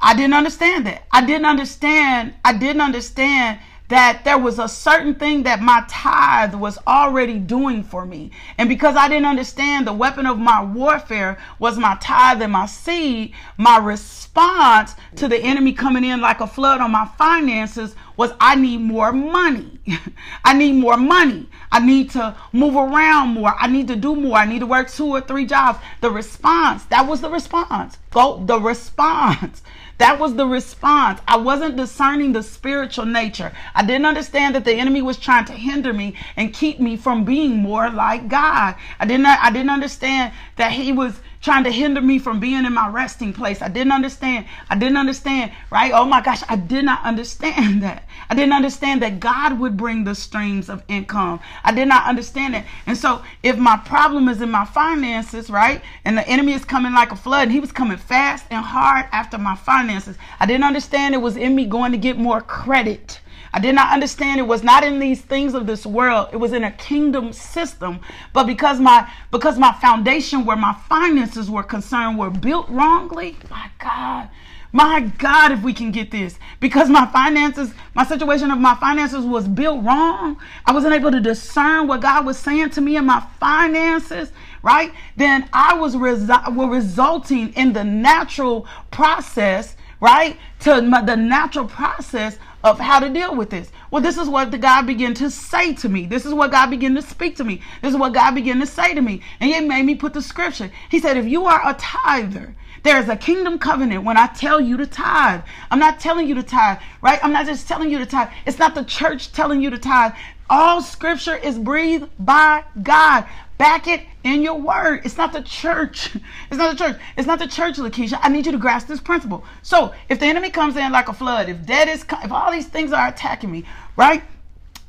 I 0.00 0.14
didn't 0.14 0.34
understand 0.34 0.86
that. 0.86 1.06
I 1.10 1.24
didn't 1.24 1.46
understand. 1.46 2.34
I 2.44 2.52
didn't 2.52 2.80
understand 2.80 3.60
that 3.90 4.22
there 4.24 4.38
was 4.38 4.60
a 4.60 4.68
certain 4.68 5.16
thing 5.16 5.42
that 5.42 5.60
my 5.60 5.84
tithe 5.88 6.54
was 6.54 6.78
already 6.86 7.38
doing 7.40 7.82
for 7.82 8.06
me. 8.06 8.30
And 8.56 8.68
because 8.68 8.94
I 8.94 9.08
didn't 9.08 9.26
understand 9.26 9.86
the 9.86 9.92
weapon 9.92 10.26
of 10.26 10.38
my 10.38 10.62
warfare 10.62 11.38
was 11.58 11.76
my 11.76 11.98
tithe 12.00 12.40
and 12.40 12.52
my 12.52 12.66
seed, 12.66 13.34
my 13.56 13.78
response 13.78 14.94
to 15.16 15.26
the 15.26 15.38
enemy 15.38 15.72
coming 15.72 16.04
in 16.04 16.20
like 16.20 16.40
a 16.40 16.46
flood 16.46 16.80
on 16.80 16.92
my 16.92 17.06
finances 17.18 17.96
was 18.16 18.32
I 18.38 18.54
need 18.54 18.80
more 18.80 19.12
money. 19.12 19.80
I 20.44 20.54
need 20.54 20.74
more 20.74 20.96
money. 20.96 21.48
I 21.72 21.80
need 21.80 22.10
to 22.10 22.36
move 22.52 22.76
around 22.76 23.30
more. 23.30 23.54
I 23.58 23.66
need 23.66 23.88
to 23.88 23.96
do 23.96 24.14
more. 24.14 24.36
I 24.36 24.44
need 24.44 24.60
to 24.60 24.66
work 24.66 24.88
two 24.88 25.06
or 25.06 25.20
three 25.20 25.46
jobs. 25.46 25.80
The 26.00 26.10
response, 26.10 26.84
that 26.86 27.08
was 27.08 27.22
the 27.22 27.30
response. 27.30 27.98
Go 28.10 28.44
the 28.44 28.60
response. 28.60 29.62
That 30.00 30.18
was 30.18 30.34
the 30.34 30.46
response. 30.46 31.20
I 31.28 31.36
wasn't 31.36 31.76
discerning 31.76 32.32
the 32.32 32.42
spiritual 32.42 33.04
nature. 33.04 33.52
I 33.74 33.84
didn't 33.84 34.06
understand 34.06 34.54
that 34.54 34.64
the 34.64 34.72
enemy 34.72 35.02
was 35.02 35.18
trying 35.18 35.44
to 35.44 35.52
hinder 35.52 35.92
me 35.92 36.14
and 36.36 36.54
keep 36.54 36.80
me 36.80 36.96
from 36.96 37.24
being 37.24 37.56
more 37.56 37.90
like 37.90 38.26
God. 38.26 38.76
I 38.98 39.04
didn't 39.04 39.26
I 39.26 39.50
didn't 39.50 39.68
understand 39.68 40.32
that 40.56 40.72
he 40.72 40.90
was 40.90 41.20
trying 41.40 41.64
to 41.64 41.70
hinder 41.70 42.00
me 42.00 42.18
from 42.18 42.38
being 42.38 42.64
in 42.64 42.72
my 42.74 42.88
resting 42.88 43.32
place. 43.32 43.62
I 43.62 43.68
didn't 43.68 43.92
understand. 43.92 44.46
I 44.68 44.76
didn't 44.76 44.98
understand, 44.98 45.52
right? 45.70 45.92
Oh 45.94 46.04
my 46.04 46.20
gosh, 46.20 46.42
I 46.48 46.56
did 46.56 46.84
not 46.84 47.02
understand 47.04 47.82
that. 47.82 48.06
I 48.28 48.34
didn't 48.34 48.52
understand 48.52 49.02
that 49.02 49.20
God 49.20 49.58
would 49.58 49.76
bring 49.76 50.04
the 50.04 50.14
streams 50.14 50.68
of 50.68 50.82
income. 50.88 51.40
I 51.64 51.72
did 51.72 51.88
not 51.88 52.06
understand 52.06 52.54
it. 52.54 52.64
And 52.86 52.96
so 52.96 53.22
if 53.42 53.56
my 53.56 53.76
problem 53.78 54.28
is 54.28 54.40
in 54.40 54.50
my 54.50 54.64
finances, 54.64 55.50
right? 55.50 55.82
And 56.04 56.16
the 56.16 56.28
enemy 56.28 56.52
is 56.52 56.64
coming 56.64 56.92
like 56.92 57.12
a 57.12 57.16
flood, 57.16 57.44
and 57.44 57.52
he 57.52 57.60
was 57.60 57.72
coming 57.72 57.96
fast 57.96 58.44
and 58.50 58.64
hard 58.64 59.06
after 59.12 59.38
my 59.38 59.56
finances. 59.56 60.16
I 60.38 60.46
didn't 60.46 60.64
understand 60.64 61.14
it 61.14 61.18
was 61.18 61.36
in 61.36 61.54
me 61.54 61.66
going 61.66 61.92
to 61.92 61.98
get 61.98 62.18
more 62.18 62.40
credit. 62.40 63.20
I 63.52 63.58
did 63.58 63.74
not 63.74 63.92
understand 63.92 64.38
it 64.38 64.44
was 64.44 64.62
not 64.62 64.84
in 64.84 64.98
these 65.00 65.20
things 65.20 65.54
of 65.54 65.66
this 65.66 65.84
world. 65.84 66.28
It 66.32 66.36
was 66.36 66.52
in 66.52 66.62
a 66.62 66.70
kingdom 66.70 67.32
system. 67.32 68.00
But 68.32 68.44
because 68.44 68.78
my 68.78 69.10
because 69.30 69.58
my 69.58 69.72
foundation 69.72 70.44
where 70.44 70.56
my 70.56 70.74
finances 70.88 71.50
were 71.50 71.64
concerned 71.64 72.18
were 72.18 72.30
built 72.30 72.68
wrongly, 72.68 73.36
my 73.50 73.68
God, 73.80 74.28
my 74.72 75.00
God, 75.00 75.50
if 75.50 75.62
we 75.62 75.72
can 75.72 75.90
get 75.90 76.12
this. 76.12 76.38
Because 76.60 76.88
my 76.88 77.06
finances, 77.06 77.72
my 77.94 78.04
situation 78.04 78.52
of 78.52 78.58
my 78.58 78.76
finances 78.76 79.24
was 79.24 79.48
built 79.48 79.82
wrong. 79.82 80.40
I 80.64 80.72
wasn't 80.72 80.94
able 80.94 81.10
to 81.10 81.20
discern 81.20 81.88
what 81.88 82.02
God 82.02 82.24
was 82.24 82.38
saying 82.38 82.70
to 82.70 82.80
me 82.80 82.96
in 82.96 83.04
my 83.04 83.20
finances, 83.40 84.30
right? 84.62 84.92
Then 85.16 85.48
I 85.52 85.74
was 85.74 85.96
resi- 85.96 86.54
were 86.54 86.68
resulting 86.68 87.52
in 87.54 87.72
the 87.72 87.82
natural 87.82 88.68
process, 88.92 89.74
right? 90.00 90.36
To 90.60 90.82
my, 90.82 91.02
the 91.02 91.16
natural 91.16 91.66
process 91.66 92.38
of 92.62 92.78
how 92.78 93.00
to 93.00 93.08
deal 93.08 93.34
with 93.34 93.50
this. 93.50 93.70
Well, 93.90 94.02
this 94.02 94.18
is 94.18 94.28
what 94.28 94.50
the 94.50 94.58
God 94.58 94.86
began 94.86 95.14
to 95.14 95.30
say 95.30 95.74
to 95.74 95.88
me. 95.88 96.06
This 96.06 96.26
is 96.26 96.34
what 96.34 96.50
God 96.50 96.70
began 96.70 96.94
to 96.94 97.02
speak 97.02 97.36
to 97.36 97.44
me. 97.44 97.62
This 97.82 97.92
is 97.92 97.98
what 97.98 98.14
God 98.14 98.34
began 98.34 98.60
to 98.60 98.66
say 98.66 98.94
to 98.94 99.00
me. 99.00 99.22
And 99.40 99.50
it 99.50 99.66
made 99.66 99.84
me 99.84 99.94
put 99.94 100.12
the 100.12 100.22
scripture. 100.22 100.70
He 100.90 101.00
said, 101.00 101.16
if 101.16 101.26
you 101.26 101.46
are 101.46 101.60
a 101.68 101.74
tither, 101.74 102.54
there 102.82 102.98
is 102.98 103.08
a 103.08 103.16
kingdom 103.16 103.58
covenant 103.58 104.04
when 104.04 104.16
I 104.16 104.26
tell 104.28 104.60
you 104.60 104.76
to 104.78 104.86
tithe. 104.86 105.42
I'm 105.70 105.78
not 105.78 106.00
telling 106.00 106.26
you 106.26 106.34
to 106.36 106.42
tithe, 106.42 106.78
right? 107.02 107.22
I'm 107.22 107.32
not 107.32 107.46
just 107.46 107.68
telling 107.68 107.90
you 107.90 107.98
to 107.98 108.06
tithe. 108.06 108.30
It's 108.46 108.58
not 108.58 108.74
the 108.74 108.84
church 108.84 109.32
telling 109.32 109.60
you 109.60 109.70
to 109.70 109.78
tithe. 109.78 110.12
All 110.48 110.82
scripture 110.82 111.36
is 111.36 111.58
breathed 111.58 112.08
by 112.18 112.64
God. 112.82 113.26
Back 113.58 113.86
it 113.86 114.02
in 114.24 114.42
your 114.42 114.54
word. 114.54 115.02
It's 115.04 115.16
not 115.16 115.32
the 115.32 115.42
church. 115.42 116.16
It's 116.50 116.58
not 116.58 116.76
the 116.76 116.84
church. 116.84 117.00
It's 117.16 117.26
not 117.26 117.38
the 117.38 117.46
church, 117.46 117.76
Lakeisha. 117.76 118.18
I 118.22 118.28
need 118.28 118.46
you 118.46 118.52
to 118.52 118.58
grasp 118.58 118.88
this 118.88 119.00
principle. 119.00 119.44
So 119.62 119.94
if 120.08 120.18
the 120.20 120.26
enemy 120.26 120.50
comes 120.50 120.76
in 120.76 120.92
like 120.92 121.08
a 121.08 121.12
flood, 121.12 121.48
if 121.48 121.64
debt 121.64 121.88
is, 121.88 122.04
if 122.24 122.32
all 122.32 122.50
these 122.50 122.66
things 122.66 122.92
are 122.92 123.08
attacking 123.08 123.50
me, 123.50 123.64
right? 123.96 124.22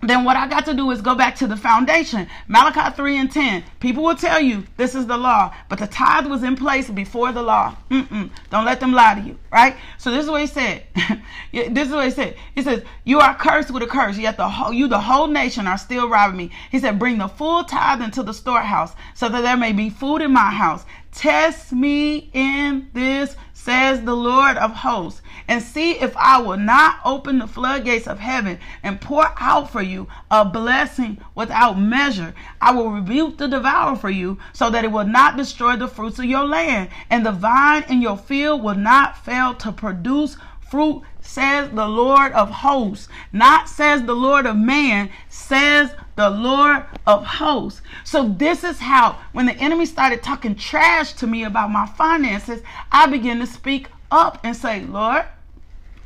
Then 0.02 0.24
what 0.24 0.36
I 0.36 0.48
got 0.48 0.66
to 0.66 0.74
do 0.74 0.90
is 0.92 1.02
go 1.02 1.16
back 1.16 1.36
to 1.38 1.48
the 1.48 1.56
foundation. 1.56 2.28
Malachi 2.48 2.96
3 2.96 3.18
and 3.18 3.32
10. 3.32 3.64
People 3.80 4.04
will 4.04 4.16
tell 4.16 4.40
you 4.40 4.64
this 4.78 4.96
is 4.96 5.06
the 5.06 5.18
law, 5.18 5.54
but 5.70 5.80
the 5.80 5.88
tithe 5.88 6.26
was 6.26 6.44
in 6.44 6.56
place 6.56 6.90
before 6.90 7.32
the 7.32 7.42
law. 7.44 7.76
Mm-mm. 7.90 8.32
Don't 8.50 8.66
let 8.66 8.80
them 8.80 8.94
lie 8.94 9.16
to 9.16 9.22
you, 9.22 9.38
right? 9.52 9.76
So 9.98 10.12
this 10.12 10.24
is 10.24 10.30
what 10.30 10.42
he 10.42 10.48
said. 10.48 10.86
this 11.54 11.88
is 11.88 11.94
what 11.94 12.06
he 12.06 12.12
said. 12.12 12.36
He 12.56 12.64
says, 12.64 12.84
You 13.04 13.20
are 13.20 13.36
cursed 13.36 13.72
with 13.72 13.84
a 13.84 13.88
curse, 13.88 14.18
yet 14.18 14.38
the 14.38 14.50
whole, 14.50 14.74
you, 14.74 14.88
the 14.88 15.00
whole 15.00 15.28
nation, 15.28 15.68
are 15.68 15.78
still 15.78 16.10
robbing 16.10 16.38
me. 16.38 16.52
He 16.72 16.80
said, 16.80 16.98
Bring 16.98 17.20
the 17.20 17.28
full 17.28 17.64
tithe 17.64 18.02
into 18.02 18.24
the 18.24 18.34
storehouse, 18.34 18.96
so 19.14 19.30
that 19.30 19.42
there 19.42 19.58
may 19.58 19.72
be 19.72 19.90
food 19.90 20.22
in 20.22 20.32
my 20.32 20.52
house. 20.52 20.84
Test 21.12 21.74
me 21.74 22.30
in 22.34 22.88
this, 22.94 23.36
says 23.54 24.02
the 24.02 24.16
Lord 24.16 24.58
of 24.58 24.72
hosts, 24.74 25.22
and 25.52 25.62
see 25.62 25.92
if 26.00 26.16
I 26.16 26.42
will 26.42 26.56
not 26.56 27.02
open 27.04 27.40
the 27.40 27.46
floodgates 27.46 28.08
of 28.08 28.20
heaven 28.20 28.58
and 28.84 29.02
pour 29.02 29.26
out 29.38 29.70
for 29.70 29.82
you 29.82 30.08
a 30.32 30.46
blessing 30.46 31.18
without 31.36 31.78
measure. 31.78 32.34
I 32.62 32.72
will 32.72 32.90
rebuke 32.90 33.38
the 33.38 33.50
devourer 33.50 33.98
for 33.98 34.10
you, 34.10 34.38
so 34.54 34.70
that 34.70 34.86
it 34.86 34.94
will 34.94 35.06
not 35.06 35.36
destroy 35.36 35.76
the 35.76 35.90
fruits 35.90 36.20
of 36.20 36.26
your 36.26 36.46
land, 36.46 36.88
and 37.10 37.26
the 37.26 37.34
vine 37.34 37.84
in 37.90 38.02
your 38.02 38.16
field 38.16 38.64
will 38.64 38.76
not 38.76 39.26
fail 39.26 39.54
to 39.56 39.74
produce 39.74 40.38
fruit, 40.70 41.04
says 41.20 41.70
the 41.72 41.86
Lord 41.86 42.32
of 42.32 42.50
hosts. 42.50 43.10
Not 43.34 43.68
says 43.68 44.04
the 44.04 44.16
Lord 44.16 44.46
of 44.46 44.56
man, 44.56 45.10
says 45.28 45.94
the 46.16 46.30
Lord 46.30 46.86
of 47.06 47.26
hosts. 47.26 47.82
So, 48.06 48.30
this 48.30 48.64
is 48.64 48.80
how, 48.80 49.20
when 49.34 49.48
the 49.48 49.58
enemy 49.58 49.86
started 49.86 50.24
talking 50.24 50.56
trash 50.56 51.12
to 51.16 51.28
me 51.28 51.44
about 51.44 51.72
my 51.72 51.88
finances, 51.88 52.62
I 52.90 53.08
began 53.08 53.40
to 53.40 53.46
speak 53.46 53.90
up 54.12 54.40
and 54.46 54.56
say, 54.56 54.86
Lord, 54.86 55.26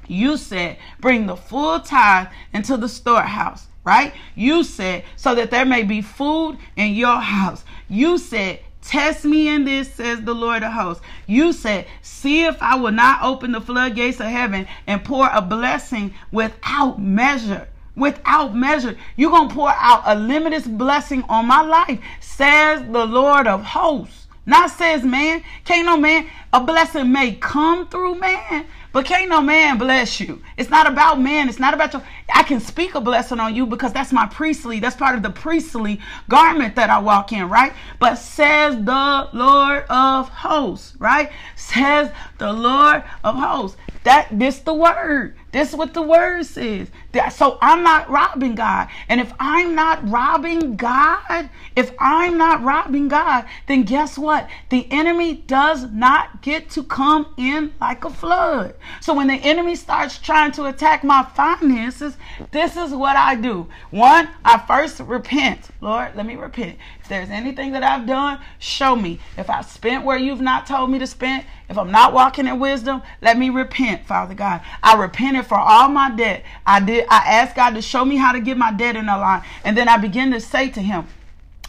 you 0.08 0.38
said, 0.38 0.78
bring 1.00 1.26
the 1.26 1.36
full 1.36 1.80
tithe 1.80 2.28
into 2.54 2.78
the 2.78 2.90
storehouse, 2.90 3.68
right? 3.84 4.14
You 4.36 4.64
said, 4.64 5.04
so 5.16 5.36
that 5.36 5.52
there 5.52 5.66
may 5.66 5.84
be 5.84 6.02
food 6.02 6.58
in 6.76 6.94
your 6.94 7.18
house. 7.18 7.64
You 7.90 8.18
said, 8.18 8.60
Test 8.86 9.26
me 9.26 9.48
in 9.48 9.66
this, 9.66 9.92
says 9.96 10.22
the 10.22 10.36
Lord 10.36 10.62
of 10.62 10.72
hosts. 10.72 11.04
You 11.26 11.54
said, 11.54 11.88
See 12.04 12.46
if 12.46 12.62
I 12.62 12.76
will 12.76 12.92
not 12.92 13.24
open 13.24 13.52
the 13.52 13.60
floodgates 13.60 14.20
of 14.20 14.28
heaven 14.28 14.68
and 14.86 15.04
pour 15.04 15.28
a 15.28 15.42
blessing 15.42 16.14
without 16.32 17.02
measure. 17.02 17.68
Without 17.96 18.56
measure. 18.56 18.96
You're 19.16 19.32
going 19.32 19.50
to 19.50 19.56
pour 19.56 19.72
out 19.72 20.04
a 20.06 20.14
limitless 20.14 20.68
blessing 20.68 21.24
on 21.30 21.48
my 21.48 21.62
life, 21.62 22.00
says 22.20 22.84
the 22.92 23.06
Lord 23.06 23.48
of 23.48 23.64
hosts. 23.64 24.28
Not 24.46 24.70
says 24.70 25.04
man. 25.04 25.44
Can't 25.64 25.88
no 25.88 25.98
man. 25.98 26.28
A 26.54 26.62
blessing 26.62 27.12
may 27.12 27.34
come 27.34 27.88
through 27.88 28.20
man, 28.20 28.68
but 28.96 29.04
can't 29.04 29.30
no 29.30 29.42
man 29.42 29.78
bless 29.78 30.22
you. 30.22 30.42
It's 30.56 30.70
not 30.70 30.88
about 30.88 31.20
man. 31.20 31.50
It's 31.50 31.60
not 31.60 31.74
about 31.74 31.92
your. 31.92 32.02
I 32.34 32.44
can 32.44 32.62
speak 32.62 32.96
a 32.96 33.02
blessing 33.02 33.42
on 33.42 33.54
you 33.54 33.66
because 33.66 33.92
that's 33.92 34.14
my 34.14 34.26
priestly. 34.26 34.80
That's 34.80 34.96
part 34.96 35.18
of 35.18 35.22
the 35.22 35.32
priestly 35.32 36.00
garment 36.30 36.78
that 36.78 36.90
I 36.90 37.00
walk 37.00 37.34
in, 37.34 37.50
right? 37.50 37.74
But 38.00 38.16
says 38.16 38.78
the 38.78 39.30
Lord 39.34 39.84
of 39.90 40.30
hosts, 40.30 40.96
right? 40.98 41.30
Says 41.58 42.10
the 42.38 42.54
Lord 42.54 43.04
of 43.22 43.36
hosts. 43.36 43.76
That 44.06 44.30
this 44.32 44.60
the 44.60 44.74
word. 44.74 45.36
This 45.56 45.70
is 45.70 45.76
what 45.78 45.94
the 45.94 46.02
word 46.02 46.46
says. 46.46 46.90
So 47.32 47.58
I'm 47.62 47.82
not 47.82 48.10
robbing 48.10 48.56
God. 48.56 48.90
And 49.08 49.22
if 49.22 49.32
I'm 49.40 49.74
not 49.74 50.06
robbing 50.06 50.76
God, 50.76 51.50
if 51.78 51.94
I'm 51.98 52.38
not 52.38 52.62
robbing 52.62 53.08
God, 53.08 53.46
then 53.68 53.84
guess 53.84 54.18
what? 54.18 54.50
The 54.68 54.86
enemy 54.92 55.36
does 55.48 55.90
not 55.92 56.42
get 56.42 56.70
to 56.72 56.84
come 56.84 57.34
in 57.38 57.74
like 57.80 58.04
a 58.04 58.10
flood. 58.10 58.76
So 59.00 59.14
when 59.14 59.28
the 59.28 59.36
enemy 59.36 59.78
starts 59.78 60.18
trying 60.20 60.52
to 60.54 60.66
attack 60.66 61.06
my 61.06 61.24
finances, 61.24 62.18
this 62.52 62.76
is 62.76 62.94
what 62.94 63.16
I 63.16 63.36
do. 63.36 63.70
One, 63.92 64.28
I 64.44 64.58
first 64.58 65.00
repent. 65.00 65.70
Lord, 65.80 66.18
let 66.18 66.26
me 66.26 66.36
repent. 66.36 66.78
If 67.00 67.08
there's 67.08 67.30
anything 67.30 67.72
that 67.72 67.84
I've 67.84 68.06
done, 68.06 68.42
show 68.60 68.94
me. 68.98 69.22
If 69.38 69.50
I've 69.50 69.68
spent 69.68 70.04
where 70.04 70.18
you've 70.18 70.42
not 70.42 70.68
told 70.68 70.90
me 70.90 71.00
to 71.00 71.08
spend, 71.08 71.46
if 71.70 71.78
I'm 71.78 71.92
not 71.92 72.14
walking 72.14 72.46
in 72.46 72.60
wisdom, 72.60 73.02
let 73.22 73.38
me 73.38 73.50
repent, 73.50 74.06
Father 74.06 74.34
God. 74.36 74.62
I 74.84 75.00
for 75.46 75.58
all 75.58 75.90
my 75.90 76.12
debt. 76.16 76.44
I 76.66 76.80
did 76.80 77.06
I 77.10 77.18
asked 77.18 77.56
God 77.56 77.72
to 77.72 77.82
show 77.82 78.04
me 78.04 78.18
how 78.18 78.32
to 78.32 78.40
get 78.40 78.58
my 78.58 78.72
debt 78.72 78.96
in 78.96 79.08
a 79.10 79.18
line. 79.18 79.44
And 79.64 79.78
then 79.78 79.88
I 79.88 79.98
begin 79.98 80.32
to 80.32 80.40
say 80.40 80.70
to 80.70 80.82
him, 80.82 81.08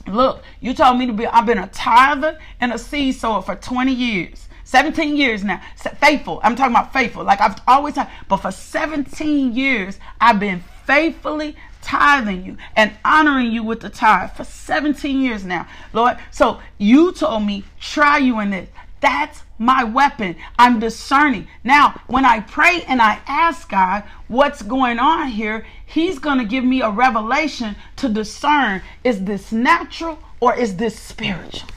Look, 0.07 0.43
you 0.61 0.75
told 0.75 0.99
me 0.99 1.07
to 1.07 1.13
be 1.13 1.27
I've 1.27 1.47
been 1.47 1.59
a 1.59 1.69
tither 1.69 2.39
and 2.61 2.73
a 2.73 2.79
seed 2.79 3.15
sower 3.17 3.43
for 3.43 3.57
20 3.57 3.93
years. 3.93 4.49
17 4.65 5.17
years 5.17 5.45
now. 5.45 5.61
Faithful. 6.01 6.41
I'm 6.43 6.57
talking 6.57 6.75
about 6.75 6.93
faithful. 6.93 7.25
Like 7.25 7.41
I've 7.41 7.61
always 7.69 7.95
had, 7.95 8.11
but 8.29 8.39
for 8.39 8.51
17 8.51 9.55
years, 9.55 9.99
I've 10.21 10.41
been 10.41 10.63
faithfully 10.85 11.57
tithing 11.83 12.45
you 12.45 12.57
and 12.75 12.93
honoring 13.05 13.53
you 13.53 13.63
with 13.63 13.81
the 13.81 13.89
tithe 13.89 14.33
for 14.33 14.43
17 14.43 15.21
years 15.21 15.45
now, 15.45 15.69
Lord. 15.93 16.19
So 16.33 16.61
you 16.79 17.13
told 17.13 17.45
me, 17.45 17.65
try 17.81 18.19
you 18.19 18.41
in 18.41 18.51
this. 18.51 18.69
That's 19.07 19.45
my 19.57 19.85
weapon. 19.85 20.35
I'm 20.59 20.81
discerning. 20.81 21.47
Now, 21.63 22.01
when 22.09 22.25
I 22.25 22.41
pray 22.41 22.83
and 22.89 23.01
I 23.01 23.21
ask 23.29 23.69
God 23.69 24.03
what's 24.27 24.63
going 24.63 24.99
on 24.99 25.29
here, 25.29 25.65
He's 25.87 26.19
going 26.19 26.39
to 26.39 26.45
give 26.45 26.65
me 26.65 26.83
a 26.83 26.91
revelation 26.91 27.77
to 27.97 28.09
discern 28.09 28.83
is 29.05 29.23
this 29.23 29.53
natural 29.53 30.19
or 30.41 30.57
is 30.57 30.75
this 30.75 30.99
spiritual? 30.99 31.69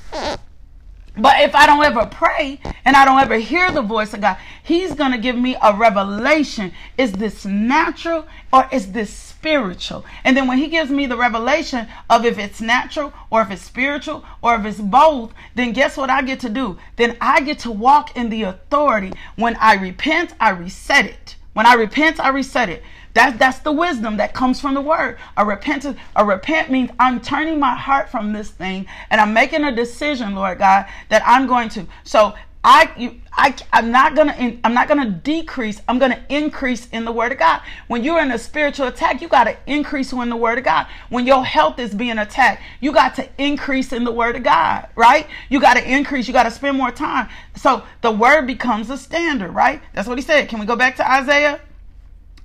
But 1.17 1.41
if 1.41 1.55
I 1.55 1.65
don't 1.65 1.83
ever 1.83 2.05
pray 2.05 2.59
and 2.85 2.95
I 2.95 3.03
don't 3.03 3.19
ever 3.19 3.37
hear 3.37 3.71
the 3.71 3.81
voice 3.81 4.13
of 4.13 4.21
God, 4.21 4.37
He's 4.63 4.93
going 4.93 5.11
to 5.11 5.17
give 5.17 5.35
me 5.35 5.55
a 5.61 5.75
revelation. 5.75 6.71
Is 6.97 7.11
this 7.11 7.45
natural 7.45 8.25
or 8.53 8.67
is 8.71 8.91
this 8.91 9.11
spiritual? 9.11 10.05
And 10.23 10.37
then 10.37 10.47
when 10.47 10.59
He 10.59 10.67
gives 10.67 10.91
me 10.91 11.07
the 11.07 11.17
revelation 11.17 11.87
of 12.09 12.25
if 12.25 12.37
it's 12.37 12.61
natural 12.61 13.13
or 13.29 13.41
if 13.41 13.51
it's 13.51 13.61
spiritual 13.61 14.23
or 14.41 14.55
if 14.55 14.65
it's 14.65 14.79
both, 14.79 15.33
then 15.55 15.73
guess 15.73 15.97
what 15.97 16.09
I 16.09 16.21
get 16.21 16.39
to 16.41 16.49
do? 16.49 16.77
Then 16.95 17.17
I 17.19 17.41
get 17.41 17.59
to 17.59 17.71
walk 17.71 18.15
in 18.15 18.29
the 18.29 18.43
authority. 18.43 19.11
When 19.35 19.55
I 19.57 19.73
repent, 19.73 20.33
I 20.39 20.51
reset 20.51 21.05
it. 21.05 21.35
When 21.53 21.65
I 21.65 21.73
repent, 21.73 22.19
I 22.19 22.29
reset 22.29 22.69
it. 22.69 22.83
That's 23.13 23.37
that's 23.37 23.59
the 23.59 23.71
wisdom 23.71 24.17
that 24.17 24.33
comes 24.33 24.61
from 24.61 24.73
the 24.73 24.81
word. 24.81 25.17
A 25.37 25.45
repentance, 25.45 25.97
a 26.15 26.25
repent 26.25 26.69
means 26.69 26.91
I'm 26.99 27.19
turning 27.21 27.59
my 27.59 27.75
heart 27.75 28.09
from 28.09 28.33
this 28.33 28.49
thing 28.49 28.85
and 29.09 29.19
I'm 29.21 29.33
making 29.33 29.63
a 29.63 29.75
decision, 29.75 30.35
Lord 30.35 30.59
God, 30.59 30.85
that 31.09 31.23
I'm 31.25 31.47
going 31.47 31.69
to. 31.69 31.87
So 32.03 32.35
I, 32.63 32.91
you, 32.97 33.21
I, 33.31 33.55
I'm 33.71 33.89
not 33.89 34.15
gonna, 34.15 34.57
I'm 34.65 34.73
not 34.73 34.89
gonna 34.89 35.09
decrease. 35.09 35.81
I'm 35.87 35.97
gonna 35.97 36.23
increase 36.27 36.89
in 36.89 37.05
the 37.05 37.11
Word 37.11 37.31
of 37.31 37.39
God. 37.39 37.61
When 37.87 38.03
you're 38.03 38.19
in 38.19 38.31
a 38.31 38.37
spiritual 38.37 38.87
attack, 38.87 39.21
you 39.21 39.29
got 39.29 39.45
to 39.45 39.55
increase 39.65 40.11
in 40.11 40.29
the 40.29 40.35
Word 40.35 40.57
of 40.57 40.65
God. 40.65 40.87
When 41.09 41.25
your 41.25 41.45
health 41.45 41.79
is 41.79 41.95
being 41.95 42.17
attacked, 42.17 42.61
you 42.81 42.91
got 42.91 43.15
to 43.15 43.29
increase 43.37 43.93
in 43.93 44.03
the 44.03 44.11
Word 44.11 44.35
of 44.35 44.43
God, 44.43 44.89
right? 44.95 45.25
You 45.47 45.61
got 45.61 45.75
to 45.75 45.89
increase. 45.89 46.27
You 46.27 46.33
got 46.33 46.43
to 46.43 46.51
spend 46.51 46.77
more 46.77 46.91
time. 46.91 47.29
So 47.55 47.83
the 48.01 48.11
Word 48.11 48.45
becomes 48.45 48.89
a 48.89 48.97
standard, 48.97 49.51
right? 49.51 49.81
That's 49.93 50.07
what 50.07 50.17
He 50.17 50.23
said. 50.23 50.49
Can 50.49 50.59
we 50.59 50.65
go 50.65 50.75
back 50.75 50.97
to 50.97 51.09
Isaiah? 51.09 51.61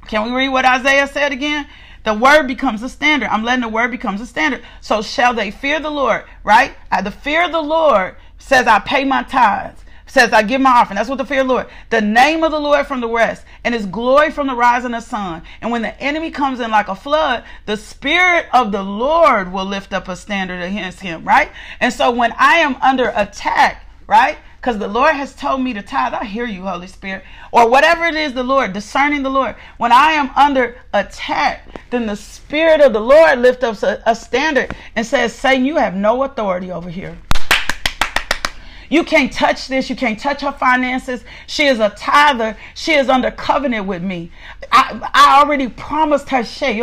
Can 0.07 0.25
we 0.27 0.37
read 0.37 0.49
what 0.49 0.65
Isaiah 0.65 1.07
said 1.07 1.33
again? 1.33 1.67
The 2.05 2.15
word 2.15 2.47
becomes 2.47 2.83
a 2.83 2.89
standard. 2.89 3.31
I'm 3.31 3.43
letting 3.43 3.63
the 3.63 3.69
word 3.69 3.91
becomes 3.91 4.21
a 4.21 4.27
standard. 4.27 4.63
So 4.81 5.01
shall 5.03 5.33
they 5.33 5.51
fear 5.51 5.81
the 5.81 5.91
Lord, 5.91 6.25
right? 6.43 6.75
Uh, 6.93 7.01
the 7.01 7.11
fear 7.11 7.45
of 7.45 7.53
the 7.53 7.63
Lord 7.63 8.17
says 8.39 8.67
I 8.67 8.79
pay 8.79 9.05
my 9.05 9.23
tithes. 9.23 9.81
Says 10.07 10.33
I 10.33 10.43
give 10.43 10.61
my 10.61 10.71
offering. 10.71 10.97
That's 10.97 11.09
what 11.09 11.19
the 11.19 11.25
fear 11.25 11.41
of 11.41 11.49
the 11.49 11.55
Lord. 11.55 11.67
The 11.91 12.03
name 12.03 12.45
of 12.45 12.53
the 12.53 12.61
Lord 12.61 12.87
from 12.87 13.01
the 13.01 13.09
west, 13.09 13.45
and 13.65 13.75
his 13.75 13.87
glory 13.87 14.31
from 14.31 14.47
the 14.47 14.55
rising 14.55 14.95
of 14.95 15.03
the 15.03 15.09
sun. 15.09 15.43
And 15.61 15.73
when 15.73 15.83
the 15.83 15.99
enemy 16.01 16.31
comes 16.31 16.61
in 16.61 16.71
like 16.71 16.89
a 16.89 16.95
flood, 16.95 17.43
the 17.67 17.77
spirit 17.77 18.47
of 18.53 18.71
the 18.71 18.83
Lord 18.83 19.51
will 19.51 19.65
lift 19.65 19.93
up 19.93 20.07
a 20.07 20.15
standard 20.15 20.63
against 20.63 21.01
him, 21.01 21.25
right? 21.25 21.51
And 21.81 21.93
so 21.93 22.13
when 22.13 22.33
I 22.39 22.59
am 22.59 22.77
under 22.77 23.13
attack, 23.17 23.87
right? 24.07 24.39
Because 24.65 24.79
the 24.79 24.89
Lord 24.89 25.15
has 25.15 25.35
told 25.35 25.61
me 25.61 25.75
to 25.75 25.83
tithe. 25.83 26.15
I 26.15 26.25
hear 26.25 26.47
you, 26.47 26.63
Holy 26.63 26.87
Spirit. 26.87 27.23
Or 27.53 27.69
whatever 27.69 28.07
it 28.07 28.15
is, 28.15 28.33
the 28.33 28.43
Lord, 28.43 28.73
discerning 28.73 29.23
the 29.23 29.29
Lord. 29.29 29.57
When 29.77 29.93
I 29.93 30.13
am 30.13 30.31
under 30.35 30.81
attack, 30.95 31.69
then 31.91 32.07
the 32.07 32.17
Spirit 32.17 32.81
of 32.81 32.95
the 32.95 33.01
Lord 33.01 33.41
lifts 33.41 33.63
up 33.63 33.83
a, 33.83 34.03
a 34.07 34.17
standard 34.17 34.75
and 34.97 35.07
says, 35.07 35.35
Satan, 35.35 35.67
you 35.67 35.77
have 35.77 35.95
no 35.95 36.23
authority 36.23 36.73
over 36.73 36.89
here. 36.89 37.19
You 38.95 39.03
can't 39.03 39.33
touch 39.33 39.67
this. 39.67 39.91
You 39.91 39.97
can't 39.97 40.21
touch 40.21 40.43
her 40.43 40.53
finances. 40.53 41.25
She 41.49 41.67
is 41.67 41.81
a 41.81 41.91
tither. 41.91 42.57
She 42.75 42.93
is 42.93 43.09
under 43.09 43.33
covenant 43.33 43.89
with 43.89 44.05
me. 44.05 44.31
I, 44.71 45.01
I 45.13 45.41
already 45.41 45.67
promised 45.69 46.29
her. 46.29 46.45
I 46.47 46.81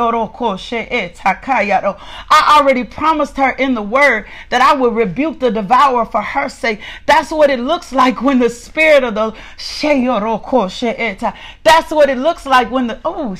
already 2.57 2.83
promised 2.83 3.37
her 3.37 3.51
in 3.51 3.75
the 3.75 3.81
word 3.81 4.25
that 4.49 4.61
I 4.61 4.73
would 4.73 4.93
rebuke 4.93 5.39
the 5.39 5.51
devourer 5.51 6.03
for 6.03 6.21
her 6.21 6.49
sake. 6.49 6.81
That's 7.05 7.31
what 7.31 7.49
it 7.49 7.61
looks 7.61 7.93
like 7.93 8.21
when 8.21 8.39
the 8.39 8.49
spirit 8.49 9.05
of 9.05 9.15
the 9.15 9.33
that's 11.63 11.91
what 11.91 12.09
it 12.09 12.17
looks 12.17 12.45
like 12.45 12.71
when 12.71 12.87
the 12.87 12.99
oh. 13.05 13.37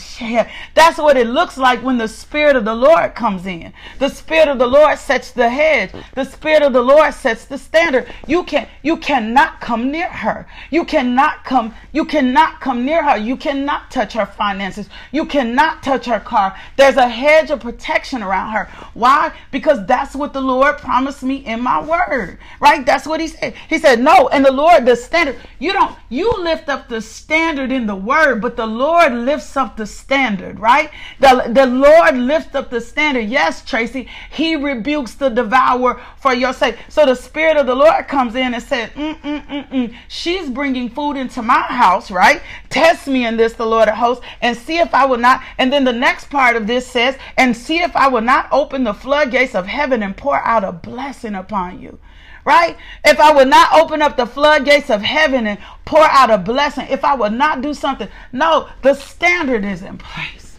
That's 0.76 0.98
what 0.98 1.18
it 1.18 1.28
looks 1.28 1.58
like 1.58 1.84
when 1.84 1.98
the 1.98 2.08
spirit 2.08 2.56
of 2.56 2.64
the 2.64 2.76
Lord 2.76 3.16
comes 3.16 3.46
in. 3.46 3.74
The 4.00 4.08
spirit 4.08 4.48
of 4.48 4.60
the 4.60 4.68
Lord 4.68 4.98
sets 4.98 5.32
the 5.32 5.50
hedge. 5.50 5.92
The 6.16 6.24
spirit 6.24 6.64
of 6.64 6.72
the 6.72 6.82
Lord 6.82 7.14
sets 7.14 7.44
the 7.44 7.58
standard. 7.58 8.08
You 8.28 8.44
can 8.44 8.61
you 8.82 8.98
cannot 8.98 9.62
come 9.62 9.92
near 9.92 10.10
her. 10.10 10.48
You 10.70 10.86
cannot 10.86 11.44
come 11.44 11.74
you 11.92 12.06
cannot 12.06 12.62
come 12.62 12.86
near 12.86 13.04
her. 13.04 13.18
You 13.18 13.38
cannot 13.38 13.92
touch 13.92 14.14
her 14.14 14.26
finances. 14.26 14.90
You 15.12 15.26
cannot 15.26 15.84
touch 15.84 16.06
her 16.06 16.20
car. 16.20 16.56
There's 16.78 16.98
a 16.98 17.08
hedge 17.08 17.52
of 17.52 17.60
protection 17.60 18.24
around 18.24 18.52
her. 18.54 18.70
Why? 18.94 19.34
Because 19.52 19.86
that's 19.86 20.16
what 20.16 20.34
the 20.34 20.42
Lord 20.42 20.78
promised 20.78 21.24
me 21.24 21.38
in 21.38 21.62
my 21.62 21.82
word. 21.82 22.38
Right? 22.60 22.86
That's 22.86 23.08
what 23.08 23.20
he 23.20 23.28
said. 23.28 23.54
He 23.70 23.78
said, 23.78 24.00
"No." 24.00 24.28
And 24.30 24.46
the 24.46 24.52
Lord 24.52 24.86
the 24.86 24.96
standard. 24.96 25.38
You 25.60 25.74
don't 25.74 25.96
you 26.10 26.32
lift 26.40 26.68
up 26.70 26.90
the 26.90 27.02
standard 27.02 27.72
in 27.72 27.86
the 27.86 27.96
word, 27.96 28.42
but 28.42 28.58
the 28.58 28.66
Lord 28.66 29.14
lifts 29.14 29.56
up 29.56 29.78
the 29.78 29.86
standard, 29.86 30.60
right? 30.60 30.90
The, 31.20 31.50
the 31.50 31.66
Lord 31.66 32.18
lifts 32.18 32.56
up 32.56 32.70
the 32.70 32.82
standard. 32.82 33.30
Yes, 33.30 33.64
Tracy, 33.64 34.10
he 34.30 34.56
rebukes 34.56 35.14
the 35.16 35.30
devourer 35.30 36.02
for 36.18 36.34
your 36.34 36.54
sake. 36.54 36.78
So 36.90 37.06
the 37.06 37.16
spirit 37.16 37.58
of 37.58 37.66
the 37.66 37.76
Lord 37.76 38.08
comes 38.08 38.36
in 38.36 38.41
and 38.42 38.64
said, 38.64 38.94
Mm-mm-mm-mm. 38.94 39.96
She's 40.08 40.50
bringing 40.50 40.90
food 40.90 41.18
into 41.18 41.42
my 41.42 41.62
house, 41.62 42.12
right? 42.12 42.42
Test 42.70 43.08
me 43.08 43.26
in 43.26 43.38
this, 43.38 43.54
the 43.54 43.66
Lord 43.66 43.88
of 43.88 43.96
hosts, 43.96 44.26
and 44.42 44.58
see 44.58 44.78
if 44.78 44.94
I 44.94 45.06
will 45.06 45.18
not. 45.18 45.44
And 45.58 45.72
then 45.72 45.84
the 45.84 45.94
next 45.94 46.30
part 46.30 46.56
of 46.56 46.68
this 46.68 46.88
says, 46.88 47.18
and 47.38 47.56
see 47.56 47.80
if 47.80 47.96
I 47.96 48.08
will 48.08 48.22
not 48.22 48.48
open 48.52 48.84
the 48.84 48.94
floodgates 48.94 49.56
of 49.56 49.68
heaven 49.68 50.04
and 50.04 50.16
pour 50.16 50.38
out 50.38 50.64
a 50.64 50.72
blessing 50.72 51.36
upon 51.36 51.82
you 51.82 52.00
right? 52.46 52.76
If 53.06 53.20
I 53.20 53.32
would 53.34 53.48
not 53.48 53.72
open 53.74 54.02
up 54.02 54.18
the 54.18 54.26
floodgates 54.26 54.90
of 54.90 55.02
heaven 55.02 55.46
and 55.48 55.60
pour 55.86 56.04
out 56.04 56.32
a 56.32 56.38
blessing, 56.38 56.88
if 56.90 57.04
I 57.04 57.14
would 57.14 57.34
not 57.34 57.62
do 57.62 57.74
something, 57.74 58.08
no, 58.32 58.68
the 58.82 58.96
standard 58.96 59.64
is 59.64 59.84
in 59.84 59.98
place. 59.98 60.58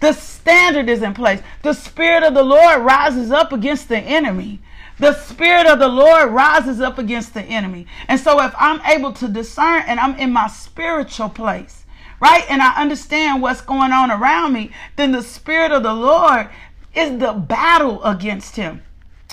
The 0.00 0.12
standard 0.12 0.88
is 0.88 1.02
in 1.02 1.14
place. 1.14 1.40
The 1.62 1.72
Spirit 1.72 2.22
of 2.22 2.34
the 2.34 2.42
Lord 2.42 2.82
rises 2.82 3.30
up 3.30 3.52
against 3.52 3.88
the 3.88 3.98
enemy. 3.98 4.60
The 4.98 5.12
Spirit 5.12 5.66
of 5.66 5.78
the 5.78 5.88
Lord 5.88 6.30
rises 6.30 6.80
up 6.80 6.98
against 6.98 7.34
the 7.34 7.42
enemy. 7.42 7.86
And 8.08 8.18
so 8.18 8.40
if 8.42 8.54
I'm 8.58 8.80
able 8.86 9.12
to 9.14 9.28
discern 9.28 9.82
and 9.86 10.00
I'm 10.00 10.14
in 10.16 10.32
my 10.32 10.48
spiritual 10.48 11.28
place, 11.28 11.84
right, 12.20 12.44
and 12.48 12.62
I 12.62 12.80
understand 12.80 13.42
what's 13.42 13.60
going 13.60 13.92
on 13.92 14.10
around 14.10 14.54
me, 14.54 14.70
then 14.96 15.12
the 15.12 15.22
Spirit 15.22 15.70
of 15.72 15.82
the 15.82 15.92
Lord 15.92 16.48
is 16.94 17.18
the 17.18 17.34
battle 17.34 18.02
against 18.04 18.56
him. 18.56 18.82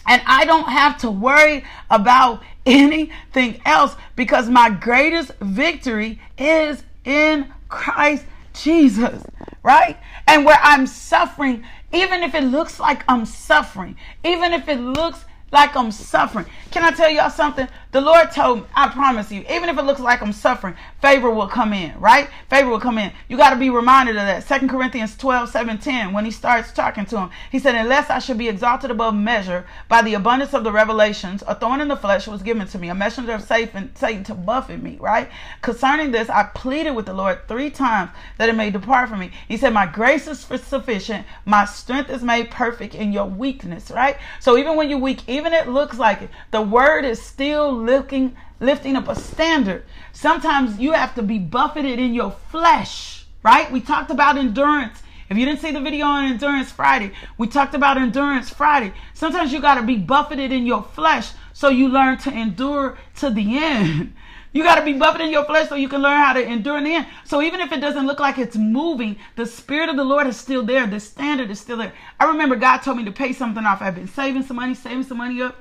And 0.05 0.21
I 0.25 0.43
don't 0.43 0.67
have 0.67 0.97
to 0.99 1.11
worry 1.11 1.63
about 1.89 2.43
anything 2.65 3.61
else 3.65 3.95
because 4.15 4.49
my 4.49 4.69
greatest 4.69 5.31
victory 5.39 6.19
is 6.37 6.83
in 7.05 7.51
Christ 7.69 8.25
Jesus, 8.53 9.23
right? 9.63 9.97
And 10.27 10.45
where 10.45 10.59
I'm 10.61 10.87
suffering, 10.87 11.63
even 11.93 12.21
if 12.21 12.35
it 12.35 12.43
looks 12.43 12.79
like 12.79 13.03
I'm 13.07 13.25
suffering, 13.25 13.97
even 14.23 14.53
if 14.53 14.67
it 14.67 14.79
looks 14.79 15.25
like 15.53 15.75
I'm 15.77 15.91
suffering. 15.91 16.47
Can 16.71 16.83
I 16.83 16.91
tell 16.91 17.09
y'all 17.09 17.29
something? 17.29 17.67
The 17.93 18.01
Lord 18.01 18.31
told 18.31 18.61
me, 18.61 18.65
I 18.73 18.89
promise 18.89 19.31
you, 19.31 19.45
even 19.47 19.69
if 19.69 19.77
it 19.77 19.83
looks 19.83 19.99
like 19.99 20.23
I'm 20.23 20.33
suffering, 20.33 20.73
favor 20.99 21.29
will 21.29 21.47
come 21.47 21.73
in, 21.73 21.93
right? 21.99 22.27
Favor 22.49 22.71
will 22.71 22.79
come 22.79 22.97
in. 22.97 23.11
You 23.27 23.37
got 23.37 23.51
to 23.51 23.55
be 23.55 23.69
reminded 23.69 24.15
of 24.15 24.23
that. 24.25 24.43
Second 24.43 24.69
Corinthians 24.69 25.15
12, 25.15 25.49
7, 25.49 25.77
10, 25.77 26.11
when 26.11 26.25
he 26.25 26.31
starts 26.31 26.71
talking 26.71 27.05
to 27.05 27.19
him, 27.19 27.29
he 27.51 27.59
said, 27.59 27.75
Unless 27.75 28.09
I 28.09 28.17
should 28.17 28.39
be 28.39 28.49
exalted 28.49 28.89
above 28.89 29.13
measure 29.13 29.67
by 29.89 30.01
the 30.01 30.15
abundance 30.15 30.55
of 30.55 30.63
the 30.63 30.71
revelations, 30.71 31.43
a 31.45 31.53
thorn 31.53 31.81
in 31.81 31.87
the 31.87 31.95
flesh 31.95 32.25
was 32.25 32.41
given 32.41 32.67
to 32.69 32.79
me, 32.79 32.89
a 32.89 32.95
messenger 32.95 33.33
of 33.33 33.43
Satan, 33.43 33.91
to 33.93 34.33
buffet 34.33 34.81
me, 34.81 34.97
right? 34.99 35.29
Concerning 35.61 36.09
this, 36.09 36.31
I 36.31 36.45
pleaded 36.45 36.95
with 36.95 37.05
the 37.05 37.13
Lord 37.13 37.47
three 37.47 37.69
times 37.69 38.09
that 38.39 38.49
it 38.49 38.55
may 38.55 38.71
depart 38.71 39.09
from 39.09 39.19
me. 39.19 39.29
He 39.47 39.55
said, 39.55 39.71
My 39.71 39.85
grace 39.85 40.27
is 40.27 40.39
sufficient, 40.39 41.27
my 41.45 41.65
strength 41.65 42.09
is 42.09 42.23
made 42.23 42.49
perfect 42.49 42.95
in 42.95 43.13
your 43.13 43.27
weakness, 43.27 43.91
right? 43.91 44.17
So 44.39 44.57
even 44.57 44.77
when 44.77 44.89
you're 44.89 44.97
weak, 44.97 45.29
even 45.29 45.53
it 45.53 45.67
looks 45.67 45.99
like 45.99 46.23
it, 46.23 46.31
the 46.49 46.63
word 46.63 47.05
is 47.05 47.21
still 47.21 47.82
lifting 47.85 48.35
lifting 48.59 48.95
up 48.95 49.07
a 49.07 49.15
standard. 49.15 49.83
Sometimes 50.13 50.79
you 50.79 50.93
have 50.93 51.13
to 51.15 51.21
be 51.21 51.37
buffeted 51.37 51.99
in 51.99 52.13
your 52.13 52.31
flesh, 52.31 53.25
right? 53.43 53.71
We 53.71 53.81
talked 53.81 54.09
about 54.09 54.37
endurance. 54.37 55.03
If 55.29 55.37
you 55.37 55.45
didn't 55.45 55.61
see 55.61 55.71
the 55.71 55.81
video 55.81 56.05
on 56.05 56.25
Endurance 56.25 56.71
Friday, 56.71 57.11
we 57.37 57.47
talked 57.47 57.73
about 57.73 57.97
Endurance 57.97 58.49
Friday. 58.49 58.93
Sometimes 59.13 59.51
you 59.51 59.59
got 59.59 59.75
to 59.75 59.83
be 59.83 59.97
buffeted 59.97 60.51
in 60.51 60.65
your 60.65 60.83
flesh 60.83 61.31
so 61.53 61.69
you 61.69 61.89
learn 61.89 62.17
to 62.19 62.31
endure 62.31 62.97
to 63.17 63.29
the 63.29 63.57
end. 63.57 64.13
You 64.55 64.61
got 64.61 64.75
to 64.75 64.85
be 64.85 64.93
buffeted 64.93 65.25
in 65.25 65.33
your 65.33 65.45
flesh 65.45 65.67
so 65.67 65.73
you 65.73 65.89
can 65.89 66.03
learn 66.03 66.15
how 66.15 66.33
to 66.33 66.47
endure 66.47 66.77
in 66.77 66.83
the 66.83 66.93
end. 66.93 67.07
So 67.25 67.41
even 67.41 67.59
if 67.59 67.71
it 67.71 67.79
doesn't 67.79 68.05
look 68.05 68.19
like 68.19 68.37
it's 68.37 68.55
moving, 68.55 69.17
the 69.35 69.47
Spirit 69.47 69.89
of 69.89 69.95
the 69.95 70.03
Lord 70.03 70.27
is 70.27 70.37
still 70.37 70.63
there. 70.63 70.85
The 70.85 70.99
standard 70.99 71.49
is 71.49 71.59
still 71.59 71.77
there. 71.77 71.91
I 72.19 72.25
remember 72.25 72.55
God 72.55 72.77
told 72.83 72.97
me 72.97 73.05
to 73.05 73.11
pay 73.11 73.33
something 73.33 73.65
off. 73.65 73.81
I've 73.81 73.95
been 73.95 74.07
saving 74.07 74.43
some 74.43 74.57
money, 74.57 74.75
saving 74.75 75.05
some 75.05 75.17
money 75.17 75.41
up 75.41 75.55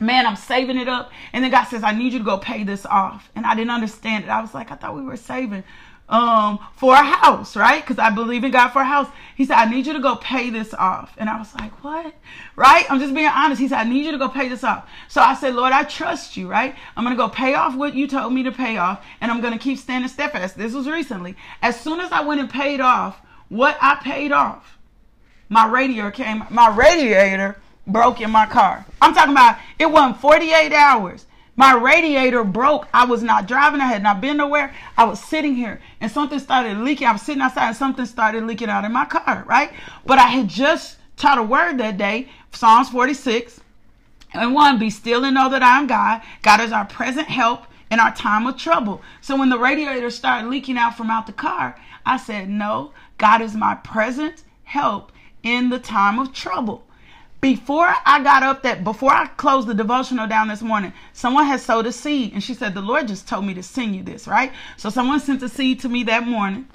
man, 0.00 0.26
I'm 0.26 0.36
saving 0.36 0.78
it 0.78 0.88
up. 0.88 1.10
And 1.32 1.44
then 1.44 1.50
God 1.50 1.64
says, 1.64 1.82
I 1.82 1.92
need 1.92 2.12
you 2.12 2.18
to 2.18 2.24
go 2.24 2.38
pay 2.38 2.64
this 2.64 2.86
off. 2.86 3.30
And 3.34 3.46
I 3.46 3.54
didn't 3.54 3.70
understand 3.70 4.24
it. 4.24 4.30
I 4.30 4.40
was 4.40 4.54
like, 4.54 4.70
I 4.70 4.74
thought 4.74 4.94
we 4.94 5.02
were 5.02 5.16
saving 5.16 5.64
um 6.08 6.58
for 6.74 6.94
a 6.94 7.02
house, 7.02 7.54
right? 7.54 7.82
Because 7.82 7.98
I 7.98 8.10
believe 8.10 8.42
in 8.42 8.50
God 8.50 8.68
for 8.68 8.80
a 8.80 8.84
house. 8.84 9.08
He 9.36 9.44
said, 9.44 9.56
I 9.56 9.70
need 9.70 9.86
you 9.86 9.92
to 9.92 10.00
go 10.00 10.16
pay 10.16 10.50
this 10.50 10.72
off. 10.74 11.14
And 11.18 11.28
I 11.28 11.38
was 11.38 11.54
like, 11.54 11.84
what? 11.84 12.14
Right? 12.56 12.90
I'm 12.90 12.98
just 12.98 13.14
being 13.14 13.26
honest. 13.26 13.60
He 13.60 13.68
said, 13.68 13.78
I 13.78 13.84
need 13.84 14.06
you 14.06 14.12
to 14.12 14.18
go 14.18 14.28
pay 14.28 14.48
this 14.48 14.64
off. 14.64 14.88
So 15.08 15.20
I 15.20 15.34
said, 15.34 15.54
Lord, 15.54 15.72
I 15.72 15.84
trust 15.84 16.36
you, 16.36 16.48
right? 16.48 16.74
I'm 16.96 17.04
gonna 17.04 17.16
go 17.16 17.28
pay 17.28 17.54
off 17.54 17.76
what 17.76 17.94
you 17.94 18.08
told 18.08 18.32
me 18.32 18.42
to 18.44 18.52
pay 18.52 18.78
off, 18.78 19.04
and 19.20 19.30
I'm 19.30 19.40
gonna 19.40 19.58
keep 19.58 19.78
standing 19.78 20.08
steadfast. 20.08 20.56
This 20.56 20.72
was 20.72 20.88
recently. 20.88 21.36
As 21.62 21.78
soon 21.78 22.00
as 22.00 22.10
I 22.10 22.22
went 22.22 22.40
and 22.40 22.50
paid 22.50 22.80
off 22.80 23.20
what 23.48 23.76
I 23.80 23.96
paid 23.96 24.32
off, 24.32 24.78
my 25.50 25.66
radiator 25.66 26.10
came, 26.10 26.44
my 26.50 26.74
radiator 26.74 27.60
broke 27.88 28.20
in 28.20 28.30
my 28.30 28.46
car. 28.46 28.84
I'm 29.00 29.14
talking 29.14 29.32
about 29.32 29.58
it 29.78 29.90
wasn't 29.90 30.20
48 30.20 30.72
hours. 30.72 31.26
My 31.56 31.74
radiator 31.74 32.44
broke. 32.44 32.86
I 32.94 33.04
was 33.04 33.22
not 33.22 33.48
driving. 33.48 33.80
I 33.80 33.86
had 33.86 34.02
not 34.02 34.20
been 34.20 34.36
nowhere. 34.36 34.72
I 34.96 35.04
was 35.04 35.20
sitting 35.20 35.56
here 35.56 35.80
and 36.00 36.10
something 36.10 36.38
started 36.38 36.78
leaking. 36.78 37.08
I 37.08 37.12
was 37.12 37.22
sitting 37.22 37.42
outside 37.42 37.68
and 37.68 37.76
something 37.76 38.06
started 38.06 38.44
leaking 38.44 38.68
out 38.68 38.84
in 38.84 38.92
my 38.92 39.06
car, 39.06 39.44
right? 39.48 39.72
But 40.06 40.20
I 40.20 40.28
had 40.28 40.46
just 40.46 40.98
taught 41.16 41.38
a 41.38 41.42
word 41.42 41.78
that 41.78 41.98
day, 41.98 42.28
Psalms 42.52 42.90
46. 42.90 43.60
And 44.34 44.54
one, 44.54 44.78
be 44.78 44.90
still 44.90 45.24
and 45.24 45.34
know 45.34 45.48
that 45.48 45.62
I 45.62 45.78
am 45.78 45.88
God. 45.88 46.22
God 46.42 46.60
is 46.60 46.70
our 46.70 46.84
present 46.84 47.26
help 47.26 47.64
in 47.90 47.98
our 47.98 48.14
time 48.14 48.46
of 48.46 48.56
trouble. 48.56 49.02
So 49.20 49.36
when 49.36 49.48
the 49.48 49.58
radiator 49.58 50.10
started 50.10 50.48
leaking 50.48 50.76
out 50.78 50.96
from 50.96 51.10
out 51.10 51.26
the 51.26 51.32
car, 51.32 51.76
I 52.06 52.18
said, 52.18 52.48
No, 52.48 52.92
God 53.16 53.40
is 53.40 53.56
my 53.56 53.74
present 53.76 54.44
help 54.64 55.10
in 55.42 55.70
the 55.70 55.78
time 55.80 56.18
of 56.18 56.32
trouble 56.32 56.84
before 57.40 57.86
I 58.04 58.22
got 58.22 58.42
up 58.42 58.62
that 58.62 58.82
before 58.82 59.12
I 59.12 59.26
closed 59.26 59.68
the 59.68 59.74
devotional 59.74 60.26
down 60.26 60.48
this 60.48 60.62
morning, 60.62 60.92
someone 61.12 61.46
had 61.46 61.60
sowed 61.60 61.86
a 61.86 61.92
seed 61.92 62.32
and 62.32 62.42
she 62.42 62.54
said, 62.54 62.74
The 62.74 62.80
Lord 62.80 63.06
just 63.06 63.28
told 63.28 63.44
me 63.44 63.54
to 63.54 63.62
send 63.62 63.94
you 63.94 64.02
this, 64.02 64.26
right? 64.26 64.52
So 64.76 64.90
someone 64.90 65.20
sent 65.20 65.42
a 65.42 65.48
seed 65.48 65.80
to 65.80 65.88
me 65.88 66.02
that 66.04 66.26
morning. 66.26 66.66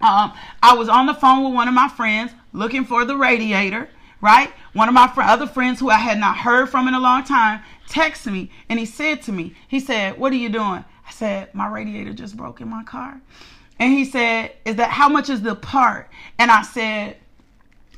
Um, 0.00 0.32
I 0.62 0.74
was 0.74 0.88
on 0.88 1.06
the 1.06 1.14
phone 1.14 1.44
with 1.44 1.54
one 1.54 1.68
of 1.68 1.74
my 1.74 1.88
friends 1.88 2.32
looking 2.52 2.84
for 2.84 3.04
the 3.04 3.16
radiator, 3.16 3.88
right? 4.20 4.52
One 4.72 4.88
of 4.88 4.94
my 4.94 5.06
fr- 5.06 5.22
other 5.22 5.46
friends 5.46 5.78
who 5.78 5.90
I 5.90 5.98
had 5.98 6.18
not 6.18 6.36
heard 6.36 6.68
from 6.68 6.88
in 6.88 6.94
a 6.94 7.00
long 7.00 7.22
time 7.22 7.62
texted 7.88 8.32
me 8.32 8.50
and 8.68 8.80
he 8.80 8.86
said 8.86 9.22
to 9.22 9.32
me, 9.32 9.54
he 9.68 9.78
said, 9.78 10.18
What 10.18 10.32
are 10.32 10.36
you 10.36 10.48
doing? 10.48 10.84
I 11.06 11.10
said, 11.12 11.54
My 11.54 11.68
radiator 11.68 12.12
just 12.12 12.36
broke 12.36 12.60
in 12.60 12.68
my 12.68 12.82
car. 12.82 13.20
And 13.78 13.92
he 13.92 14.04
said, 14.04 14.52
Is 14.64 14.76
that 14.76 14.90
how 14.90 15.08
much 15.08 15.30
is 15.30 15.42
the 15.42 15.54
part? 15.54 16.10
And 16.40 16.50
I 16.50 16.62
said, 16.62 17.18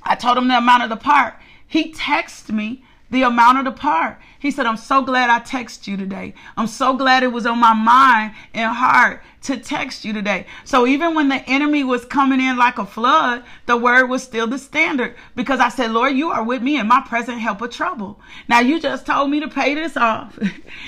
I 0.02 0.14
told 0.16 0.36
him 0.36 0.48
the 0.48 0.58
amount 0.58 0.82
of 0.82 0.90
the 0.90 0.96
part. 0.96 1.34
He 1.66 1.92
texted 1.92 2.50
me 2.50 2.84
the 3.10 3.22
amount 3.22 3.58
of 3.58 3.64
the 3.64 3.72
part. 3.72 4.18
He 4.38 4.50
said, 4.50 4.66
I'm 4.66 4.76
so 4.76 5.00
glad 5.00 5.30
I 5.30 5.40
texted 5.40 5.86
you 5.86 5.96
today. 5.96 6.34
I'm 6.56 6.66
so 6.66 6.96
glad 6.96 7.22
it 7.22 7.28
was 7.28 7.46
on 7.46 7.58
my 7.58 7.72
mind 7.72 8.32
and 8.52 8.74
heart 8.74 9.22
to 9.42 9.56
text 9.56 10.04
you 10.04 10.12
today. 10.12 10.46
So 10.64 10.86
even 10.86 11.14
when 11.14 11.28
the 11.28 11.48
enemy 11.48 11.84
was 11.84 12.04
coming 12.04 12.40
in 12.40 12.56
like 12.56 12.78
a 12.78 12.84
flood, 12.84 13.44
the 13.66 13.76
word 13.76 14.06
was 14.06 14.22
still 14.22 14.46
the 14.46 14.58
standard 14.58 15.14
because 15.36 15.60
I 15.60 15.68
said, 15.68 15.92
Lord, 15.92 16.14
you 16.14 16.30
are 16.30 16.42
with 16.42 16.62
me 16.62 16.78
in 16.78 16.88
my 16.88 17.02
present 17.02 17.38
help 17.38 17.60
of 17.62 17.70
trouble. 17.70 18.20
Now 18.48 18.60
you 18.60 18.80
just 18.80 19.06
told 19.06 19.30
me 19.30 19.40
to 19.40 19.48
pay 19.48 19.74
this 19.74 19.96
off. 19.96 20.38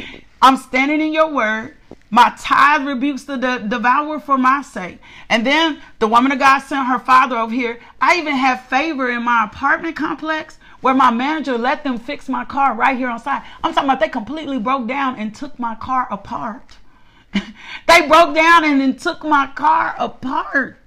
I'm 0.43 0.57
standing 0.57 1.01
in 1.01 1.13
your 1.13 1.33
word. 1.33 1.77
My 2.11 2.35
tithe 2.39 2.87
rebukes 2.87 3.25
the 3.25 3.37
de- 3.37 3.69
devourer 3.69 4.21
for 4.21 4.39
my 4.39 4.63
sake. 4.63 4.99
And 5.29 5.47
then 5.47 5.81
the 5.99 6.07
woman 6.07 6.31
of 6.33 6.39
God 6.39 6.61
sent 6.61 6.87
her 6.87 6.99
father 6.99 7.37
over 7.37 7.53
here. 7.53 7.81
I 8.01 8.17
even 8.17 8.35
have 8.35 8.67
favor 8.67 9.11
in 9.11 9.23
my 9.23 9.45
apartment 9.45 9.97
complex 9.97 10.59
where 10.87 10.95
my 10.95 11.11
manager 11.11 11.59
let 11.59 11.83
them 11.83 11.99
fix 11.99 12.29
my 12.29 12.45
car 12.45 12.73
right 12.73 12.97
here 12.97 13.09
on 13.09 13.19
site. 13.19 13.43
I'm 13.65 13.75
talking 13.75 13.89
about 13.89 13.99
they 13.99 14.09
completely 14.09 14.61
broke 14.61 14.87
down 14.87 15.17
and 15.17 15.35
took 15.35 15.59
my 15.59 15.75
car 15.75 16.07
apart. 16.13 16.77
they 17.89 18.07
broke 18.07 18.37
down 18.37 18.65
and 18.65 18.81
then 18.81 18.95
took 18.95 19.25
my 19.25 19.49
car 19.49 19.97
apart 19.99 20.86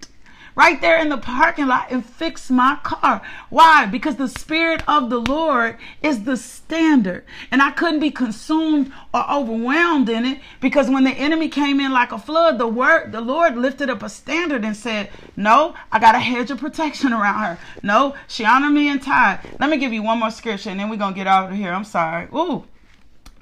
right 0.56 0.80
there 0.82 0.98
in 0.98 1.10
the 1.10 1.18
parking 1.18 1.68
lot 1.68 1.92
and 1.92 2.06
fix 2.06 2.50
my 2.50 2.78
car. 2.84 3.22
Why? 3.50 3.86
Because 3.86 4.16
the 4.16 4.28
Spirit 4.28 4.84
of 4.88 5.10
the 5.10 5.20
Lord 5.20 5.78
is 6.02 6.24
the 6.24 6.38
standard. 6.38 7.26
And 7.52 7.62
I 7.62 7.72
couldn't 7.72 8.00
be 8.00 8.12
consumed 8.12 8.92
or 9.14 9.30
overwhelmed 9.30 10.10
in 10.10 10.26
it 10.26 10.40
because 10.62 10.90
when 10.90 11.04
the 11.04 11.12
enemy 11.12 11.50
came 11.50 11.80
in 11.80 11.92
like 11.92 12.12
a 12.12 12.20
flood, 12.20 12.58
the 12.58 12.68
word, 12.68 13.12
the 13.12 13.22
Lord 13.22 13.56
lifted 13.56 13.90
up 13.90 14.04
a 14.04 14.10
standard 14.10 14.64
and 14.64 14.76
said, 14.76 15.10
No, 15.36 15.76
I 15.92 16.00
got 16.00 16.16
a 16.16 16.20
hedge 16.20 16.52
of 16.52 16.60
protection 16.60 17.14
around 17.14 17.44
her. 17.44 17.58
No, 17.84 18.16
she 18.28 18.46
honored 18.46 18.74
me 18.74 18.90
in 18.90 19.00
tithe. 19.00 19.40
Let 19.60 19.70
me 19.70 19.78
give 19.78 19.94
you 19.94 20.04
one 20.04 20.20
more 20.20 20.32
scripture 20.32 20.70
and 20.70 20.80
then 20.80 20.90
we're 20.90 20.98
to 20.98 21.14
get 21.14 21.28
out 21.28 21.52
of 21.52 21.58
here. 21.58 21.72
I'm 21.72 21.86
sorry. 21.86 22.28
Ooh. 22.34 22.66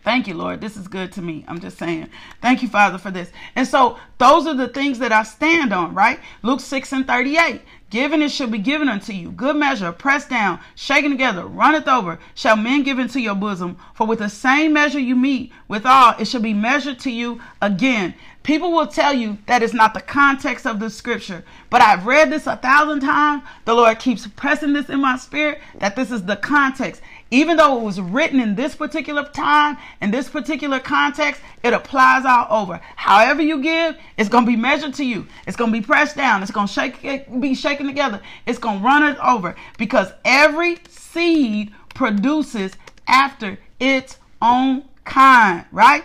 Thank 0.08 0.30
you, 0.30 0.36
Lord. 0.36 0.62
This 0.62 0.78
is 0.78 0.88
good 0.88 1.12
to 1.12 1.22
me. 1.22 1.44
I'm 1.50 1.60
just 1.60 1.78
saying. 1.78 2.08
Thank 2.42 2.62
you, 2.62 2.70
Father, 2.70 2.98
for 2.98 3.12
this. 3.12 3.30
And 3.58 3.68
so 3.68 3.98
those 4.20 4.48
are 4.48 4.54
the 4.54 4.70
things 4.70 5.00
that 5.00 5.12
I 5.12 5.24
stand 5.24 5.74
on, 5.74 5.94
right? 5.94 6.22
Luke 6.44 6.62
6 6.62 6.94
and 6.94 7.06
38. 7.06 7.60
Given 7.90 8.22
it 8.22 8.32
shall 8.32 8.48
be 8.48 8.58
given 8.58 8.88
unto 8.88 9.12
you. 9.12 9.32
Good 9.32 9.58
measure, 9.58 9.92
pressed 9.92 10.30
down, 10.30 10.62
shaken 10.76 11.12
together, 11.12 11.46
runneth 11.46 11.90
over, 11.90 12.20
shall 12.36 12.56
men 12.56 12.84
give 12.84 13.00
into 13.00 13.20
your 13.20 13.36
bosom. 13.36 13.78
For 13.96 14.08
with 14.08 14.20
the 14.20 14.30
same 14.30 14.72
measure 14.72 15.00
you 15.00 15.16
mete 15.16 15.52
withal, 15.68 16.16
it 16.18 16.28
shall 16.30 16.42
be 16.42 16.54
measured 16.54 17.00
to 17.00 17.12
you 17.12 17.42
again. 17.62 18.14
People 18.44 18.72
will 18.72 18.88
tell 18.88 19.14
you 19.14 19.40
that 19.46 19.62
it's 19.62 19.74
not 19.74 19.94
the 19.94 20.00
context 20.00 20.66
of 20.66 20.80
the 20.80 20.90
scripture, 20.90 21.44
but 21.70 21.82
I've 21.82 22.06
read 22.06 22.32
this 22.32 22.48
a 22.48 22.56
thousand 22.56 23.02
times. 23.02 23.44
The 23.66 23.74
Lord 23.74 24.00
keeps 24.00 24.26
pressing 24.26 24.72
this 24.72 24.88
in 24.88 25.02
my 25.02 25.18
spirit 25.18 25.60
that 25.80 25.98
this 25.98 26.12
is 26.12 26.24
the 26.24 26.38
context. 26.38 27.02
Even 27.32 27.58
though 27.58 27.78
it 27.78 27.84
was 27.84 28.00
written 28.00 28.40
in 28.40 28.56
this 28.56 28.76
particular 28.76 29.24
time, 29.26 29.78
in 30.02 30.12
this 30.12 30.30
particular 30.30 30.80
context, 30.80 31.42
it 31.64 31.74
applies 31.74 32.26
all 32.26 32.48
over. 32.50 32.80
However 32.96 33.42
you 33.42 33.62
give, 33.62 33.98
it's 34.18 34.30
going 34.30 34.46
to 34.46 34.52
be 34.52 34.56
measured 34.56 34.94
to 34.96 35.06
you. 35.06 35.28
It's 35.46 35.58
going 35.58 35.72
to 35.72 35.80
be 35.80 35.86
pressed 35.86 36.16
down. 36.16 36.42
It's 36.42 36.52
going 36.52 36.68
to 36.68 36.74
shake, 36.74 37.42
be 37.42 37.56
shaken 37.56 37.86
together. 37.86 38.22
It's 38.46 38.60
going 38.60 38.80
to 38.80 38.86
run 38.86 39.04
it 39.04 39.18
over 39.20 39.56
because 39.78 40.12
every 40.24 40.78
seed 40.90 41.74
produces 41.94 42.74
after 43.08 43.58
its 43.80 44.18
own 44.42 44.84
kind, 45.08 45.66
right? 45.72 46.04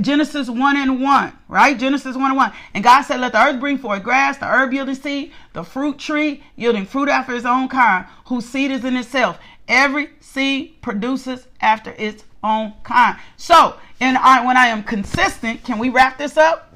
Genesis 0.00 0.48
1 0.48 0.76
and 0.76 1.02
1, 1.02 1.32
right? 1.48 1.78
Genesis 1.78 2.16
1 2.16 2.24
and 2.24 2.36
1. 2.36 2.52
And 2.74 2.84
God 2.84 3.02
said, 3.02 3.20
Let 3.20 3.32
the 3.32 3.44
earth 3.44 3.60
bring 3.60 3.76
forth 3.76 4.02
grass, 4.02 4.38
the 4.38 4.46
herb 4.46 4.72
yielding 4.72 4.94
seed, 4.94 5.32
the 5.52 5.64
fruit 5.64 5.98
tree 5.98 6.42
yielding 6.54 6.86
fruit 6.86 7.08
after 7.08 7.34
its 7.34 7.44
own 7.44 7.68
kind, 7.68 8.06
whose 8.26 8.46
seed 8.46 8.70
is 8.70 8.84
in 8.84 8.96
itself. 8.96 9.38
Every 9.68 10.10
seed 10.20 10.80
produces 10.82 11.46
after 11.60 11.94
its 11.98 12.24
own 12.42 12.74
kind. 12.84 13.18
So, 13.36 13.76
and 14.00 14.16
I, 14.18 14.44
when 14.44 14.56
I 14.56 14.66
am 14.66 14.82
consistent, 14.82 15.64
can 15.64 15.78
we 15.78 15.88
wrap 15.88 16.18
this 16.18 16.36
up? 16.36 16.72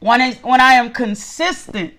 When, 0.00 0.20
is, 0.20 0.36
when 0.38 0.60
I 0.60 0.74
am 0.74 0.92
consistent, 0.92 1.94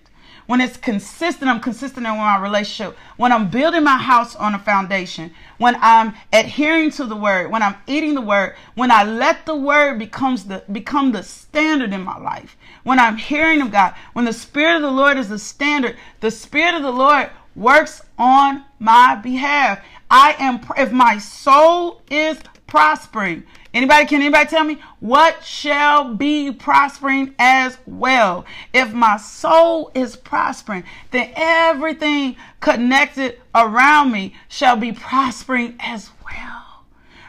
when 0.46 0.60
it's 0.60 0.76
consistent, 0.76 1.50
I'm 1.50 1.60
consistent 1.60 2.06
in 2.06 2.16
my 2.16 2.40
relationship. 2.40 2.96
When 3.16 3.32
I'm 3.32 3.50
building 3.50 3.82
my 3.82 3.98
house 3.98 4.36
on 4.36 4.54
a 4.54 4.58
foundation, 4.60 5.32
when 5.58 5.76
I'm 5.80 6.14
adhering 6.32 6.92
to 6.92 7.04
the 7.04 7.16
word, 7.16 7.50
when 7.50 7.62
I'm 7.62 7.74
eating 7.88 8.14
the 8.14 8.20
word, 8.20 8.54
when 8.76 8.92
I 8.92 9.02
let 9.02 9.44
the 9.44 9.56
word 9.56 9.98
becomes 9.98 10.44
the 10.44 10.62
become 10.70 11.10
the 11.10 11.24
standard 11.24 11.92
in 11.92 12.02
my 12.02 12.16
life, 12.18 12.56
when 12.84 13.00
I'm 13.00 13.16
hearing 13.16 13.60
of 13.60 13.72
God, 13.72 13.94
when 14.12 14.24
the 14.24 14.32
Spirit 14.32 14.76
of 14.76 14.82
the 14.82 14.90
Lord 14.90 15.18
is 15.18 15.28
the 15.28 15.38
standard, 15.38 15.96
the 16.20 16.30
Spirit 16.30 16.76
of 16.76 16.82
the 16.82 16.92
Lord 16.92 17.30
works 17.56 18.02
on 18.16 18.64
my 18.78 19.16
behalf. 19.16 19.80
I 20.10 20.36
am 20.38 20.60
if 20.76 20.92
my 20.92 21.18
soul 21.18 22.02
is 22.10 22.38
prospering. 22.66 23.44
Anybody 23.74 24.06
can 24.06 24.22
anybody 24.22 24.48
tell 24.48 24.64
me 24.64 24.78
what 25.00 25.44
shall 25.44 26.14
be 26.14 26.50
prospering 26.52 27.34
as 27.38 27.76
well? 27.86 28.46
If 28.72 28.92
my 28.92 29.16
soul 29.18 29.90
is 29.94 30.16
prospering, 30.16 30.84
then 31.10 31.32
everything 31.36 32.36
connected 32.60 33.38
around 33.54 34.12
me 34.12 34.34
shall 34.48 34.76
be 34.76 34.92
prospering 34.92 35.76
as 35.78 36.10
well. 36.24 36.84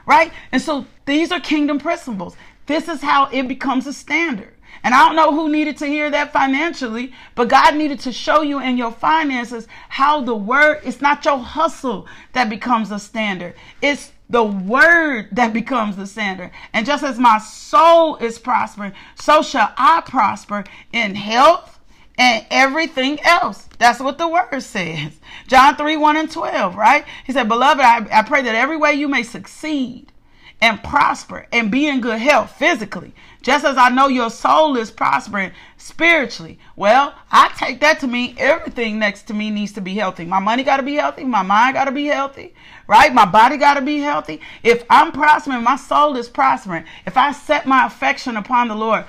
Right? 0.06 0.32
And 0.52 0.62
so 0.62 0.86
these 1.06 1.32
are 1.32 1.40
kingdom 1.40 1.80
principles. 1.80 2.36
This 2.66 2.88
is 2.88 3.02
how 3.02 3.26
it 3.32 3.48
becomes 3.48 3.88
a 3.88 3.94
standard. 3.94 4.54
And 4.88 4.96
I 4.96 5.06
don't 5.06 5.18
know 5.18 5.34
who 5.34 5.50
needed 5.50 5.76
to 5.80 5.86
hear 5.86 6.10
that 6.12 6.32
financially, 6.32 7.12
but 7.36 7.50
God 7.50 7.76
needed 7.76 8.00
to 8.00 8.14
show 8.14 8.42
you 8.42 8.62
in 8.62 8.78
your 8.78 8.94
finances 8.94 9.68
how 9.90 10.22
the 10.22 10.34
word, 10.34 10.80
it's 10.86 11.02
not 11.02 11.26
your 11.26 11.40
hustle 11.40 12.08
that 12.32 12.50
becomes 12.50 12.90
a 12.90 12.98
standard. 12.98 13.56
It's 13.82 14.14
the 14.30 14.46
word 14.46 15.28
that 15.34 15.52
becomes 15.52 15.98
the 15.98 16.08
standard. 16.08 16.52
And 16.72 16.86
just 16.86 17.04
as 17.04 17.20
my 17.20 17.38
soul 17.38 18.16
is 18.16 18.40
prospering, 18.40 18.94
so 19.16 19.42
shall 19.42 19.74
I 19.76 20.04
prosper 20.06 20.64
in 20.94 21.16
health 21.16 21.82
and 22.18 22.46
everything 22.50 23.20
else. 23.24 23.68
That's 23.80 24.00
what 24.00 24.18
the 24.18 24.30
word 24.30 24.62
says. 24.62 25.20
John 25.48 25.76
3 25.76 25.98
1 25.98 26.16
and 26.16 26.32
12, 26.32 26.78
right? 26.78 27.04
He 27.26 27.34
said, 27.34 27.50
Beloved, 27.50 27.84
I, 27.84 28.08
I 28.10 28.24
pray 28.24 28.42
that 28.42 28.56
every 28.56 28.78
way 28.78 28.94
you 28.94 29.10
may 29.10 29.24
succeed 29.24 30.14
and 30.60 30.84
prosper 30.84 31.46
and 31.52 31.70
be 31.70 31.88
in 31.88 32.02
good 32.02 32.20
health 32.20 32.52
physically, 32.58 33.14
just 33.42 33.64
as 33.64 33.78
I 33.78 33.90
know 33.90 34.08
your 34.08 34.32
soul 34.32 34.76
is 34.76 34.90
prospering 34.90 35.52
spiritually. 35.78 36.58
Well, 36.76 37.14
I 37.32 37.54
take 37.58 37.80
that 37.82 38.00
to 38.00 38.08
mean 38.08 38.36
everything 38.38 38.98
next 38.98 39.24
to 39.24 39.34
me 39.34 39.52
needs 39.52 39.74
to 39.74 39.82
be 39.82 39.94
healthy. 39.94 40.26
My 40.26 40.40
money 40.40 40.64
got 40.64 40.78
to 40.78 40.84
be 40.84 40.96
healthy. 40.96 41.24
My 41.24 41.44
mind 41.44 41.76
got 41.76 41.86
to 41.86 41.92
be 41.92 42.08
healthy, 42.08 42.56
right? 42.88 43.14
My 43.14 43.26
body 43.26 43.58
got 43.58 43.76
to 43.76 43.82
be 43.82 44.00
healthy. 44.00 44.42
If 44.64 44.84
I'm 44.90 45.12
prospering, 45.12 45.64
my 45.64 45.76
soul 45.76 46.16
is 46.16 46.28
prospering. 46.28 46.86
If 47.06 47.18
I 47.18 47.32
set 47.32 47.68
my 47.68 47.86
affection 47.86 48.36
upon 48.36 48.68
the 48.68 48.76
Lord, 48.76 49.06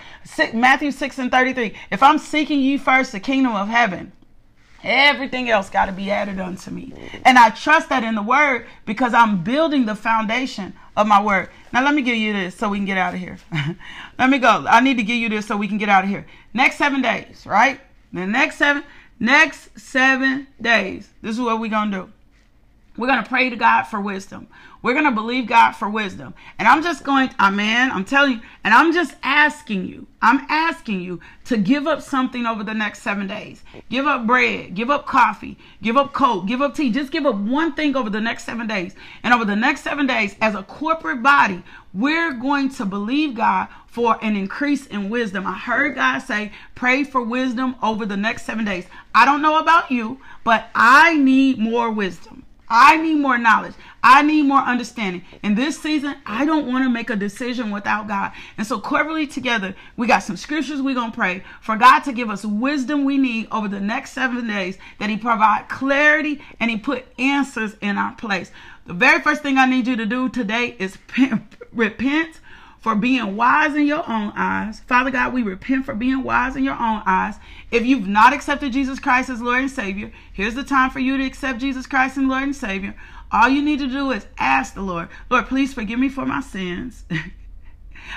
Matthew 0.52 0.90
6 0.90 1.18
and 1.18 1.30
33, 1.30 1.74
if 1.90 2.02
I'm 2.02 2.18
seeking 2.18 2.60
ye 2.60 2.76
first 2.76 3.12
the 3.12 3.20
kingdom 3.20 3.54
of 3.54 3.68
heaven, 3.68 4.12
Everything 4.84 5.50
else 5.50 5.70
got 5.70 5.86
to 5.86 5.92
be 5.92 6.10
added 6.10 6.38
unto 6.38 6.70
me. 6.70 6.92
And 7.24 7.36
I 7.36 7.50
trust 7.50 7.88
that 7.88 8.04
in 8.04 8.14
the 8.14 8.22
word 8.22 8.66
because 8.86 9.12
I'm 9.12 9.42
building 9.42 9.86
the 9.86 9.96
foundation 9.96 10.74
of 10.96 11.06
my 11.06 11.22
word. 11.22 11.50
Now, 11.72 11.84
let 11.84 11.94
me 11.94 12.02
give 12.02 12.16
you 12.16 12.32
this 12.32 12.54
so 12.54 12.68
we 12.68 12.78
can 12.78 12.86
get 12.86 12.98
out 12.98 13.14
of 13.14 13.20
here. 13.20 13.38
let 14.18 14.30
me 14.30 14.38
go. 14.38 14.66
I 14.68 14.80
need 14.80 14.96
to 14.98 15.02
give 15.02 15.16
you 15.16 15.28
this 15.28 15.46
so 15.46 15.56
we 15.56 15.68
can 15.68 15.78
get 15.78 15.88
out 15.88 16.04
of 16.04 16.10
here. 16.10 16.26
Next 16.54 16.76
seven 16.76 17.02
days, 17.02 17.44
right? 17.44 17.80
The 18.12 18.26
next 18.26 18.56
seven, 18.56 18.84
next 19.18 19.78
seven 19.78 20.46
days. 20.60 21.08
This 21.22 21.32
is 21.32 21.40
what 21.40 21.60
we're 21.60 21.70
going 21.70 21.90
to 21.90 21.98
do. 21.98 22.12
We're 22.96 23.08
going 23.08 23.22
to 23.22 23.28
pray 23.28 23.50
to 23.50 23.56
God 23.56 23.84
for 23.84 24.00
wisdom. 24.00 24.48
We're 24.80 24.92
going 24.92 25.06
to 25.06 25.10
believe 25.10 25.48
God 25.48 25.72
for 25.72 25.88
wisdom. 25.88 26.34
And 26.58 26.68
I'm 26.68 26.82
just 26.82 27.02
going, 27.02 27.30
amen. 27.40 27.90
I'm 27.90 28.04
telling 28.04 28.34
you, 28.34 28.40
and 28.62 28.72
I'm 28.72 28.92
just 28.92 29.14
asking 29.22 29.86
you, 29.86 30.06
I'm 30.22 30.46
asking 30.48 31.00
you 31.00 31.20
to 31.46 31.56
give 31.56 31.86
up 31.86 32.00
something 32.00 32.46
over 32.46 32.62
the 32.62 32.74
next 32.74 33.02
seven 33.02 33.26
days. 33.26 33.62
Give 33.88 34.06
up 34.06 34.26
bread, 34.26 34.74
give 34.74 34.90
up 34.90 35.06
coffee, 35.06 35.58
give 35.82 35.96
up 35.96 36.12
coke, 36.12 36.46
give 36.46 36.62
up 36.62 36.74
tea. 36.74 36.90
Just 36.90 37.10
give 37.10 37.26
up 37.26 37.36
one 37.36 37.72
thing 37.74 37.96
over 37.96 38.10
the 38.10 38.20
next 38.20 38.44
seven 38.44 38.66
days. 38.66 38.94
And 39.22 39.34
over 39.34 39.44
the 39.44 39.56
next 39.56 39.82
seven 39.82 40.06
days, 40.06 40.36
as 40.40 40.54
a 40.54 40.62
corporate 40.62 41.22
body, 41.22 41.62
we're 41.92 42.32
going 42.32 42.68
to 42.70 42.84
believe 42.84 43.34
God 43.34 43.68
for 43.86 44.16
an 44.22 44.36
increase 44.36 44.86
in 44.86 45.10
wisdom. 45.10 45.46
I 45.46 45.54
heard 45.54 45.96
God 45.96 46.20
say, 46.20 46.52
pray 46.74 47.02
for 47.02 47.22
wisdom 47.22 47.74
over 47.82 48.06
the 48.06 48.16
next 48.16 48.44
seven 48.44 48.64
days. 48.64 48.86
I 49.14 49.24
don't 49.24 49.42
know 49.42 49.58
about 49.58 49.90
you, 49.90 50.20
but 50.44 50.68
I 50.74 51.16
need 51.16 51.58
more 51.58 51.90
wisdom. 51.90 52.37
I 52.68 52.96
need 52.96 53.16
more 53.16 53.38
knowledge. 53.38 53.74
I 54.02 54.22
need 54.22 54.42
more 54.42 54.60
understanding. 54.60 55.24
In 55.42 55.54
this 55.54 55.78
season, 55.80 56.16
I 56.24 56.44
don't 56.44 56.66
want 56.66 56.84
to 56.84 56.90
make 56.90 57.10
a 57.10 57.16
decision 57.16 57.70
without 57.70 58.06
God. 58.06 58.32
And 58.56 58.66
so, 58.66 58.80
corporately 58.80 59.30
together, 59.30 59.74
we 59.96 60.06
got 60.06 60.22
some 60.22 60.36
scriptures 60.36 60.80
we're 60.80 60.94
going 60.94 61.10
to 61.10 61.16
pray 61.16 61.42
for 61.60 61.76
God 61.76 62.00
to 62.00 62.12
give 62.12 62.30
us 62.30 62.44
wisdom 62.44 63.04
we 63.04 63.18
need 63.18 63.48
over 63.50 63.68
the 63.68 63.80
next 63.80 64.12
seven 64.12 64.46
days, 64.46 64.78
that 64.98 65.10
He 65.10 65.16
provide 65.16 65.68
clarity 65.68 66.40
and 66.60 66.70
He 66.70 66.76
put 66.76 67.06
answers 67.18 67.74
in 67.80 67.98
our 67.98 68.14
place. 68.14 68.52
The 68.86 68.94
very 68.94 69.20
first 69.20 69.42
thing 69.42 69.58
I 69.58 69.66
need 69.66 69.86
you 69.86 69.96
to 69.96 70.06
do 70.06 70.28
today 70.28 70.76
is 70.78 70.96
repent 71.72 72.40
for 72.80 72.94
being 72.94 73.36
wise 73.36 73.74
in 73.74 73.86
your 73.86 74.08
own 74.08 74.32
eyes. 74.36 74.80
Father 74.80 75.10
God, 75.10 75.32
we 75.32 75.42
repent 75.42 75.84
for 75.84 75.94
being 75.94 76.22
wise 76.22 76.56
in 76.56 76.64
your 76.64 76.74
own 76.74 77.02
eyes. 77.06 77.36
If 77.70 77.84
you've 77.84 78.06
not 78.06 78.32
accepted 78.32 78.72
Jesus 78.72 78.98
Christ 78.98 79.30
as 79.30 79.40
Lord 79.40 79.60
and 79.60 79.70
Savior, 79.70 80.12
here's 80.32 80.54
the 80.54 80.64
time 80.64 80.90
for 80.90 81.00
you 81.00 81.16
to 81.16 81.24
accept 81.24 81.60
Jesus 81.60 81.86
Christ 81.86 82.16
as 82.16 82.24
Lord 82.24 82.42
and 82.44 82.56
Savior. 82.56 82.94
All 83.30 83.48
you 83.48 83.62
need 83.62 83.80
to 83.80 83.88
do 83.88 84.10
is 84.12 84.26
ask 84.38 84.74
the 84.74 84.82
Lord, 84.82 85.08
Lord, 85.28 85.46
please 85.46 85.74
forgive 85.74 85.98
me 85.98 86.08
for 86.08 86.24
my 86.24 86.40
sins. 86.40 87.04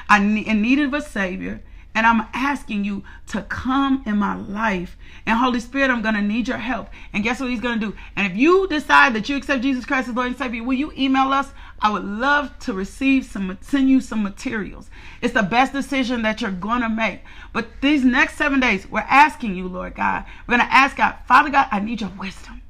I'm 0.09 0.38
in 0.38 0.62
need 0.62 0.80
of 0.80 0.93
a 0.93 1.01
Savior. 1.01 1.62
And 1.93 2.07
I'm 2.07 2.28
asking 2.34 2.86
you 2.86 3.03
to 3.28 3.41
come 3.41 4.03
in 4.05 4.18
my 4.18 4.36
life. 4.36 4.97
And 5.26 5.38
Holy 5.38 5.59
Spirit, 5.59 5.91
I'm 5.91 6.01
going 6.01 6.16
to 6.16 6.22
need 6.22 6.47
your 6.47 6.57
help. 6.57 6.89
And 7.12 7.24
guess 7.24 7.41
what 7.41 7.49
He's 7.49 7.59
going 7.59 7.80
to 7.80 7.91
do? 7.91 7.97
And 8.16 8.32
if 8.32 8.38
you 8.38 8.68
decide 8.68 9.14
that 9.16 9.28
you 9.28 9.36
accept 9.36 9.62
Jesus 9.62 9.86
Christ 9.86 10.07
as 10.07 10.16
Lord 10.16 10.28
and 10.28 10.38
Savior, 10.38 10.64
will 10.64 10.78
you 10.78 10.93
email 10.97 11.34
us? 11.34 11.51
I 11.82 11.89
would 11.89 12.03
love 12.03 12.57
to 12.59 12.73
receive 12.73 13.25
some, 13.25 13.57
send 13.61 13.89
you 13.89 14.01
some 14.01 14.21
materials. 14.21 14.89
It's 15.21 15.34
the 15.34 15.41
best 15.41 15.73
decision 15.73 16.21
that 16.21 16.39
you're 16.39 16.51
going 16.51 16.82
to 16.82 16.89
make. 16.89 17.21
But 17.53 17.67
these 17.82 18.05
next 18.05 18.38
seven 18.38 18.59
days, 18.59 18.88
we're 18.88 18.99
asking 18.99 19.55
you, 19.55 19.67
Lord 19.67 19.95
God, 19.95 20.25
we're 20.47 20.57
going 20.57 20.67
to 20.67 20.73
ask 20.73 20.97
God, 20.97 21.15
Father 21.27 21.49
God, 21.49 21.67
I 21.71 21.79
need 21.79 22.01
your 22.01 22.11
wisdom. 22.19 22.61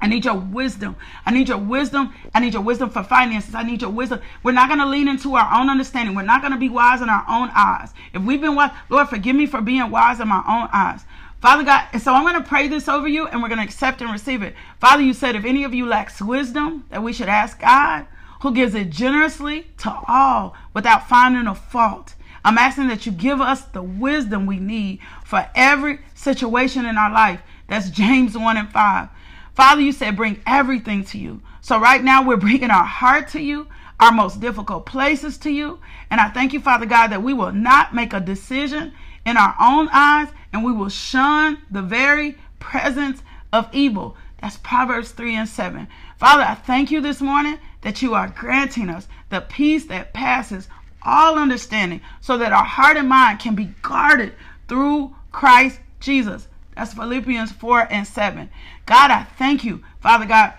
I 0.00 0.06
need 0.06 0.24
your 0.24 0.38
wisdom. 0.38 0.96
I 1.26 1.32
need 1.32 1.48
your 1.48 1.58
wisdom. 1.58 2.14
I 2.32 2.40
need 2.40 2.54
your 2.54 2.62
wisdom 2.62 2.88
for 2.88 3.02
finances. 3.02 3.54
I 3.54 3.64
need 3.64 3.82
your 3.82 3.90
wisdom. 3.90 4.20
We're 4.42 4.52
not 4.52 4.68
going 4.68 4.80
to 4.80 4.86
lean 4.86 5.08
into 5.08 5.34
our 5.34 5.60
own 5.60 5.68
understanding. 5.68 6.14
We're 6.14 6.22
not 6.22 6.40
going 6.40 6.52
to 6.52 6.58
be 6.58 6.68
wise 6.68 7.02
in 7.02 7.08
our 7.08 7.24
own 7.28 7.50
eyes. 7.54 7.92
If 8.14 8.22
we've 8.22 8.40
been 8.40 8.54
wise, 8.54 8.70
Lord, 8.88 9.08
forgive 9.08 9.36
me 9.36 9.46
for 9.46 9.60
being 9.60 9.90
wise 9.90 10.20
in 10.20 10.28
my 10.28 10.42
own 10.48 10.68
eyes. 10.72 11.04
Father 11.42 11.64
God, 11.64 11.86
and 11.92 12.00
so 12.00 12.14
I'm 12.14 12.24
going 12.24 12.42
to 12.42 12.48
pray 12.48 12.68
this 12.68 12.88
over 12.88 13.06
you 13.08 13.26
and 13.26 13.42
we're 13.42 13.48
going 13.48 13.58
to 13.58 13.64
accept 13.64 14.00
and 14.00 14.10
receive 14.10 14.42
it. 14.42 14.54
Father, 14.80 15.02
you 15.02 15.12
said 15.12 15.36
if 15.36 15.44
any 15.44 15.64
of 15.64 15.74
you 15.74 15.86
lacks 15.86 16.22
wisdom, 16.22 16.84
that 16.90 17.02
we 17.02 17.12
should 17.12 17.28
ask 17.28 17.60
God, 17.60 18.06
who 18.40 18.52
gives 18.52 18.74
it 18.74 18.90
generously 18.90 19.66
to 19.78 19.98
all 20.06 20.54
without 20.74 21.08
finding 21.08 21.46
a 21.46 21.54
fault. 21.54 22.14
I'm 22.44 22.58
asking 22.58 22.88
that 22.88 23.04
you 23.04 23.12
give 23.12 23.40
us 23.40 23.62
the 23.62 23.82
wisdom 23.82 24.46
we 24.46 24.58
need 24.58 25.00
for 25.24 25.48
every 25.54 26.00
situation 26.14 26.86
in 26.86 26.96
our 26.96 27.10
life. 27.10 27.40
That's 27.68 27.90
James 27.90 28.36
1 28.36 28.56
and 28.56 28.70
5. 28.70 29.08
Father, 29.54 29.80
you 29.80 29.92
said 29.92 30.16
bring 30.16 30.40
everything 30.46 31.04
to 31.06 31.18
you. 31.18 31.42
So 31.60 31.80
right 31.80 32.02
now 32.02 32.22
we're 32.22 32.36
bringing 32.36 32.70
our 32.70 32.84
heart 32.84 33.28
to 33.30 33.40
you, 33.40 33.66
our 34.00 34.12
most 34.12 34.40
difficult 34.40 34.86
places 34.86 35.36
to 35.38 35.50
you. 35.50 35.80
And 36.10 36.20
I 36.20 36.28
thank 36.28 36.52
you, 36.52 36.60
Father 36.60 36.86
God, 36.86 37.08
that 37.08 37.22
we 37.22 37.34
will 37.34 37.52
not 37.52 37.94
make 37.94 38.12
a 38.12 38.20
decision 38.20 38.92
in 39.26 39.36
our 39.36 39.54
own 39.60 39.88
eyes 39.92 40.28
and 40.52 40.64
we 40.64 40.72
will 40.72 40.88
shun 40.88 41.58
the 41.70 41.82
very 41.82 42.38
presence 42.60 43.22
of 43.52 43.68
evil. 43.72 44.16
That's 44.40 44.56
Proverbs 44.58 45.10
3 45.10 45.34
and 45.34 45.48
7. 45.48 45.88
Father, 46.16 46.44
I 46.44 46.54
thank 46.54 46.90
you 46.90 47.00
this 47.00 47.20
morning 47.20 47.58
that 47.82 48.02
you 48.02 48.14
are 48.14 48.28
granting 48.28 48.88
us 48.88 49.08
the 49.30 49.40
peace 49.40 49.86
that 49.86 50.12
passes 50.12 50.68
all 51.02 51.38
understanding 51.38 52.00
so 52.20 52.38
that 52.38 52.52
our 52.52 52.64
heart 52.64 52.96
and 52.96 53.08
mind 53.08 53.38
can 53.38 53.54
be 53.54 53.74
guarded 53.82 54.34
through 54.68 55.14
Christ 55.32 55.80
Jesus. 56.00 56.48
That's 56.76 56.94
Philippians 56.94 57.52
4 57.52 57.88
and 57.90 58.06
7. 58.06 58.50
God, 58.86 59.10
I 59.10 59.24
thank 59.24 59.64
you. 59.64 59.82
Father 60.00 60.26
God, 60.26 60.52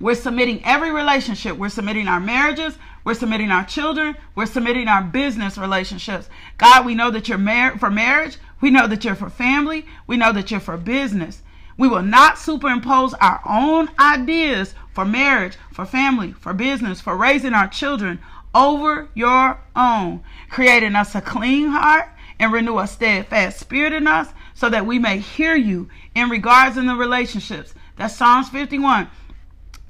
we're 0.00 0.14
submitting 0.14 0.64
every 0.64 0.90
relationship. 0.90 1.56
We're 1.56 1.68
submitting 1.68 2.08
our 2.08 2.20
marriages. 2.20 2.76
We're 3.04 3.14
submitting 3.14 3.50
our 3.50 3.64
children. 3.64 4.16
We're 4.34 4.46
submitting 4.46 4.88
our 4.88 5.02
business 5.02 5.58
relationships. 5.58 6.28
God, 6.58 6.86
we 6.86 6.94
know 6.94 7.10
that 7.10 7.28
you're 7.28 7.38
mar- 7.38 7.78
for 7.78 7.90
marriage. 7.90 8.38
We 8.60 8.70
know 8.70 8.86
that 8.86 9.04
you're 9.04 9.14
for 9.14 9.30
family. 9.30 9.86
We 10.06 10.16
know 10.16 10.32
that 10.32 10.50
you're 10.50 10.60
for 10.60 10.76
business. 10.76 11.42
We 11.76 11.88
will 11.88 12.02
not 12.02 12.38
superimpose 12.38 13.14
our 13.14 13.40
own 13.46 13.90
ideas 13.98 14.74
for 14.92 15.04
marriage, 15.04 15.56
for 15.72 15.84
family, 15.84 16.32
for 16.32 16.52
business, 16.52 17.00
for 17.00 17.16
raising 17.16 17.54
our 17.54 17.68
children 17.68 18.20
over 18.54 19.08
your 19.14 19.60
own, 19.74 20.22
creating 20.50 20.94
us 20.94 21.14
a 21.14 21.20
clean 21.20 21.68
heart 21.68 22.08
and 22.38 22.52
renew 22.52 22.78
a 22.78 22.86
steadfast 22.86 23.58
spirit 23.58 23.92
in 23.92 24.06
us 24.06 24.28
so 24.54 24.68
that 24.68 24.86
we 24.86 24.98
may 24.98 25.18
hear 25.18 25.56
you 25.56 25.88
in 26.14 26.28
regards 26.28 26.76
in 26.76 26.86
the 26.86 26.94
relationships. 26.94 27.74
That's 27.96 28.16
Psalms 28.16 28.48
51, 28.50 29.08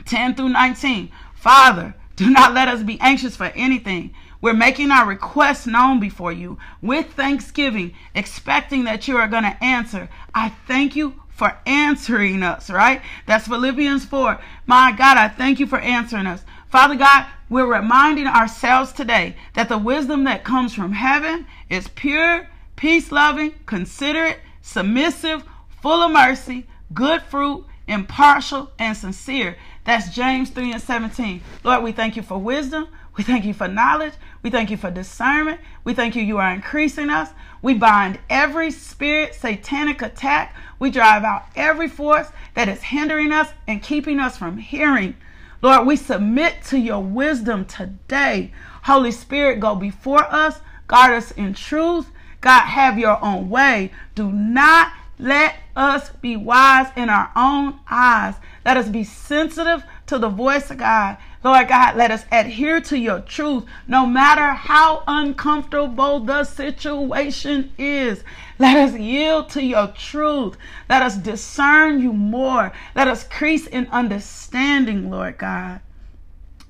10 0.06 0.34
through 0.34 0.50
19. 0.50 1.10
Father, 1.34 1.94
do 2.16 2.30
not 2.30 2.54
let 2.54 2.68
us 2.68 2.82
be 2.82 3.00
anxious 3.00 3.36
for 3.36 3.46
anything. 3.54 4.14
We're 4.40 4.54
making 4.54 4.90
our 4.90 5.06
requests 5.06 5.66
known 5.66 6.00
before 6.00 6.32
you 6.32 6.58
with 6.80 7.12
thanksgiving, 7.12 7.94
expecting 8.14 8.84
that 8.84 9.06
you 9.06 9.16
are 9.16 9.28
going 9.28 9.44
to 9.44 9.64
answer. 9.64 10.08
I 10.34 10.50
thank 10.66 10.96
you 10.96 11.21
for 11.42 11.58
answering 11.66 12.44
us, 12.44 12.70
right? 12.70 13.02
That's 13.26 13.48
Philippians 13.48 14.04
4. 14.04 14.38
My 14.66 14.92
God, 14.92 15.16
I 15.16 15.26
thank 15.26 15.58
you 15.58 15.66
for 15.66 15.80
answering 15.80 16.28
us. 16.28 16.44
Father 16.68 16.94
God, 16.94 17.26
we're 17.50 17.66
reminding 17.66 18.28
ourselves 18.28 18.92
today 18.92 19.34
that 19.54 19.68
the 19.68 19.76
wisdom 19.76 20.22
that 20.22 20.44
comes 20.44 20.72
from 20.72 20.92
heaven 20.92 21.44
is 21.68 21.88
pure, 21.88 22.48
peace 22.76 23.10
loving, 23.10 23.54
considerate, 23.66 24.38
submissive, 24.60 25.42
full 25.80 26.00
of 26.02 26.12
mercy, 26.12 26.68
good 26.94 27.22
fruit, 27.22 27.66
impartial, 27.88 28.70
and 28.78 28.96
sincere. 28.96 29.56
That's 29.84 30.14
James 30.14 30.50
3 30.50 30.74
and 30.74 30.80
17. 30.80 31.40
Lord, 31.64 31.82
we 31.82 31.90
thank 31.90 32.14
you 32.14 32.22
for 32.22 32.38
wisdom. 32.38 32.86
We 33.16 33.24
thank 33.24 33.44
you 33.44 33.52
for 33.52 33.66
knowledge. 33.66 34.14
We 34.44 34.50
thank 34.50 34.70
you 34.70 34.76
for 34.76 34.92
discernment. 34.92 35.60
We 35.82 35.92
thank 35.92 36.14
you, 36.14 36.22
you 36.22 36.38
are 36.38 36.52
increasing 36.52 37.10
us. 37.10 37.30
We 37.62 37.74
bind 37.74 38.18
every 38.28 38.70
spirit, 38.70 39.34
satanic 39.34 40.02
attack. 40.02 40.54
We 40.78 40.90
drive 40.90 41.24
out 41.24 41.44
every 41.56 41.88
force 41.88 42.28
that 42.54 42.68
is 42.68 42.82
hindering 42.82 43.32
us 43.32 43.48
and 43.66 43.82
keeping 43.82 44.18
us 44.20 44.36
from 44.36 44.58
hearing 44.58 45.16
Lord, 45.62 45.86
we 45.86 45.94
submit 45.94 46.64
to 46.64 46.78
your 46.78 47.00
wisdom 47.00 47.64
today. 47.66 48.50
Holy 48.82 49.12
Spirit, 49.12 49.60
go 49.60 49.76
before 49.76 50.24
us, 50.24 50.58
guard 50.88 51.12
us 51.12 51.30
in 51.30 51.54
truth. 51.54 52.10
God, 52.40 52.62
have 52.62 52.98
your 52.98 53.24
own 53.24 53.48
way. 53.48 53.92
Do 54.16 54.32
not 54.32 54.92
let 55.20 55.54
us 55.76 56.10
be 56.20 56.36
wise 56.36 56.88
in 56.96 57.08
our 57.08 57.30
own 57.36 57.78
eyes. 57.88 58.34
Let 58.64 58.76
us 58.76 58.88
be 58.88 59.04
sensitive 59.04 59.84
to 60.08 60.18
the 60.18 60.28
voice 60.28 60.68
of 60.72 60.78
God. 60.78 61.16
Lord 61.44 61.68
God, 61.68 61.96
let 61.96 62.10
us 62.10 62.24
adhere 62.30 62.80
to 62.82 62.96
your 62.96 63.20
truth 63.20 63.64
no 63.88 64.06
matter 64.06 64.52
how 64.52 65.02
uncomfortable 65.06 66.20
the 66.20 66.44
situation 66.44 67.72
is. 67.76 68.22
Let 68.58 68.76
us 68.76 68.98
yield 68.98 69.48
to 69.50 69.62
your 69.62 69.88
truth. 69.88 70.56
Let 70.88 71.02
us 71.02 71.16
discern 71.16 72.00
you 72.00 72.12
more. 72.12 72.72
Let 72.94 73.08
us 73.08 73.24
increase 73.24 73.66
in 73.66 73.88
understanding, 73.88 75.10
Lord 75.10 75.38
God. 75.38 75.80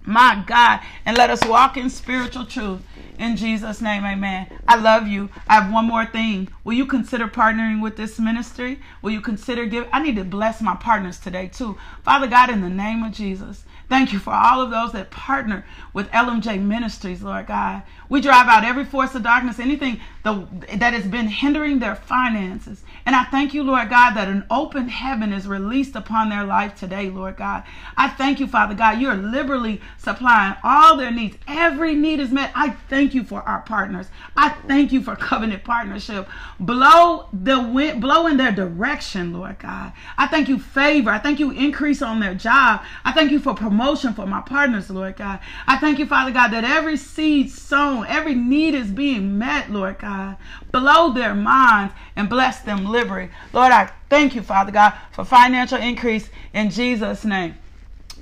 My 0.05 0.43
God. 0.47 0.81
And 1.05 1.17
let 1.17 1.31
us 1.31 1.45
walk 1.45 1.77
in 1.77 1.91
spiritual 1.91 2.47
truth. 2.47 2.81
In 3.19 3.37
Jesus' 3.37 3.81
name, 3.81 4.05
amen. 4.05 4.49
I 4.67 4.77
love 4.77 5.07
you. 5.07 5.29
I 5.47 5.61
have 5.61 5.73
one 5.73 5.87
more 5.87 6.07
thing. 6.07 6.49
Will 6.65 6.73
you 6.73 6.87
consider 6.87 7.29
partnering 7.29 7.83
with 7.83 7.97
this 7.97 8.19
ministry? 8.19 8.81
Will 9.01 9.13
you 9.13 9.21
consider 9.21 9.67
giving? 9.67 9.91
I 9.93 10.03
need 10.03 10.17
to 10.17 10.25
bless 10.25 10.61
my 10.61 10.75
partners 10.75 11.21
today, 11.21 11.49
too. 11.49 11.77
Father 12.03 12.27
God, 12.27 12.51
in 12.51 12.63
the 12.63 12.71
name 12.71 13.03
of 13.05 13.13
Jesus. 13.13 13.65
Thank 13.93 14.15
you 14.15 14.19
for 14.19 14.33
all 14.33 14.63
of 14.63 14.71
those 14.71 14.93
that 14.93 15.11
partner 15.11 15.67
with 15.93 16.11
LMJ 16.13 16.63
Ministries, 16.63 17.23
Lord 17.23 17.47
God. 17.47 17.83
We 18.09 18.23
drive 18.23 18.49
out 18.49 18.65
every 18.65 18.87
force 18.87 19.15
of 19.15 19.23
darkness, 19.23 19.59
anything 19.59 20.01
that 20.25 20.95
has 20.95 21.05
been 21.05 21.27
hindering 21.27 21.79
their 21.79 21.95
finances. 21.97 22.85
And 23.05 23.15
I 23.15 23.25
thank 23.25 23.53
you, 23.53 23.63
Lord 23.63 23.91
God, 23.91 24.15
that 24.15 24.29
an 24.29 24.47
open 24.51 24.89
heaven 24.89 25.31
is 25.31 25.47
released 25.47 25.95
upon 25.95 26.31
their 26.31 26.45
life 26.45 26.75
today, 26.75 27.11
Lord 27.11 27.37
God. 27.37 27.65
I 27.97 28.09
thank 28.09 28.41
you, 28.41 28.47
Father 28.47 28.75
God. 28.75 28.99
You're 28.99 29.15
liberally 29.15 29.83
supplying 29.99 30.55
all 30.65 30.97
their 30.97 31.11
needs. 31.11 31.37
Every 31.47 31.95
need 31.95 32.19
is 32.19 32.31
met. 32.31 32.51
I 32.55 32.71
thank 32.71 33.13
you 33.13 33.25
for 33.25 33.43
our 33.43 33.61
partners. 33.61 34.07
I 34.37 34.51
thank 34.69 34.93
you 34.93 35.03
for 35.03 35.17
covenant 35.17 35.65
partnership. 35.65 36.29
Blow 36.59 37.27
the 37.33 37.61
wind, 37.61 38.01
blow 38.01 38.27
in 38.27 38.39
their 38.39 38.53
direction, 38.53 39.35
Lord 39.35 39.59
God. 39.59 39.93
I 40.17 40.29
thank 40.29 40.49
you 40.49 40.59
favor. 40.59 41.11
I 41.11 41.19
thank 41.19 41.41
you 41.41 41.51
increase 41.51 42.01
on 42.01 42.21
their 42.21 42.35
job. 42.35 42.83
I 43.05 43.13
thank 43.13 43.31
you 43.31 43.39
for 43.39 43.53
promotion 43.53 43.82
for 44.15 44.27
my 44.27 44.41
partners, 44.41 44.91
Lord 44.91 45.17
God. 45.17 45.41
I 45.67 45.77
thank 45.77 45.99
you, 45.99 46.07
Father 46.07 46.31
God, 46.31 46.49
that 46.49 46.65
every 46.65 46.97
seed 46.97 47.51
sown, 47.51 48.07
every 48.07 48.35
need 48.35 48.75
is 48.75 48.91
being 48.91 49.39
met, 49.39 49.71
Lord 49.71 49.99
God. 49.99 50.37
Blow 50.71 51.13
their 51.13 51.35
minds 51.35 51.93
and 52.15 52.29
bless 52.29 52.61
them 52.61 52.87
liberally. 52.87 53.29
Lord, 53.53 53.73
I 53.73 53.91
thank 54.09 54.37
you, 54.37 54.43
Father 54.43 54.71
God, 54.71 54.95
for 55.11 55.25
financial 55.25 55.79
increase 55.79 56.31
in 56.55 56.71
Jesus' 56.71 57.25
name. 57.25 57.57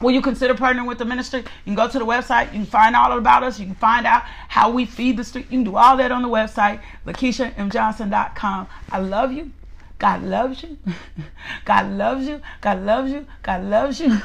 Will 0.00 0.12
you 0.12 0.22
consider 0.22 0.54
partnering 0.54 0.88
with 0.88 0.96
the 0.96 1.04
ministry? 1.04 1.40
You 1.40 1.46
can 1.66 1.74
go 1.74 1.88
to 1.88 1.98
the 1.98 2.06
website. 2.06 2.46
You 2.46 2.60
can 2.60 2.66
find 2.66 2.96
all 2.96 3.16
about 3.18 3.42
us. 3.42 3.60
You 3.60 3.66
can 3.66 3.74
find 3.74 4.06
out 4.06 4.22
how 4.48 4.70
we 4.70 4.86
feed 4.86 5.18
the 5.18 5.24
street. 5.24 5.44
You 5.50 5.58
can 5.58 5.64
do 5.64 5.76
all 5.76 5.98
that 5.98 6.10
on 6.10 6.22
the 6.22 6.28
website, 6.28 6.80
LakeishaMJohnson.com. 7.06 8.66
I 8.90 8.98
love 8.98 9.30
you. 9.32 9.52
God 10.00 10.22
loves 10.22 10.62
you. 10.62 10.78
God 11.66 11.92
loves 11.92 12.26
you. 12.26 12.40
God 12.62 12.82
loves 12.82 13.12
you. 13.12 13.26
God 13.42 13.64
loves 13.64 14.00
you. 14.00 14.18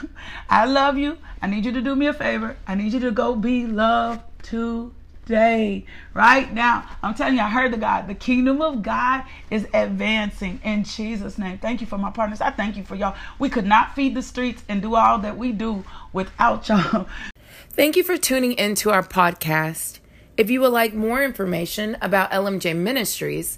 I 0.49 0.65
love 0.65 0.97
you. 0.97 1.17
I 1.41 1.47
need 1.47 1.65
you 1.65 1.73
to 1.73 1.81
do 1.81 1.97
me 1.97 2.07
a 2.07 2.13
favor. 2.13 2.55
I 2.65 2.75
need 2.75 2.93
you 2.93 3.01
to 3.01 3.11
go 3.11 3.35
be 3.35 3.67
loved 3.67 4.21
today. 4.41 5.85
Right 6.13 6.51
now, 6.53 6.89
I'm 7.03 7.13
telling 7.13 7.35
you, 7.35 7.41
I 7.41 7.49
heard 7.49 7.73
the 7.73 7.77
God. 7.77 8.07
The 8.07 8.15
kingdom 8.15 8.61
of 8.61 8.83
God 8.83 9.25
is 9.51 9.67
advancing 9.73 10.61
in 10.63 10.85
Jesus' 10.85 11.37
name. 11.37 11.57
Thank 11.57 11.81
you 11.81 11.87
for 11.87 11.97
my 11.97 12.09
partners. 12.09 12.39
I 12.39 12.51
thank 12.51 12.77
you 12.77 12.85
for 12.85 12.95
y'all. 12.95 13.17
We 13.37 13.49
could 13.49 13.65
not 13.65 13.95
feed 13.95 14.15
the 14.15 14.21
streets 14.21 14.63
and 14.69 14.81
do 14.81 14.95
all 14.95 15.19
that 15.19 15.37
we 15.37 15.51
do 15.51 15.83
without 16.13 16.69
y'all. 16.69 17.05
Thank 17.71 17.97
you 17.97 18.03
for 18.05 18.15
tuning 18.15 18.53
into 18.53 18.91
our 18.91 19.03
podcast. 19.03 19.99
If 20.37 20.49
you 20.49 20.61
would 20.61 20.71
like 20.71 20.93
more 20.93 21.21
information 21.21 21.97
about 22.01 22.31
LMJ 22.31 22.77
Ministries, 22.77 23.57